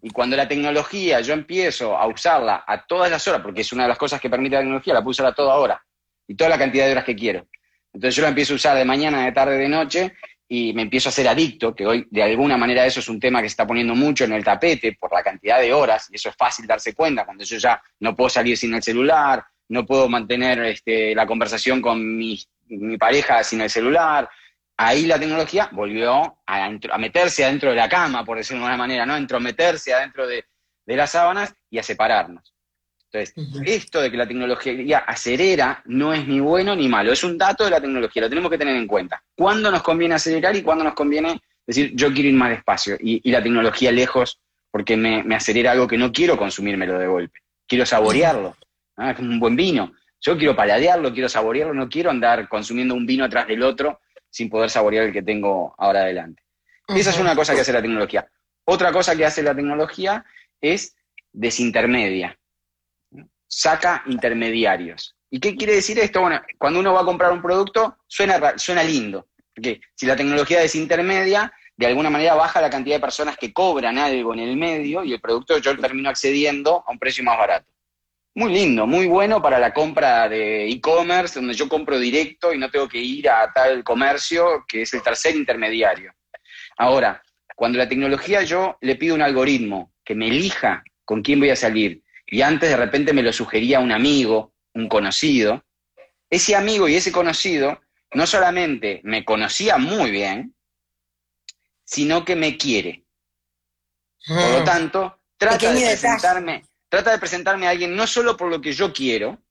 Y 0.01 0.09
cuando 0.09 0.35
la 0.35 0.47
tecnología 0.47 1.21
yo 1.21 1.35
empiezo 1.35 1.95
a 1.95 2.07
usarla 2.07 2.63
a 2.65 2.83
todas 2.87 3.11
las 3.11 3.27
horas, 3.27 3.41
porque 3.41 3.61
es 3.61 3.71
una 3.71 3.83
de 3.83 3.89
las 3.89 3.97
cosas 3.99 4.19
que 4.19 4.29
permite 4.29 4.55
la 4.55 4.61
tecnología, 4.61 4.95
la 4.95 5.01
puedo 5.01 5.11
usar 5.11 5.27
a 5.27 5.35
toda 5.35 5.55
hora 5.55 5.85
y 6.27 6.35
toda 6.35 6.49
la 6.49 6.57
cantidad 6.57 6.87
de 6.87 6.93
horas 6.93 7.05
que 7.05 7.15
quiero. 7.15 7.47
Entonces 7.95 8.17
yo 8.17 8.23
lo 8.23 8.27
empiezo 8.27 8.53
a 8.53 8.55
usar 8.57 8.77
de 8.77 8.83
mañana, 8.83 9.23
de 9.23 9.31
tarde, 9.31 9.57
de 9.57 9.69
noche, 9.69 10.13
y 10.49 10.73
me 10.73 10.81
empiezo 10.81 11.07
a 11.07 11.11
hacer 11.11 11.29
adicto, 11.29 11.73
que 11.73 11.87
hoy 11.87 12.05
de 12.11 12.23
alguna 12.23 12.57
manera 12.57 12.85
eso 12.85 12.99
es 12.99 13.07
un 13.07 13.21
tema 13.21 13.41
que 13.41 13.47
se 13.47 13.53
está 13.53 13.65
poniendo 13.65 13.95
mucho 13.95 14.25
en 14.25 14.33
el 14.33 14.43
tapete 14.43 14.97
por 14.99 15.13
la 15.13 15.23
cantidad 15.23 15.61
de 15.61 15.73
horas, 15.73 16.09
y 16.11 16.15
eso 16.15 16.27
es 16.27 16.35
fácil 16.35 16.67
darse 16.67 16.93
cuenta, 16.93 17.25
cuando 17.25 17.45
yo 17.45 17.57
ya 17.57 17.81
no 18.01 18.13
puedo 18.13 18.29
salir 18.29 18.57
sin 18.57 18.73
el 18.73 18.83
celular, 18.83 19.45
no 19.69 19.85
puedo 19.85 20.09
mantener 20.09 20.59
este, 20.65 21.15
la 21.15 21.25
conversación 21.25 21.81
con 21.81 22.17
mi, 22.17 22.37
pareja 22.99 23.41
sin 23.45 23.61
el 23.61 23.69
celular, 23.69 24.29
ahí 24.75 25.05
la 25.05 25.17
tecnología 25.17 25.69
volvió 25.71 26.39
a, 26.45 26.69
meterse 26.99 27.45
adentro 27.45 27.69
de 27.69 27.77
la 27.77 27.87
cama, 27.87 28.25
por 28.25 28.37
decirlo 28.37 28.59
de 28.59 28.65
alguna 28.65 28.83
manera, 28.83 29.05
¿no? 29.05 29.15
Entrometerse 29.15 29.93
adentro 29.93 30.27
de 30.27 30.45
las 30.85 31.11
sábanas 31.11 31.55
y 31.69 31.77
a 31.77 31.83
separarnos. 31.83 32.54
Entonces, 33.11 33.33
esto 33.65 34.01
de 34.01 34.11
que 34.11 34.17
la 34.17 34.27
tecnología 34.27 34.99
acelera 34.99 35.81
no 35.85 36.13
es 36.13 36.27
ni 36.27 36.39
bueno 36.39 36.75
ni 36.75 36.89
malo, 36.89 37.13
es 37.13 37.23
un 37.23 37.37
dato 37.37 37.63
de 37.63 37.69
la 37.69 37.81
tecnología, 37.81 38.21
lo 38.21 38.29
tenemos 38.29 38.51
que 38.51 38.57
tener 38.57 38.75
en 38.75 38.87
cuenta. 38.87 39.23
¿Cuándo 39.35 39.71
nos 39.71 39.83
conviene 39.83 40.15
acelerar 40.15 40.55
y 40.55 40.61
cuándo 40.61 40.83
nos 40.83 40.93
conviene 40.93 41.41
decir 41.65 41.91
yo 41.95 42.13
quiero 42.13 42.29
ir 42.29 42.35
más 42.35 42.49
despacio? 42.49 42.97
Y, 42.99 43.29
la 43.31 43.41
tecnología 43.41 43.91
lejos 43.91 44.39
porque 44.71 44.97
me, 44.97 45.23
acelera 45.35 45.71
algo 45.71 45.87
que 45.87 45.97
no 45.97 46.11
quiero 46.11 46.37
consumírmelo 46.37 46.99
de 46.99 47.07
golpe, 47.07 47.39
quiero 47.67 47.85
saborearlo, 47.85 48.55
ah, 48.97 49.11
es 49.11 49.19
un 49.19 49.39
buen 49.39 49.55
vino. 49.55 49.93
Yo 50.19 50.37
quiero 50.37 50.55
paladearlo, 50.55 51.13
quiero 51.13 51.29
saborearlo, 51.29 51.73
no 51.73 51.87
quiero 51.87 52.09
andar 52.09 52.49
consumiendo 52.49 52.95
un 52.95 53.05
vino 53.05 53.23
atrás 53.23 53.47
del 53.47 53.61
otro 53.61 54.01
sin 54.29 54.49
poder 54.49 54.69
saborear 54.69 55.05
el 55.05 55.13
que 55.13 55.21
tengo 55.21 55.75
ahora 55.77 56.01
adelante. 56.01 56.41
Esa 56.87 57.11
es 57.11 57.19
una 57.19 57.35
cosa 57.35 57.53
que 57.53 57.61
hace 57.61 57.71
la 57.71 57.81
tecnología. 57.81 58.27
Otra 58.65 58.91
cosa 58.91 59.15
que 59.15 59.25
hace 59.25 59.43
la 59.43 59.55
tecnología 59.55 60.25
es 60.59 60.95
desintermedia 61.31 62.37
saca 63.55 64.03
intermediarios. 64.07 65.15
¿Y 65.29 65.39
qué 65.39 65.55
quiere 65.55 65.75
decir 65.75 65.97
esto? 65.97 66.19
Bueno, 66.19 66.41
cuando 66.57 66.81
uno 66.81 66.93
va 66.93 67.01
a 67.01 67.05
comprar 67.05 67.31
un 67.31 67.41
producto, 67.41 67.97
suena, 68.05 68.57
suena 68.57 68.83
lindo. 68.83 69.29
Porque 69.53 69.79
si 69.95 70.05
la 70.05 70.15
tecnología 70.17 70.61
es 70.61 70.75
intermedia, 70.75 71.53
de 71.77 71.87
alguna 71.87 72.09
manera 72.09 72.35
baja 72.35 72.59
la 72.59 72.69
cantidad 72.69 72.97
de 72.97 73.01
personas 73.01 73.37
que 73.37 73.53
cobran 73.53 73.97
algo 73.97 74.33
en 74.33 74.39
el 74.39 74.57
medio 74.57 75.05
y 75.05 75.13
el 75.13 75.21
producto 75.21 75.57
yo 75.57 75.77
termino 75.77 76.09
accediendo 76.09 76.83
a 76.85 76.91
un 76.91 76.99
precio 76.99 77.23
más 77.23 77.37
barato. 77.37 77.65
Muy 78.33 78.51
lindo, 78.51 78.85
muy 78.85 79.07
bueno 79.07 79.41
para 79.41 79.57
la 79.57 79.73
compra 79.73 80.27
de 80.27 80.69
e-commerce, 80.69 81.39
donde 81.39 81.53
yo 81.53 81.69
compro 81.69 81.97
directo 81.97 82.53
y 82.53 82.57
no 82.57 82.69
tengo 82.69 82.89
que 82.89 82.97
ir 82.97 83.29
a 83.29 83.53
tal 83.53 83.85
comercio, 83.85 84.65
que 84.67 84.81
es 84.81 84.93
el 84.93 85.01
tercer 85.01 85.33
intermediario. 85.33 86.13
Ahora, 86.77 87.23
cuando 87.55 87.77
la 87.77 87.87
tecnología 87.87 88.43
yo 88.43 88.77
le 88.81 88.97
pido 88.97 89.15
un 89.15 89.21
algoritmo 89.21 89.93
que 90.03 90.13
me 90.13 90.27
elija 90.27 90.83
con 91.05 91.21
quién 91.21 91.39
voy 91.39 91.51
a 91.51 91.55
salir, 91.55 92.03
y 92.27 92.41
antes 92.41 92.69
de 92.69 92.77
repente 92.77 93.13
me 93.13 93.23
lo 93.23 93.31
sugería 93.31 93.79
un 93.79 93.91
amigo, 93.91 94.53
un 94.73 94.89
conocido, 94.89 95.63
ese 96.29 96.55
amigo 96.55 96.87
y 96.87 96.95
ese 96.95 97.11
conocido 97.11 97.81
no 98.13 98.25
solamente 98.25 99.01
me 99.03 99.23
conocía 99.23 99.77
muy 99.77 100.11
bien, 100.11 100.55
sino 101.83 102.25
que 102.25 102.35
me 102.35 102.57
quiere. 102.57 103.05
Por 104.27 104.37
lo 104.37 104.61
mm. 104.61 104.65
tanto, 104.65 105.21
trata 105.37 105.71
de, 105.71 105.81
presentarme, 105.81 106.65
trata 106.89 107.11
de 107.11 107.19
presentarme 107.19 107.67
a 107.67 107.71
alguien 107.71 107.95
no 107.95 108.07
solo 108.07 108.35
por 108.35 108.49
lo 108.49 108.59
que 108.59 108.73
yo 108.73 108.91
quiero, 108.91 109.41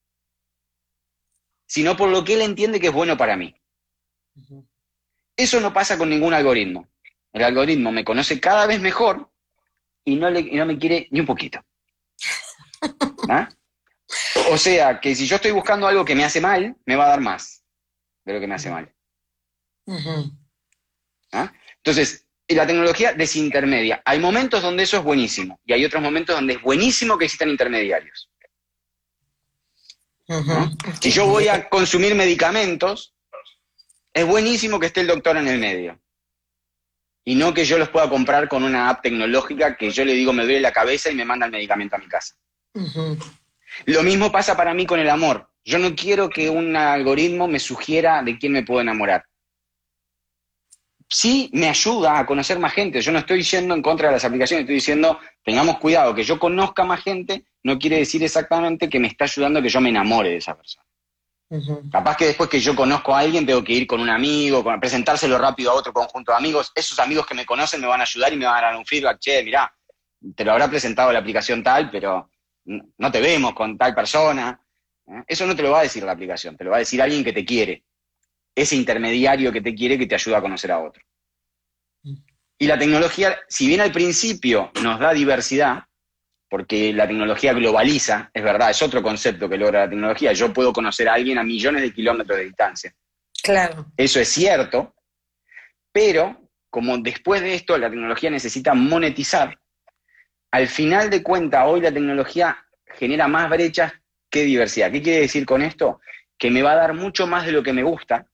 sino 1.67 1.97
por 1.97 2.11
lo 2.11 2.25
que 2.25 2.35
él 2.35 2.43
entiende 2.43 2.81
que 2.81 2.89
es 2.89 2.93
bueno 2.93 3.17
para 3.17 3.37
mí. 3.37 3.55
Eso 5.37 5.61
no 5.61 5.73
pasa 5.73 5.97
con 5.97 6.11
ningún 6.11 6.35
algoritmo. 6.35 6.89
El 7.33 7.45
algoritmo 7.45 7.93
me 7.93 8.05
conoce 8.05 8.41
cada 8.41 8.67
vez 8.67 8.81
mejor 8.81 9.31
y 10.05 10.17
no, 10.17 10.31
le, 10.31 10.41
y 10.41 10.57
no 10.57 10.67
me 10.67 10.79
quiere 10.79 11.09
ni 11.11 11.21
un 11.21 11.27
poquito. 11.27 11.65
¿Ah? 13.29 13.49
O 14.51 14.59
sea, 14.59 15.01
que 15.01 15.14
si 15.14 15.27
yo 15.27 15.37
estoy 15.37 15.51
buscando 15.51 15.87
algo 15.87 16.05
que 16.05 16.14
me 16.14 16.25
hace 16.25 16.40
mal, 16.40 16.77
me 16.85 16.97
va 16.97 17.07
a 17.07 17.09
dar 17.11 17.20
más 17.20 17.64
de 18.25 18.35
lo 18.35 18.40
que 18.40 18.47
me 18.47 18.55
hace 18.55 18.70
mal. 18.70 18.92
¿Ah? 21.33 21.53
Entonces, 21.77 22.27
la 22.49 22.66
tecnología 22.66 23.14
desintermedia. 23.14 24.03
Hay 24.05 24.18
momentos 24.18 24.62
donde 24.62 24.83
eso 24.83 24.99
es 24.99 25.05
buenísimo 25.05 25.61
y 25.64 25.73
hay 25.73 25.85
otros 25.85 26.03
momentos 26.03 26.35
donde 26.37 26.55
es 26.55 26.62
buenísimo 26.62 27.16
que 27.16 27.25
existan 27.25 27.49
intermediarios. 27.49 28.31
Si 31.01 31.11
yo 31.11 31.27
voy 31.27 31.49
a 31.49 31.68
consumir 31.68 32.14
medicamentos, 32.14 33.14
es 34.12 34.27
buenísimo 34.27 34.79
que 34.79 34.87
esté 34.87 35.01
el 35.01 35.09
doctor 35.09 35.37
en 35.37 35.49
el 35.49 35.59
medio. 35.59 36.01
Y 37.25 37.35
no 37.35 37.55
que 37.55 37.64
yo 37.64 37.79
los 37.79 37.88
pueda 37.88 38.09
comprar 38.09 38.49
con 38.49 38.64
una 38.64 38.90
app 38.90 39.03
tecnológica 39.03 39.77
que 39.77 39.90
yo 39.90 40.05
le 40.05 40.12
digo 40.12 40.33
me 40.33 40.44
duele 40.44 40.61
la 40.61 40.73
cabeza 40.73 41.11
y 41.11 41.14
me 41.14 41.25
manda 41.25 41.47
el 41.47 41.53
medicamento 41.53 41.97
a 41.97 41.99
mi 41.99 42.07
casa. 42.07 42.37
Lo 43.87 44.03
mismo 44.03 44.31
pasa 44.31 44.57
para 44.57 44.75
mí 44.75 44.87
con 44.87 45.01
el 45.01 45.11
amor. 45.11 45.49
Yo 45.65 45.79
no 45.79 45.95
quiero 45.95 46.29
que 46.29 46.51
un 46.51 46.77
algoritmo 46.77 47.49
me 47.49 47.59
sugiera 47.59 48.23
de 48.23 48.39
quién 48.39 48.53
me 48.53 48.63
puedo 48.63 48.81
enamorar. 48.81 49.25
Sí 51.09 51.51
me 51.53 51.69
ayuda 51.69 52.19
a 52.19 52.27
conocer 52.27 52.59
más 52.59 52.73
gente. 52.73 53.01
Yo 53.01 53.13
no 53.13 53.21
estoy 53.21 53.43
yendo 53.43 53.75
en 53.75 53.83
contra 53.83 54.09
de 54.09 54.15
las 54.15 54.25
aplicaciones, 54.25 54.63
estoy 54.63 54.77
diciendo, 54.77 55.19
tengamos 55.43 55.79
cuidado, 55.79 56.15
que 56.15 56.25
yo 56.25 56.39
conozca 56.39 56.85
más 56.85 57.03
gente 57.03 57.45
no 57.65 57.79
quiere 57.79 57.97
decir 57.97 58.23
exactamente 58.23 58.89
que 58.89 59.01
me 59.01 59.09
está 59.09 59.25
ayudando 59.25 59.59
a 59.59 59.63
que 59.63 59.71
yo 59.71 59.81
me 59.81 59.89
enamore 59.89 60.31
de 60.31 60.37
esa 60.37 60.55
persona. 60.55 60.85
Capaz 61.91 62.17
que 62.17 62.27
después 62.27 62.51
que 62.51 62.61
yo 62.61 62.75
conozco 62.75 63.15
a 63.15 63.21
alguien 63.21 63.47
tengo 63.47 63.63
que 63.63 63.73
ir 63.73 63.87
con 63.87 64.01
un 64.01 64.11
amigo, 64.11 64.65
presentárselo 64.81 65.39
rápido 65.39 65.71
a 65.71 65.75
otro 65.75 65.93
conjunto 65.93 66.33
de 66.33 66.39
amigos. 66.39 66.73
Esos 66.75 66.99
amigos 66.99 67.27
que 67.27 67.35
me 67.35 67.47
conocen 67.47 67.81
me 67.81 67.87
van 67.87 68.01
a 68.01 68.05
ayudar 68.05 68.33
y 68.33 68.37
me 68.37 68.47
van 68.47 68.59
a 68.59 68.67
dar 68.69 68.77
un 68.77 68.85
feedback. 68.85 69.19
Che, 69.21 69.43
mirá, 69.43 69.73
te 70.35 70.45
lo 70.45 70.53
habrá 70.53 70.69
presentado 70.69 71.13
la 71.13 71.21
aplicación 71.21 71.63
tal, 71.63 71.91
pero 71.91 72.29
no 72.64 73.12
te 73.12 73.20
vemos 73.20 73.55
con 73.55 73.77
tal 73.77 73.94
persona. 73.94 74.61
¿eh? 75.07 75.22
Eso 75.27 75.46
no 75.46 75.55
te 75.55 75.62
lo 75.62 75.70
va 75.70 75.81
a 75.81 75.85
decir 75.85 76.03
la 76.03 76.12
aplicación, 76.12 76.57
te 76.57 76.64
lo 76.64 76.70
va 76.70 76.77
a 76.77 76.81
decir 76.81 77.00
alguien 77.00 77.24
que 77.24 77.33
te 77.33 77.44
quiere. 77.44 77.85
Ese 78.55 78.77
intermediario 78.77 79.53
que 79.53 79.61
te 79.61 79.74
quiere 79.74 79.98
que 79.98 80.07
te 80.07 80.14
ayuda 80.14 80.38
a 80.38 80.42
conocer 80.42 80.70
a 80.72 80.81
otro. 80.81 81.03
Mm. 82.03 82.16
Y 82.59 82.66
la 82.66 82.79
tecnología, 82.79 83.37
si 83.48 83.66
bien 83.66 83.81
al 83.81 83.92
principio 83.92 84.70
nos 84.81 85.00
da 85.00 85.12
diversidad, 85.12 85.85
porque 86.48 86.92
la 86.92 87.07
tecnología 87.07 87.53
globaliza, 87.53 88.31
es 88.33 88.42
verdad, 88.42 88.70
es 88.70 88.81
otro 88.81 89.03
concepto 89.03 89.48
que 89.48 89.57
logra 89.57 89.81
la 89.81 89.90
tecnología. 89.90 90.33
Yo 90.33 90.53
puedo 90.53 90.72
conocer 90.72 91.09
a 91.09 91.14
alguien 91.14 91.37
a 91.37 91.42
millones 91.42 91.83
de 91.83 91.92
kilómetros 91.92 92.38
de 92.38 92.44
distancia. 92.44 92.94
Claro. 93.42 93.87
Eso 93.96 94.20
es 94.20 94.29
cierto, 94.29 94.94
pero 95.90 96.48
como 96.70 96.96
después 96.98 97.42
de 97.42 97.55
esto 97.55 97.77
la 97.77 97.90
tecnología 97.90 98.31
necesita 98.31 98.72
monetizar, 98.74 99.59
al 100.55 100.69
final 100.69 101.11
de 101.11 101.21
cuentas 101.21 101.64
hoy 101.67 101.81
la 101.81 101.90
tecnología 101.90 102.64
genera 102.87 103.27
más 103.27 103.51
brechas 103.51 103.93
que 104.31 104.45
diversidad. 104.45 104.93
¿Qué 104.93 105.03
quiere 105.03 105.23
decir 105.23 105.45
con 105.45 105.62
esto? 105.62 106.01
Que 106.38 106.49
me 106.49 106.62
va 106.62 106.73
a 106.73 106.77
dar 106.77 106.95
mucho 106.95 107.27
más 107.27 107.45
de 107.45 107.51
lo 107.51 107.61
que 107.64 107.73
me 107.73 107.83
gusta, 107.83 108.29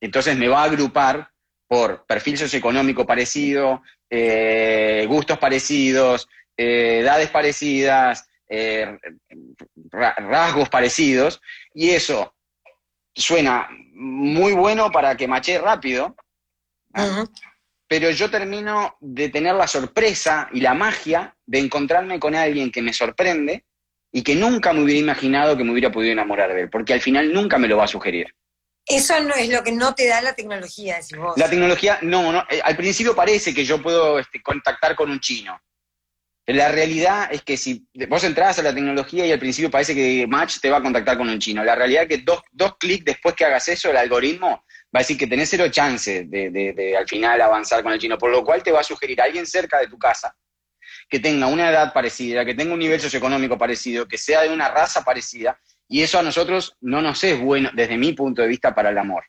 entonces 0.00 0.36
me 0.36 0.48
va 0.48 0.62
a 0.62 0.64
agrupar 0.64 1.30
por 1.68 2.04
perfil 2.04 2.36
socioeconómico 2.36 3.06
parecido, 3.06 3.80
eh, 4.10 5.06
gustos 5.06 5.38
parecidos, 5.38 6.28
eh, 6.56 6.98
edades 7.02 7.30
parecidas, 7.30 8.28
eh, 8.48 8.98
rasgos 9.92 10.68
parecidos, 10.68 11.40
y 11.72 11.90
eso 11.90 12.34
suena 13.14 13.68
muy 13.92 14.52
bueno 14.52 14.90
para 14.90 15.16
que 15.16 15.28
maché 15.28 15.60
rápido, 15.60 16.16
pero 17.90 18.08
yo 18.12 18.30
termino 18.30 18.96
de 19.00 19.30
tener 19.30 19.52
la 19.56 19.66
sorpresa 19.66 20.48
y 20.52 20.60
la 20.60 20.74
magia 20.74 21.34
de 21.44 21.58
encontrarme 21.58 22.20
con 22.20 22.36
alguien 22.36 22.70
que 22.70 22.82
me 22.82 22.92
sorprende 22.92 23.64
y 24.12 24.22
que 24.22 24.36
nunca 24.36 24.72
me 24.72 24.84
hubiera 24.84 25.00
imaginado 25.00 25.56
que 25.56 25.64
me 25.64 25.72
hubiera 25.72 25.90
podido 25.90 26.12
enamorar 26.12 26.54
de 26.54 26.62
él, 26.62 26.70
porque 26.70 26.92
al 26.92 27.00
final 27.00 27.32
nunca 27.32 27.58
me 27.58 27.66
lo 27.66 27.76
va 27.76 27.84
a 27.84 27.88
sugerir. 27.88 28.32
Eso 28.86 29.20
no 29.24 29.34
es 29.34 29.48
lo 29.48 29.64
que 29.64 29.72
no 29.72 29.92
te 29.92 30.06
da 30.06 30.22
la 30.22 30.34
tecnología, 30.34 30.98
decís 30.98 31.18
vos. 31.18 31.36
La 31.36 31.50
tecnología, 31.50 31.98
no, 32.02 32.30
no 32.30 32.46
eh, 32.48 32.60
al 32.62 32.76
principio 32.76 33.16
parece 33.16 33.52
que 33.52 33.64
yo 33.64 33.82
puedo 33.82 34.20
este, 34.20 34.40
contactar 34.40 34.94
con 34.94 35.10
un 35.10 35.18
chino, 35.18 35.60
la 36.46 36.70
realidad 36.70 37.28
es 37.32 37.42
que 37.42 37.56
si 37.56 37.86
vos 38.08 38.22
entras 38.22 38.58
a 38.60 38.62
la 38.62 38.74
tecnología 38.74 39.26
y 39.26 39.32
al 39.32 39.38
principio 39.40 39.70
parece 39.70 39.96
que 39.96 40.26
Match 40.28 40.58
te 40.60 40.70
va 40.70 40.78
a 40.78 40.82
contactar 40.82 41.18
con 41.18 41.28
un 41.28 41.40
chino, 41.40 41.64
la 41.64 41.74
realidad 41.74 42.04
es 42.04 42.08
que 42.08 42.18
dos, 42.18 42.40
dos 42.52 42.76
clics 42.78 43.04
después 43.04 43.34
que 43.34 43.44
hagas 43.44 43.68
eso, 43.68 43.90
el 43.90 43.96
algoritmo 43.96 44.64
va 44.94 44.98
a 44.98 45.02
decir 45.02 45.16
que 45.16 45.26
tenés 45.26 45.48
cero 45.48 45.68
chance 45.70 46.24
de, 46.24 46.50
de, 46.50 46.96
al 46.96 47.06
final 47.06 47.40
avanzar 47.40 47.82
con 47.82 47.92
el 47.92 47.98
chino, 47.98 48.18
por 48.18 48.30
lo 48.30 48.44
cual 48.44 48.62
te 48.62 48.72
va 48.72 48.80
a 48.80 48.84
sugerir 48.84 49.20
a 49.20 49.24
alguien 49.24 49.46
cerca 49.46 49.78
de 49.78 49.86
tu 49.86 49.98
casa 49.98 50.34
que 51.08 51.18
tenga 51.18 51.46
una 51.48 51.68
edad 51.68 51.92
parecida, 51.92 52.44
que 52.44 52.54
tenga 52.54 52.72
un 52.72 52.78
nivel 52.78 53.00
socioeconómico 53.00 53.58
parecido, 53.58 54.06
que 54.06 54.16
sea 54.16 54.42
de 54.42 54.48
una 54.48 54.68
raza 54.68 55.04
parecida, 55.04 55.58
y 55.88 56.02
eso 56.02 56.18
a 56.18 56.22
nosotros 56.22 56.76
no 56.80 57.02
nos 57.02 57.22
es 57.24 57.38
bueno 57.40 57.70
desde 57.74 57.98
mi 57.98 58.12
punto 58.12 58.42
de 58.42 58.48
vista 58.48 58.74
para 58.74 58.90
el 58.90 58.98
amor. 58.98 59.24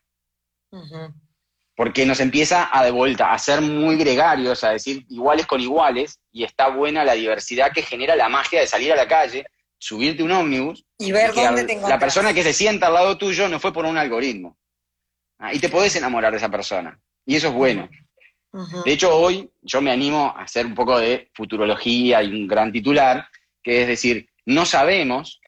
Porque 1.76 2.06
nos 2.06 2.19
empieza 2.19 2.69
a 2.71 2.86
de 2.86 2.91
vuelta 2.91 3.34
a 3.34 3.39
ser 3.39 3.62
muy 3.62 3.95
gregarios, 3.95 4.63
a 4.63 4.69
decir 4.69 5.06
iguales 5.10 5.47
con 5.47 5.60
iguales, 5.60 6.19
y 6.32 6.43
está 6.43 6.69
buena 6.69 7.04
la 7.04 7.13
diversidad 7.13 7.71
que 7.74 7.82
genera 7.82 8.15
la 8.15 8.30
magia 8.30 8.60
de 8.60 8.67
salir 8.67 8.93
a 8.93 8.95
la 8.95 9.08
calle, 9.08 9.45
subirte 9.80 10.21
un 10.21 10.32
ómnibus 10.32 10.86
y 11.00 11.12
ver 11.12 11.34
dónde 11.34 11.63
te 11.63 11.76
La 11.82 11.97
persona 11.97 12.34
que 12.34 12.43
se 12.43 12.54
sienta 12.54 12.88
al 12.88 12.93
lado 12.93 13.17
tuyo 13.17 13.50
no 13.50 13.60
fue 13.60 13.74
por 13.74 13.86
un 13.86 13.97
algoritmo. 13.97 14.56
Ah, 15.42 15.54
y 15.56 15.60
te 15.60 15.70
podés 15.70 15.96
enamorar 15.96 16.32
de 16.32 16.38
esa 16.38 16.50
persona. 16.50 17.00
Y 17.26 17.36
eso 17.36 17.48
es 17.48 17.54
bueno. 17.54 17.90
De 18.86 18.92
hecho, 18.92 19.16
hoy 19.16 19.50
yo 19.62 19.82
me 19.82 19.92
animo 19.92 20.36
a 20.38 20.44
hacer 20.44 20.68
un 20.68 20.76
poco 20.76 21.00
de 21.00 21.32
futurología 21.34 22.22
y 22.22 22.32
un 22.32 22.48
gran 22.48 22.72
titular, 22.72 23.28
que 23.64 23.82
es 23.82 23.88
decir, 23.88 24.30
no 24.46 24.66
sabemos 24.66 25.42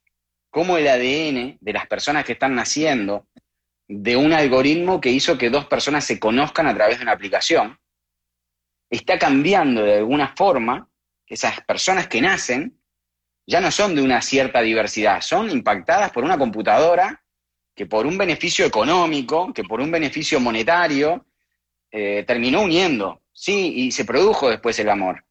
cómo 0.50 0.78
el 0.78 0.88
ADN 0.88 1.58
de 1.60 1.74
las 1.74 1.86
personas 1.86 2.26
que 2.26 2.34
están 2.34 2.56
naciendo 2.56 3.28
de 3.88 4.16
un 4.16 4.34
algoritmo 4.34 5.00
que 5.00 5.12
hizo 5.12 5.38
que 5.38 5.52
dos 5.52 5.66
personas 5.66 6.06
se 6.06 6.20
conozcan 6.20 6.66
a 6.68 6.74
través 6.74 6.98
de 6.98 7.04
una 7.04 7.12
aplicación, 7.12 7.78
está 8.90 9.20
cambiando 9.20 9.84
de 9.84 9.98
alguna 9.98 10.34
forma 10.36 10.90
que 11.26 11.36
esas 11.36 11.62
personas 11.62 12.08
que 12.08 12.22
nacen 12.22 12.80
ya 13.46 13.60
no 13.62 13.70
son 13.70 13.96
de 13.96 14.02
una 14.02 14.22
cierta 14.22 14.62
diversidad, 14.62 15.22
son 15.22 15.52
impactadas 15.52 16.12
por 16.12 16.24
una 16.24 16.38
computadora 16.38 17.23
que 17.76 17.86
por 17.86 18.06
un 18.06 18.18
beneficio 18.18 18.66
económico, 18.66 19.54
que 19.54 19.64
por 19.64 19.82
un 19.82 19.92
beneficio 19.92 20.40
monetario, 20.40 21.26
eh, 21.92 22.24
terminó 22.26 22.62
uniendo, 22.62 23.22
sí, 23.32 23.74
y 23.76 23.92
se 23.92 24.06
produjo 24.06 24.50
después 24.50 24.78
el 24.80 24.90
amor. 24.90 25.26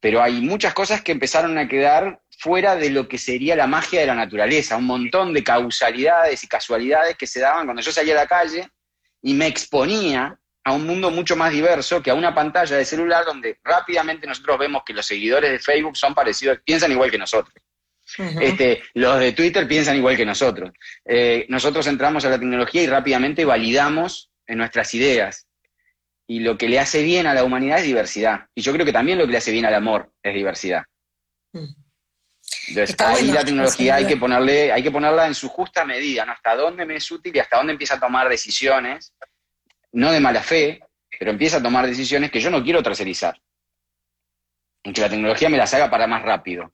Pero 0.00 0.22
hay 0.22 0.40
muchas 0.40 0.74
cosas 0.74 1.02
que 1.02 1.12
empezaron 1.12 1.58
a 1.58 1.68
quedar 1.68 2.20
fuera 2.38 2.76
de 2.76 2.90
lo 2.90 3.08
que 3.08 3.18
sería 3.18 3.56
la 3.56 3.66
magia 3.66 4.00
de 4.00 4.06
la 4.06 4.14
naturaleza, 4.14 4.76
un 4.76 4.86
montón 4.86 5.32
de 5.32 5.42
causalidades 5.42 6.44
y 6.44 6.48
casualidades 6.48 7.16
que 7.16 7.26
se 7.26 7.40
daban 7.40 7.66
cuando 7.66 7.82
yo 7.82 7.90
salía 7.90 8.14
a 8.14 8.22
la 8.22 8.26
calle 8.26 8.68
y 9.22 9.34
me 9.34 9.48
exponía 9.48 10.38
a 10.64 10.72
un 10.72 10.86
mundo 10.86 11.10
mucho 11.10 11.34
más 11.34 11.52
diverso 11.52 12.02
que 12.02 12.10
a 12.10 12.14
una 12.14 12.34
pantalla 12.34 12.76
de 12.76 12.84
celular 12.84 13.24
donde 13.24 13.58
rápidamente 13.64 14.26
nosotros 14.26 14.58
vemos 14.58 14.82
que 14.86 14.92
los 14.92 15.06
seguidores 15.06 15.50
de 15.50 15.58
Facebook 15.58 15.96
son 15.96 16.14
parecidos, 16.14 16.58
piensan 16.64 16.92
igual 16.92 17.10
que 17.10 17.18
nosotros. 17.18 17.54
Este, 18.40 18.82
los 18.94 19.18
de 19.18 19.32
Twitter 19.32 19.66
piensan 19.68 19.96
igual 19.96 20.16
que 20.16 20.26
nosotros. 20.26 20.70
Eh, 21.04 21.46
nosotros 21.48 21.86
entramos 21.86 22.24
a 22.24 22.30
la 22.30 22.38
tecnología 22.38 22.82
y 22.82 22.86
rápidamente 22.86 23.44
validamos 23.44 24.30
en 24.46 24.58
nuestras 24.58 24.92
ideas. 24.94 25.46
Y 26.26 26.40
lo 26.40 26.58
que 26.58 26.68
le 26.68 26.78
hace 26.78 27.02
bien 27.02 27.26
a 27.26 27.34
la 27.34 27.44
humanidad 27.44 27.78
es 27.78 27.84
diversidad. 27.84 28.46
Y 28.54 28.62
yo 28.62 28.72
creo 28.72 28.84
que 28.84 28.92
también 28.92 29.18
lo 29.18 29.26
que 29.26 29.32
le 29.32 29.38
hace 29.38 29.52
bien 29.52 29.64
al 29.64 29.74
amor 29.74 30.12
es 30.22 30.34
diversidad. 30.34 30.82
Mm. 31.52 31.66
Entonces, 32.68 32.96
ahí 33.00 33.30
la 33.30 33.44
tecnología 33.44 33.96
hay 33.96 34.06
que 34.06 34.16
ponerle, 34.16 34.72
hay 34.72 34.82
que 34.82 34.90
ponerla 34.90 35.26
en 35.26 35.34
su 35.34 35.48
justa 35.48 35.84
medida, 35.84 36.24
¿no? 36.24 36.32
Hasta 36.32 36.54
dónde 36.54 36.84
me 36.84 36.96
es 36.96 37.10
útil 37.10 37.34
y 37.34 37.38
hasta 37.38 37.56
dónde 37.56 37.72
empieza 37.72 37.94
a 37.94 38.00
tomar 38.00 38.28
decisiones, 38.28 39.14
no 39.92 40.12
de 40.12 40.20
mala 40.20 40.42
fe, 40.42 40.80
pero 41.18 41.30
empieza 41.30 41.58
a 41.58 41.62
tomar 41.62 41.86
decisiones 41.86 42.30
que 42.30 42.40
yo 42.40 42.50
no 42.50 42.62
quiero 42.62 42.82
tercerizar. 42.82 43.40
En 44.82 44.92
que 44.92 45.00
la 45.00 45.08
tecnología 45.08 45.48
me 45.48 45.56
las 45.56 45.72
haga 45.74 45.90
para 45.90 46.06
más 46.06 46.22
rápido. 46.22 46.72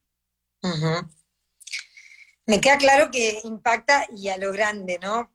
Me 2.46 2.60
queda 2.60 2.76
claro 2.76 3.10
que 3.10 3.40
impacta 3.44 4.06
y 4.14 4.28
a 4.28 4.36
lo 4.36 4.52
grande, 4.52 4.98
¿no? 5.00 5.30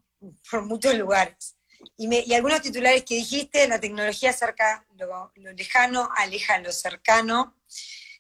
Por 0.50 0.66
muchos 0.66 0.96
lugares. 0.96 1.56
Y, 1.98 2.34
algunos 2.34 2.62
titulares 2.62 3.04
que 3.04 3.16
dijiste, 3.16 3.68
la 3.68 3.80
tecnología 3.80 4.32
acerca 4.32 4.86
lo, 4.98 5.32
lo 5.36 5.52
lejano, 5.54 6.10
aleja 6.16 6.60
lo 6.60 6.72
cercano. 6.72 7.56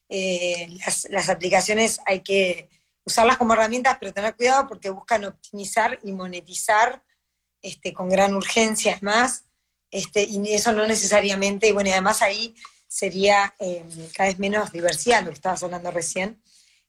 Eh, 0.08 0.68
las, 1.10 1.30
aplicaciones 1.30 2.00
hay 2.06 2.22
que 2.22 2.70
usarlas 3.04 3.38
como 3.38 3.54
herramientas, 3.54 3.98
pero 4.00 4.14
tener 4.14 4.36
cuidado 4.36 4.68
porque 4.68 4.90
buscan 4.90 5.26
optimizar 5.26 6.00
y 6.04 6.12
monetizar 6.12 7.04
este, 7.62 7.94
con 7.94 8.10
gran 8.10 8.34
urgencia, 8.34 8.98
más, 9.02 9.46
este, 9.92 10.24
y 10.24 10.54
eso 10.54 10.72
no 10.72 10.88
necesariamente, 10.88 11.68
y 11.68 11.72
bueno, 11.72 11.90
y 11.90 11.94
además 11.94 12.22
ahí 12.22 12.56
sería 12.88 13.54
eh, 13.60 13.84
cada 14.16 14.30
vez 14.30 14.40
menos 14.40 14.72
diversidad, 14.72 15.22
lo 15.22 15.30
que 15.30 15.36
estabas 15.36 15.62
hablando 15.62 15.92
recién, 15.92 16.42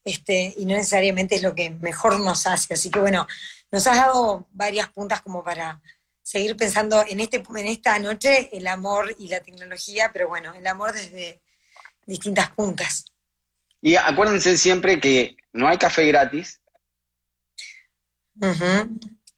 este, 0.05 0.55
y 0.57 0.67
no 0.67 0.75
necesariamente 0.75 1.37
es 1.37 1.43
lo 1.43 1.55
que 1.55 1.71
mejor 1.71 2.21
nos 2.21 2.47
hace. 2.47 2.75
Así 2.75 2.91
que 2.91 3.01
bueno, 3.01 3.27
nos 3.71 3.87
has 3.87 3.97
dado 3.97 4.49
varias 4.53 4.89
puntas 4.89 5.23
como 5.23 5.45
para 5.45 5.81
seguir 6.23 6.57
pensando 6.57 7.05
en, 7.09 7.21
este, 7.21 7.43
en 7.57 7.67
esta 7.67 7.99
noche 7.99 8.51
el 8.53 8.67
amor 8.67 9.15
y 9.19 9.29
la 9.29 9.41
tecnología, 9.41 10.11
pero 10.13 10.29
bueno, 10.29 10.55
el 10.55 10.67
amor 10.67 10.93
desde 10.93 11.41
distintas 12.07 12.51
puntas. 12.51 13.05
Y 13.81 13.97
acuérdense 13.97 14.57
siempre 14.59 15.01
que 15.01 15.37
no 15.53 15.69
hay 15.69 15.79
café 15.79 16.07
gratis. 16.07 16.61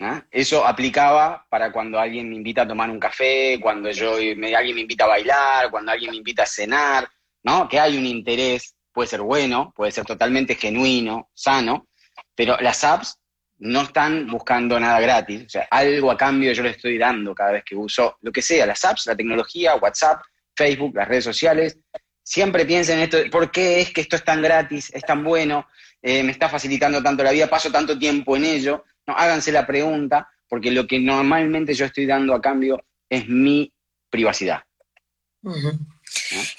¿Ah? 0.01 0.25
Eso 0.31 0.67
aplicaba 0.67 1.47
para 1.49 1.71
cuando 1.71 1.99
alguien 1.99 2.29
me 2.29 2.37
invita 2.37 2.63
a 2.63 2.69
tomar 2.69 2.91
un 2.91 2.99
café, 2.99 3.59
cuando 3.61 3.91
yo 3.91 4.17
me, 4.37 4.55
alguien 4.55 4.75
me 4.75 4.83
invita 4.83 5.05
a 5.05 5.09
bailar, 5.09 5.71
cuando 5.71 5.93
alguien 5.93 6.11
me 6.11 6.17
invita 6.17 6.43
a 6.43 6.47
cenar, 6.47 7.09
¿no? 7.45 7.69
Que 7.69 7.79
hay 7.79 7.97
un 7.97 8.07
interés, 8.07 8.75
puede 8.93 9.09
ser 9.09 9.21
bueno, 9.23 9.73
puede 9.75 9.93
ser 9.93 10.05
totalmente 10.05 10.55
genuino, 10.55 11.31
sano, 11.35 11.89
pero 12.35 12.57
las 12.61 12.85
apps 12.85 13.19
no 13.59 13.83
están 13.83 14.27
buscando 14.27 14.79
nada 14.79 15.01
gratis, 15.01 15.47
o 15.47 15.49
sea, 15.49 15.69
algo 15.71 16.11
a 16.11 16.17
cambio 16.17 16.53
yo 16.53 16.63
le 16.63 16.71
estoy 16.71 16.99
dando 16.99 17.35
cada 17.35 17.53
vez 17.53 17.65
que 17.65 17.77
uso 17.77 18.19
lo 18.21 18.33
que 18.33 18.43
sea, 18.43 18.67
las 18.67 18.85
apps, 18.85 19.07
la 19.07 19.17
tecnología, 19.17 19.77
WhatsApp, 19.77 20.21
Facebook, 20.55 20.97
las 20.97 21.09
redes 21.09 21.25
sociales, 21.25 21.79
siempre 22.23 22.65
piensen 22.65 22.99
esto, 23.01 23.19
¿por 23.31 23.51
qué 23.51 23.81
es 23.81 23.93
que 23.93 24.01
esto 24.01 24.17
es 24.17 24.25
tan 24.25 24.43
gratis, 24.43 24.91
es 24.93 25.03
tan 25.03 25.23
bueno, 25.23 25.69
eh, 26.01 26.23
me 26.23 26.33
está 26.33 26.49
facilitando 26.49 27.03
tanto 27.03 27.23
la 27.23 27.33
vida, 27.33 27.49
paso 27.49 27.71
tanto 27.71 27.99
tiempo 27.99 28.37
en 28.37 28.45
ello? 28.45 28.85
No, 29.07 29.15
háganse 29.17 29.53
la 29.53 29.67
pregunta, 29.67 30.29
porque 30.49 30.71
lo 30.71 30.87
que 30.87 30.99
normalmente 30.99 31.75
yo 31.75 31.87
estoy 31.87 32.07
dando 32.07 32.35
a 32.35 32.41
cambio 32.41 32.85
es 33.09 33.29
mi 33.29 33.73
privacidad. 34.11 34.63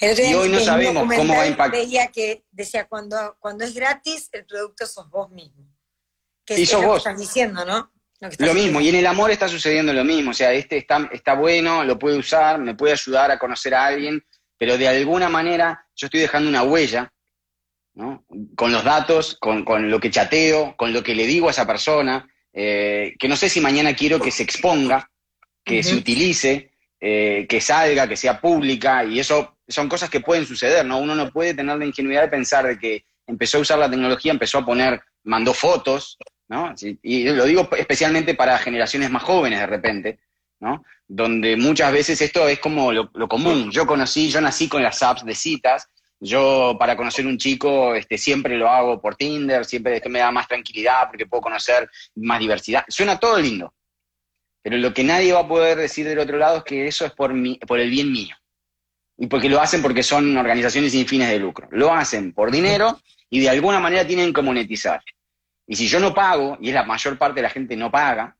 Y 0.00 0.34
hoy 0.34 0.48
no 0.48 0.60
sabemos 0.60 1.04
cómo 1.14 1.34
va 1.34 1.42
a 1.42 1.46
impactar. 1.46 1.80
Veía 1.80 2.08
que 2.08 2.44
decía, 2.50 2.86
cuando, 2.86 3.36
cuando 3.38 3.64
es 3.64 3.74
gratis, 3.74 4.28
el 4.32 4.44
producto 4.46 4.86
sos 4.86 5.08
vos 5.10 5.30
mismo. 5.30 5.66
Que 6.44 6.60
y 6.60 6.66
sos 6.66 6.84
vos. 6.84 6.98
estás 6.98 7.18
diciendo, 7.18 7.64
¿no? 7.64 7.90
Lo, 8.38 8.54
mismo, 8.54 8.80
y 8.80 8.88
en 8.88 8.94
el 8.94 9.06
amor 9.06 9.30
está 9.30 9.48
sucediendo 9.48 9.92
lo 9.92 10.04
mismo, 10.04 10.30
o 10.30 10.34
sea, 10.34 10.52
este 10.52 10.78
está, 10.78 11.10
está 11.12 11.34
bueno, 11.34 11.84
lo 11.84 11.98
puede 11.98 12.16
usar, 12.16 12.58
me 12.58 12.74
puede 12.74 12.94
ayudar 12.94 13.30
a 13.30 13.38
conocer 13.38 13.74
a 13.74 13.84
alguien, 13.84 14.24
pero 14.56 14.78
de 14.78 14.88
alguna 14.88 15.28
manera 15.28 15.86
yo 15.94 16.06
estoy 16.06 16.20
dejando 16.20 16.48
una 16.48 16.62
huella, 16.62 17.12
¿no? 17.92 18.24
Con 18.56 18.72
los 18.72 18.82
datos, 18.82 19.36
con, 19.38 19.64
con 19.64 19.90
lo 19.90 20.00
que 20.00 20.10
chateo, 20.10 20.74
con 20.76 20.92
lo 20.92 21.02
que 21.02 21.14
le 21.14 21.26
digo 21.26 21.48
a 21.48 21.50
esa 21.50 21.66
persona, 21.66 22.26
eh, 22.52 23.14
que 23.18 23.28
no 23.28 23.36
sé 23.36 23.48
si 23.48 23.60
mañana 23.60 23.94
quiero 23.94 24.20
que 24.20 24.30
se 24.30 24.42
exponga, 24.42 25.10
que 25.64 25.82
se 25.82 25.94
utilice, 25.94 26.72
eh, 27.06 27.44
que 27.46 27.60
salga, 27.60 28.08
que 28.08 28.16
sea 28.16 28.40
pública, 28.40 29.04
y 29.04 29.20
eso 29.20 29.58
son 29.68 29.90
cosas 29.90 30.08
que 30.08 30.20
pueden 30.20 30.46
suceder, 30.46 30.86
¿no? 30.86 30.96
Uno 30.96 31.14
no 31.14 31.30
puede 31.30 31.52
tener 31.52 31.76
la 31.76 31.84
ingenuidad 31.84 32.22
de 32.22 32.28
pensar 32.28 32.66
de 32.66 32.78
que 32.78 33.04
empezó 33.26 33.58
a 33.58 33.60
usar 33.60 33.78
la 33.78 33.90
tecnología, 33.90 34.32
empezó 34.32 34.56
a 34.56 34.64
poner, 34.64 35.02
mandó 35.22 35.52
fotos, 35.52 36.16
¿no? 36.48 36.74
Y 37.02 37.24
lo 37.24 37.44
digo 37.44 37.68
especialmente 37.76 38.32
para 38.32 38.56
generaciones 38.56 39.10
más 39.10 39.22
jóvenes 39.22 39.60
de 39.60 39.66
repente, 39.66 40.18
¿no? 40.60 40.82
Donde 41.06 41.58
muchas 41.58 41.92
veces 41.92 42.22
esto 42.22 42.48
es 42.48 42.58
como 42.58 42.90
lo, 42.90 43.10
lo 43.12 43.28
común. 43.28 43.70
Yo 43.70 43.86
conocí, 43.86 44.30
yo 44.30 44.40
nací 44.40 44.66
con 44.66 44.82
las 44.82 45.02
apps 45.02 45.26
de 45.26 45.34
citas, 45.34 45.90
yo 46.20 46.74
para 46.78 46.96
conocer 46.96 47.26
un 47.26 47.36
chico 47.36 47.94
este, 47.94 48.16
siempre 48.16 48.56
lo 48.56 48.70
hago 48.70 48.98
por 48.98 49.14
Tinder, 49.14 49.66
siempre 49.66 50.00
me 50.08 50.20
da 50.20 50.30
más 50.30 50.48
tranquilidad 50.48 51.08
porque 51.08 51.26
puedo 51.26 51.42
conocer 51.42 51.86
más 52.14 52.40
diversidad. 52.40 52.82
Suena 52.88 53.20
todo 53.20 53.38
lindo, 53.38 53.74
pero 54.64 54.78
lo 54.78 54.94
que 54.94 55.04
nadie 55.04 55.34
va 55.34 55.40
a 55.40 55.46
poder 55.46 55.76
decir 55.76 56.08
del 56.08 56.18
otro 56.18 56.38
lado 56.38 56.56
es 56.56 56.64
que 56.64 56.86
eso 56.86 57.04
es 57.04 57.12
por, 57.12 57.32
el 57.32 57.90
bien 57.90 58.10
mío. 58.10 58.34
Y 59.18 59.26
porque 59.26 59.50
lo 59.50 59.60
hacen 59.60 59.82
porque 59.82 60.02
son 60.02 60.34
organizaciones 60.38 60.92
sin 60.92 61.06
fines 61.06 61.28
de 61.28 61.38
lucro. 61.38 61.68
Lo 61.70 61.92
hacen 61.92 62.32
por 62.32 62.50
dinero 62.50 62.98
y 63.28 63.40
de 63.40 63.50
alguna 63.50 63.78
manera 63.78 64.06
tienen 64.06 64.32
que 64.32 64.40
monetizar. 64.40 65.02
Y 65.66 65.76
si 65.76 65.86
yo 65.86 66.00
no 66.00 66.14
pago, 66.14 66.56
y 66.62 66.68
es 66.68 66.74
la 66.74 66.82
mayor 66.82 67.18
parte 67.18 67.36
de 67.36 67.42
la 67.42 67.50
gente 67.50 67.76
no 67.76 67.90
paga, 67.90 68.38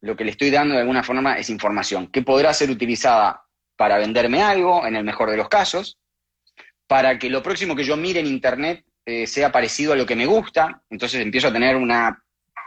lo 0.00 0.16
que 0.16 0.24
le 0.24 0.30
estoy 0.30 0.48
dando 0.48 0.74
de 0.74 0.80
alguna 0.80 1.02
forma 1.02 1.36
es 1.36 1.50
información 1.50 2.06
que 2.06 2.22
podrá 2.22 2.54
ser 2.54 2.70
utilizada 2.70 3.44
para 3.76 3.98
venderme 3.98 4.40
algo, 4.40 4.86
en 4.86 4.96
el 4.96 5.04
mejor 5.04 5.30
de 5.30 5.36
los 5.36 5.50
casos, 5.50 5.98
para 6.86 7.18
que 7.18 7.28
lo 7.28 7.42
próximo 7.42 7.76
que 7.76 7.84
yo 7.84 7.98
mire 7.98 8.20
en 8.20 8.26
Internet 8.26 8.82
eh, 9.04 9.26
sea 9.26 9.52
parecido 9.52 9.92
a 9.92 9.96
lo 9.96 10.06
que 10.06 10.16
me 10.16 10.24
gusta, 10.24 10.82
entonces 10.88 11.20
empiezo 11.20 11.48
a 11.48 11.52
tener 11.52 11.76
una 11.76 12.18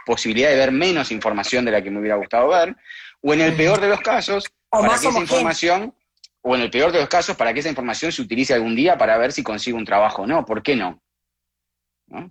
posibilidad 0.04 0.50
de 0.50 0.56
ver 0.56 0.72
menos 0.72 1.10
información 1.10 1.64
de 1.64 1.72
la 1.72 1.82
que 1.82 1.90
me 1.90 2.00
hubiera 2.00 2.16
gustado 2.16 2.48
ver, 2.48 2.76
o 3.20 3.34
en 3.34 3.40
el 3.40 3.54
peor 3.54 3.80
de 3.80 3.88
los 3.88 4.00
casos, 4.00 4.44
para 4.68 4.88
que 4.88 5.08
esa 5.08 5.20
información, 5.20 5.94
o 6.40 6.56
en 6.56 6.62
el 6.62 6.70
peor 6.70 6.92
de 6.92 7.00
los 7.00 7.08
casos, 7.08 7.36
para 7.36 7.52
que 7.52 7.60
esa 7.60 7.68
información 7.68 8.10
se 8.12 8.22
utilice 8.22 8.54
algún 8.54 8.74
día 8.74 8.98
para 8.98 9.16
ver 9.18 9.32
si 9.32 9.42
consigo 9.42 9.78
un 9.78 9.84
trabajo 9.84 10.22
o 10.22 10.26
no, 10.26 10.44
¿por 10.44 10.62
qué 10.62 10.76
no? 10.76 11.00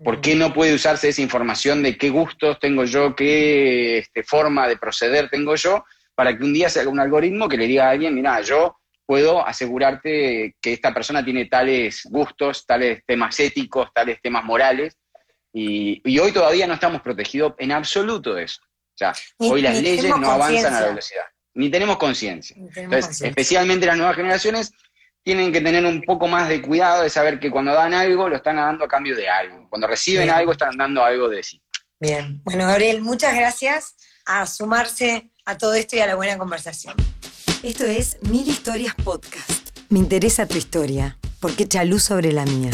¿Por 0.03 0.21
qué 0.21 0.35
no 0.35 0.53
puede 0.53 0.75
usarse 0.75 1.09
esa 1.09 1.23
información 1.23 1.81
de 1.81 1.97
qué 1.97 2.09
gustos 2.09 2.59
tengo 2.59 2.83
yo, 2.85 3.15
qué 3.15 3.97
este, 3.99 4.23
forma 4.23 4.67
de 4.67 4.77
proceder 4.77 5.29
tengo 5.29 5.55
yo, 5.55 5.83
para 6.13 6.37
que 6.37 6.43
un 6.43 6.53
día 6.53 6.69
se 6.69 6.81
haga 6.81 6.89
un 6.89 6.99
algoritmo 6.99 7.49
que 7.49 7.57
le 7.57 7.65
diga 7.65 7.87
a 7.87 7.91
alguien, 7.91 8.13
mira, 8.13 8.41
yo 8.41 8.77
puedo 9.07 9.45
asegurarte 9.45 10.55
que 10.61 10.73
esta 10.73 10.93
persona 10.93 11.25
tiene 11.25 11.45
tales 11.45 12.03
gustos, 12.05 12.65
tales 12.65 13.01
temas 13.05 13.39
éticos, 13.39 13.89
tales 13.93 14.21
temas 14.21 14.43
morales, 14.43 14.97
y, 15.53 16.19
hoy 16.19 16.31
todavía 16.31 16.67
no 16.67 16.73
estamos 16.73 17.01
protegidos 17.01 17.53
en 17.57 17.71
absoluto 17.71 18.33
de 18.33 18.43
eso. 18.43 18.61
O 18.63 18.97
sea, 18.97 19.13
hoy 19.37 19.61
las 19.61 19.81
leyes 19.81 20.15
no 20.17 20.31
avanzan 20.31 20.73
a 20.73 20.81
la 20.81 20.87
velocidad, 20.87 21.23
ni 21.53 21.69
tenemos 21.69 21.97
conciencia. 21.97 22.55
Entonces, 22.57 23.21
especialmente 23.21 23.85
las 23.85 23.97
nuevas 23.97 24.15
generaciones 24.15 24.71
tienen 25.23 25.51
que 25.51 25.61
tener 25.61 25.85
un 25.85 26.01
poco 26.01 26.27
más 26.27 26.49
de 26.49 26.61
cuidado 26.61 27.03
de 27.03 27.09
saber 27.09 27.39
que 27.39 27.51
cuando 27.51 27.73
dan 27.73 27.93
algo, 27.93 28.27
lo 28.27 28.35
están 28.35 28.55
dando 28.55 28.85
a 28.85 28.87
cambio 28.87 29.15
de 29.15 29.29
algo. 29.29 29.67
Cuando 29.69 29.87
reciben 29.87 30.29
algo, 30.29 30.51
están 30.51 30.77
dando 30.77 31.03
algo 31.03 31.29
de 31.29 31.43
sí. 31.43 31.61
Bien. 31.99 32.41
Bueno, 32.43 32.65
Gabriel, 32.65 33.01
muchas 33.01 33.35
gracias 33.35 33.95
a 34.25 34.45
sumarse 34.47 35.29
a 35.45 35.57
todo 35.57 35.73
esto 35.75 35.95
y 35.95 35.99
a 35.99 36.07
la 36.07 36.15
buena 36.15 36.37
conversación. 36.37 36.95
Esto 37.61 37.85
es 37.85 38.17
Mil 38.23 38.47
Historias 38.47 38.95
Podcast. 38.95 39.69
Me 39.89 39.99
interesa 39.99 40.47
tu 40.47 40.57
historia, 40.57 41.17
porque 41.39 41.63
echa 41.63 41.83
luz 41.83 42.03
sobre 42.03 42.31
la 42.31 42.45
mía. 42.45 42.71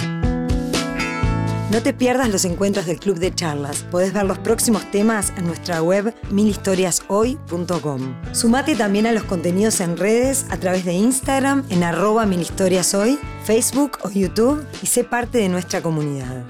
No 1.70 1.84
te 1.84 1.91
pierdas 1.93 2.30
los 2.30 2.45
encuentros 2.45 2.86
del 2.86 2.97
Club 2.97 3.20
de 3.20 3.36
Charlas. 3.36 3.84
Podés 3.91 4.13
ver 4.13 4.24
los 4.24 4.39
próximos 4.39 4.89
temas 4.89 5.34
en 5.36 5.47
nuestra 5.47 5.82
web 5.82 6.15
milhistoriashoy.com. 6.32 8.15
Sumate 8.32 8.78
también 8.78 9.05
a 9.05 9.11
los 9.11 9.24
contenidos 9.24 9.82
en 9.82 9.97
redes 9.97 10.45
a 10.49 10.55
través 10.57 10.86
de 10.86 10.93
Instagram 10.93 11.65
en 11.70 11.84
arroba 11.84 12.26
milhistoriashoy, 12.26 13.20
Facebook 13.43 13.97
o 14.03 14.09
YouTube 14.09 14.65
y 14.82 14.86
sé 14.86 15.03
parte 15.03 15.39
de 15.39 15.49
nuestra 15.49 15.82
comunidad. 15.82 16.45